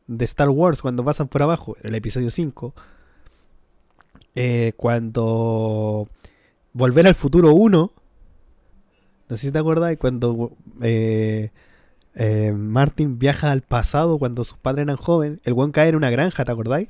de 0.08 0.26
Star 0.26 0.50
Wars, 0.50 0.82
cuando 0.82 1.04
pasan 1.04 1.28
por 1.28 1.42
abajo. 1.44 1.76
El 1.84 1.94
episodio 1.96 2.32
5. 2.32 2.74
Eh, 4.36 4.74
cuando. 4.78 6.08
Volver 6.74 7.06
al 7.08 7.16
futuro 7.16 7.54
1. 7.54 7.92
No 9.30 9.38
sé 9.38 9.48
si 9.48 9.52
te 9.52 9.60
acuerdas, 9.60 9.96
cuando. 9.98 10.52
Eh, 10.82 11.52
eh, 12.16 12.54
Martin 12.56 13.18
viaja 13.18 13.52
al 13.52 13.62
pasado 13.62 14.20
cuando 14.20 14.44
sus 14.44 14.58
padres 14.58 14.84
eran 14.84 14.98
jóvenes. 14.98 15.40
El 15.44 15.54
weón 15.54 15.72
cae 15.72 15.90
en 15.90 15.96
una 15.96 16.10
granja, 16.12 16.46
¿te 16.46 16.52
acordáis? 16.52 16.88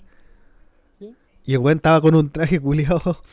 ¿sí? 1.00 1.14
Y 1.46 1.54
el 1.54 1.60
weón 1.60 1.78
estaba 1.78 2.02
con 2.02 2.16
un 2.16 2.30
traje 2.30 2.60
culiado. 2.60 3.22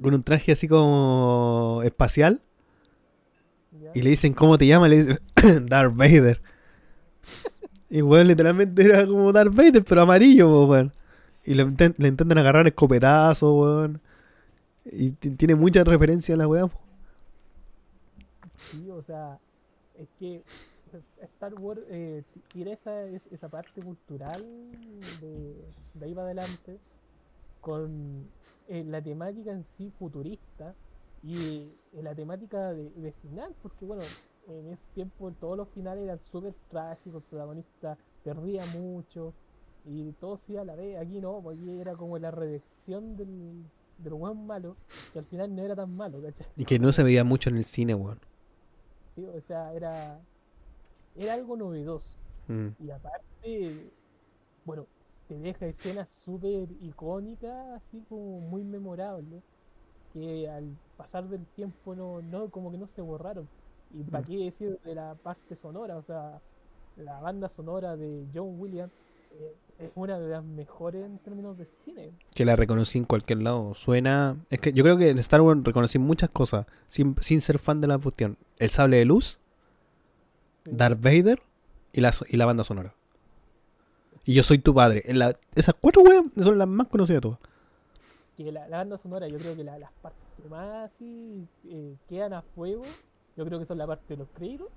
Con 0.00 0.14
un 0.14 0.22
traje 0.22 0.52
así 0.52 0.66
como 0.68 1.82
espacial. 1.84 2.40
¿Ya? 3.78 3.90
Y 3.94 4.00
le 4.00 4.08
dicen, 4.08 4.32
¿cómo 4.32 4.56
te 4.56 4.66
llamas? 4.66 4.88
Le 4.88 4.96
dice, 5.04 5.18
Darth 5.66 5.94
Vader. 5.94 6.40
Y 7.90 8.00
weón 8.00 8.26
literalmente 8.26 8.82
era 8.84 9.06
como 9.06 9.32
Darth 9.32 9.54
Vader, 9.54 9.84
pero 9.84 10.00
amarillo, 10.00 10.64
weón. 10.64 10.92
Y 11.44 11.52
le, 11.52 11.64
le 11.66 12.08
intentan 12.08 12.38
agarrar 12.38 12.66
escopetazo, 12.66 13.54
weón. 13.54 14.00
Y 14.90 15.10
ti- 15.10 15.30
tiene 15.32 15.56
mucha 15.56 15.84
referencia 15.84 16.34
a 16.36 16.38
la 16.38 16.48
weá. 16.48 16.70
O 19.02 19.04
sea, 19.04 19.38
es 19.98 20.08
que 20.18 20.42
Star 21.20 21.54
Wars 21.54 21.80
eh, 21.88 22.22
t- 22.32 22.40
tiene 22.52 22.72
esa, 22.72 23.04
es- 23.04 23.26
esa 23.32 23.48
parte 23.48 23.82
cultural 23.82 24.42
de, 25.20 25.54
de 25.94 26.04
ahí 26.06 26.14
para 26.14 26.26
adelante 26.26 26.78
con 27.60 28.26
eh, 28.68 28.84
la 28.84 29.00
temática 29.02 29.50
en 29.52 29.64
sí 29.64 29.90
futurista 29.98 30.74
y 31.22 31.68
eh, 31.92 32.02
la 32.02 32.14
temática 32.14 32.72
de, 32.72 33.12
final, 33.22 33.54
porque 33.62 33.84
bueno, 33.84 34.02
en 34.48 34.68
ese 34.68 34.82
tiempo 34.94 35.30
todos 35.40 35.56
los 35.56 35.68
finales 35.68 36.04
eran 36.04 36.18
súper 36.18 36.54
trágicos, 36.70 37.22
el 37.22 37.28
protagonista 37.28 37.96
perdía 38.24 38.64
mucho 38.66 39.32
y 39.84 40.12
todo 40.12 40.36
se 40.36 40.52
iba 40.52 40.62
a 40.62 40.64
la 40.64 40.74
vez, 40.74 40.98
aquí 40.98 41.20
no, 41.20 41.40
pues 41.42 41.58
aquí 41.58 41.70
era 41.80 41.94
como 41.94 42.18
la 42.18 42.30
redención 42.30 43.16
del, 43.16 43.62
del 43.98 44.14
buen 44.14 44.46
malo, 44.46 44.76
que 45.12 45.20
al 45.20 45.24
final 45.26 45.54
no 45.54 45.62
era 45.62 45.74
tan 45.76 45.94
malo, 45.96 46.20
¿cachai? 46.22 46.46
Y 46.56 46.64
que 46.64 46.78
no 46.78 46.92
se 46.92 47.02
veía 47.04 47.22
mucho 47.24 47.50
en 47.50 47.56
el 47.56 47.64
cine, 47.64 47.94
weón. 47.94 48.18
Sí, 49.14 49.26
o 49.26 49.40
sea, 49.42 49.74
era, 49.74 50.26
era 51.14 51.34
algo 51.34 51.56
novedoso. 51.56 52.20
Mm. 52.48 52.76
Y 52.78 52.90
aparte, 52.90 53.94
bueno, 54.64 54.90
te 55.26 55.38
deja 55.38 55.66
escenas 55.68 56.10
súper 56.10 56.70
icónicas, 56.72 57.54
así 57.76 58.04
como 58.06 58.40
muy 58.40 58.64
memorables, 58.64 59.44
que 60.12 60.48
al 60.48 60.80
pasar 60.96 61.28
del 61.28 61.48
tiempo 61.50 61.96
no, 61.96 62.22
no 62.22 62.50
como 62.50 62.72
que 62.72 62.78
no 62.78 62.86
se 62.88 63.02
borraron. 63.02 63.52
Y 63.90 64.04
para 64.04 64.24
Mm. 64.24 64.26
qué 64.26 64.38
decir 64.38 64.78
de 64.84 64.94
la 64.96 65.16
parte 65.16 65.56
sonora, 65.56 65.98
o 65.98 66.02
sea, 66.04 66.44
la 66.96 67.20
banda 67.20 67.48
sonora 67.50 67.96
de 67.96 68.30
John 68.34 68.58
Williams 68.60 68.94
eh, 69.30 69.61
es 69.78 69.90
una 69.94 70.18
de 70.18 70.28
las 70.28 70.44
mejores 70.44 71.04
en 71.04 71.18
términos 71.18 71.58
de 71.58 71.66
cine. 71.84 72.12
Que 72.34 72.44
la 72.44 72.54
reconocí 72.56 72.98
en 72.98 73.04
cualquier 73.04 73.42
lado. 73.42 73.74
Suena. 73.74 74.36
Es 74.50 74.60
que 74.60 74.72
yo 74.72 74.84
creo 74.84 74.96
que 74.96 75.10
en 75.10 75.18
Star 75.18 75.40
Wars 75.40 75.60
reconocí 75.64 75.98
muchas 75.98 76.30
cosas. 76.30 76.66
Sin, 76.88 77.16
sin 77.20 77.40
ser 77.40 77.58
fan 77.58 77.80
de 77.80 77.88
la 77.88 77.98
cuestión. 77.98 78.36
El 78.58 78.70
sable 78.70 78.98
de 78.98 79.04
luz, 79.04 79.38
Sí. 80.64 80.70
Darth 80.74 81.00
Vader 81.02 81.42
y 81.92 82.00
la, 82.00 82.14
y 82.28 82.36
la 82.36 82.46
banda 82.46 82.62
sonora. 82.62 82.94
Y 84.24 84.34
yo 84.34 84.44
soy 84.44 84.58
tu 84.58 84.72
padre. 84.72 85.02
En 85.06 85.18
la- 85.18 85.36
esas 85.56 85.74
cuatro 85.80 86.02
weas 86.02 86.22
son 86.40 86.56
las 86.56 86.68
más 86.68 86.86
conocidas 86.86 87.16
de 87.16 87.20
todas. 87.22 87.38
que 88.36 88.50
la, 88.52 88.66
la 88.68 88.78
banda 88.78 88.96
sonora, 88.96 89.26
yo 89.28 89.36
creo 89.38 89.54
que 89.56 89.64
la- 89.64 89.78
las 89.78 89.90
partes 90.00 90.22
que 90.40 90.48
más 90.48 90.90
así 90.92 91.46
eh, 91.68 91.96
quedan 92.08 92.32
a 92.32 92.42
fuego, 92.42 92.82
yo 93.36 93.44
creo 93.44 93.58
que 93.58 93.66
son 93.66 93.76
la 93.78 93.86
parte 93.86 94.04
de 94.14 94.16
los 94.18 94.28
créditos. 94.30 94.68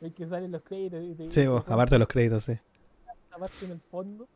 El 0.00 0.12
que 0.12 0.26
salen 0.26 0.50
los 0.52 0.62
créditos. 0.62 1.02
y 1.04 1.14
te- 1.14 1.30
Sí, 1.30 1.46
vos, 1.46 1.64
te 1.64 1.72
aparte 1.72 1.94
de 1.94 1.98
los 2.00 2.08
créditos, 2.08 2.44
sí. 2.44 2.58
Esa 3.28 3.38
parte 3.38 3.64
en 3.64 3.70
el 3.72 3.80
fondo, 3.90 4.26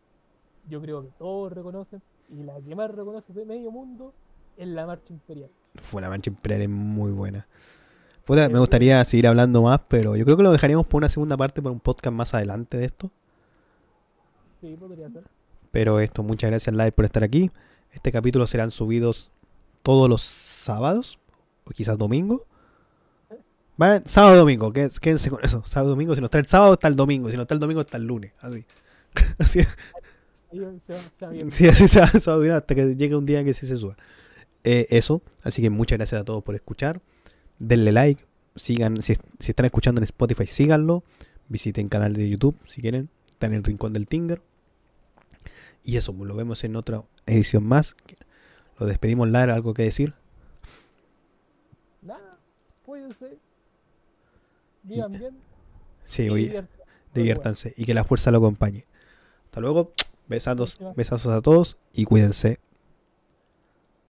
yo 0.69 0.81
creo 0.81 1.03
que 1.03 1.09
todos 1.19 1.53
reconocen, 1.53 2.03
y 2.31 2.43
la 2.43 2.61
que 2.61 2.75
más 2.75 2.91
reconoce 2.91 3.33
de 3.33 3.45
medio 3.45 3.71
mundo 3.71 4.13
es 4.57 4.69
la 4.69 4.87
marcha 4.87 5.13
imperial. 5.13 5.51
Fue 5.77 6.01
la 6.03 6.09
mancha 6.09 6.31
imperial 6.31 6.63
es 6.63 6.69
muy 6.69 7.13
buena. 7.13 7.47
Puta, 8.25 8.49
me 8.49 8.59
gustaría 8.59 9.05
seguir 9.05 9.27
hablando 9.27 9.63
más, 9.63 9.81
pero 9.89 10.15
yo 10.17 10.25
creo 10.25 10.37
que 10.37 10.43
lo 10.45 10.53
dejaríamos 10.53 10.87
por 10.87 10.99
una 10.99 11.09
segunda 11.09 11.37
parte, 11.37 11.61
por 11.61 11.73
un 11.73 11.81
podcast 11.81 12.15
más 12.15 12.35
adelante 12.35 12.77
de 12.77 12.85
esto. 12.85 13.11
Sí, 14.61 14.77
podría 14.79 15.11
ser. 15.11 15.25
Pero 15.73 15.99
esto, 16.01 16.23
muchas 16.23 16.51
gracias 16.51 16.73
Live 16.75 16.93
por 16.93 17.05
estar 17.05 17.25
aquí. 17.25 17.51
Este 17.93 18.13
capítulo 18.13 18.47
serán 18.47 18.71
subidos 18.71 19.31
todos 19.83 20.09
los 20.09 20.23
sábados, 20.23 21.19
o 21.65 21.71
quizás 21.71 21.99
domingo. 21.99 22.45
Va, 23.81 24.01
sábado 24.05 24.37
domingo, 24.37 24.73
qué- 24.73 24.91
quédense 25.01 25.31
con 25.31 25.43
eso. 25.45 25.65
Sábado 25.67 25.91
domingo, 25.91 26.15
si 26.15 26.21
no 26.21 26.27
está 26.27 26.39
el 26.39 26.47
sábado, 26.47 26.75
está 26.75 26.87
el 26.89 26.95
domingo. 26.97 27.31
Si 27.31 27.37
no 27.37 27.43
está 27.43 27.55
el 27.55 27.61
domingo, 27.61 27.81
está 27.81 27.97
el 27.97 28.05
lunes. 28.05 28.33
Así. 28.41 28.65
así 29.39 29.61
se. 29.63 29.69
Sí, 31.51 31.69
así 31.69 31.89
se 31.89 32.01
va, 32.01 32.09
se 32.09 32.31
va 32.31 32.35
a 32.35 32.39
vivir 32.39 32.53
hasta 32.53 32.75
que 32.75 32.95
llegue 32.95 33.17
un 33.17 33.27
día 33.27 33.43
que 33.45 33.55
sí 33.55 33.67
se 33.67 33.77
suba. 33.77 33.97
Eh, 34.65 34.87
eso, 34.91 35.23
así 35.43 35.63
que 35.63 35.71
muchas 35.71 35.99
gracias 35.99 36.21
a 36.21 36.25
todos 36.25 36.43
por 36.45 36.55
escuchar. 36.55 37.01
Denle 37.59 37.93
like, 37.93 38.23
sigan, 38.55 39.03
si, 39.03 39.17
si 39.39 39.51
están 39.51 39.67
escuchando 39.67 40.01
en 40.01 40.05
Spotify, 40.05 40.47
síganlo. 40.47 41.05
Visiten 41.49 41.89
canal 41.89 42.15
de 42.15 42.29
YouTube 42.29 42.57
si 42.67 42.81
quieren. 42.81 43.09
Está 43.31 43.47
en 43.47 43.55
el 43.55 43.65
rincón 43.65 43.93
del 43.93 44.07
Tinger. 44.07 44.43
Y 45.85 45.97
eso, 45.97 46.15
pues, 46.15 46.29
lo 46.29 46.37
vemos 46.37 46.63
en 46.65 46.77
otra 46.77 47.03
edición 47.27 47.65
más. 47.65 47.97
Lo 48.79 48.87
despedimos, 48.87 49.29
Lara, 49.31 49.55
algo 49.55 49.75
que 49.75 49.83
decir. 49.83 50.15
Nada, 52.03 52.39
cuídense. 52.85 53.39
Vivan 54.83 55.13
bien. 55.13 55.39
Sí, 56.05 56.29
oye, 56.29 56.65
diviértanse 57.15 57.73
y 57.77 57.85
que 57.85 57.95
la 57.95 58.05
fuerza 58.05 58.31
lo 58.31 58.39
acompañe. 58.39 58.87
Hasta 59.53 59.61
luego, 59.61 59.93
besados, 60.29 60.79
besazos 60.97 61.31
a 61.31 61.43
todos 61.43 61.77
y 61.93 62.07
cuídense. 62.07 62.59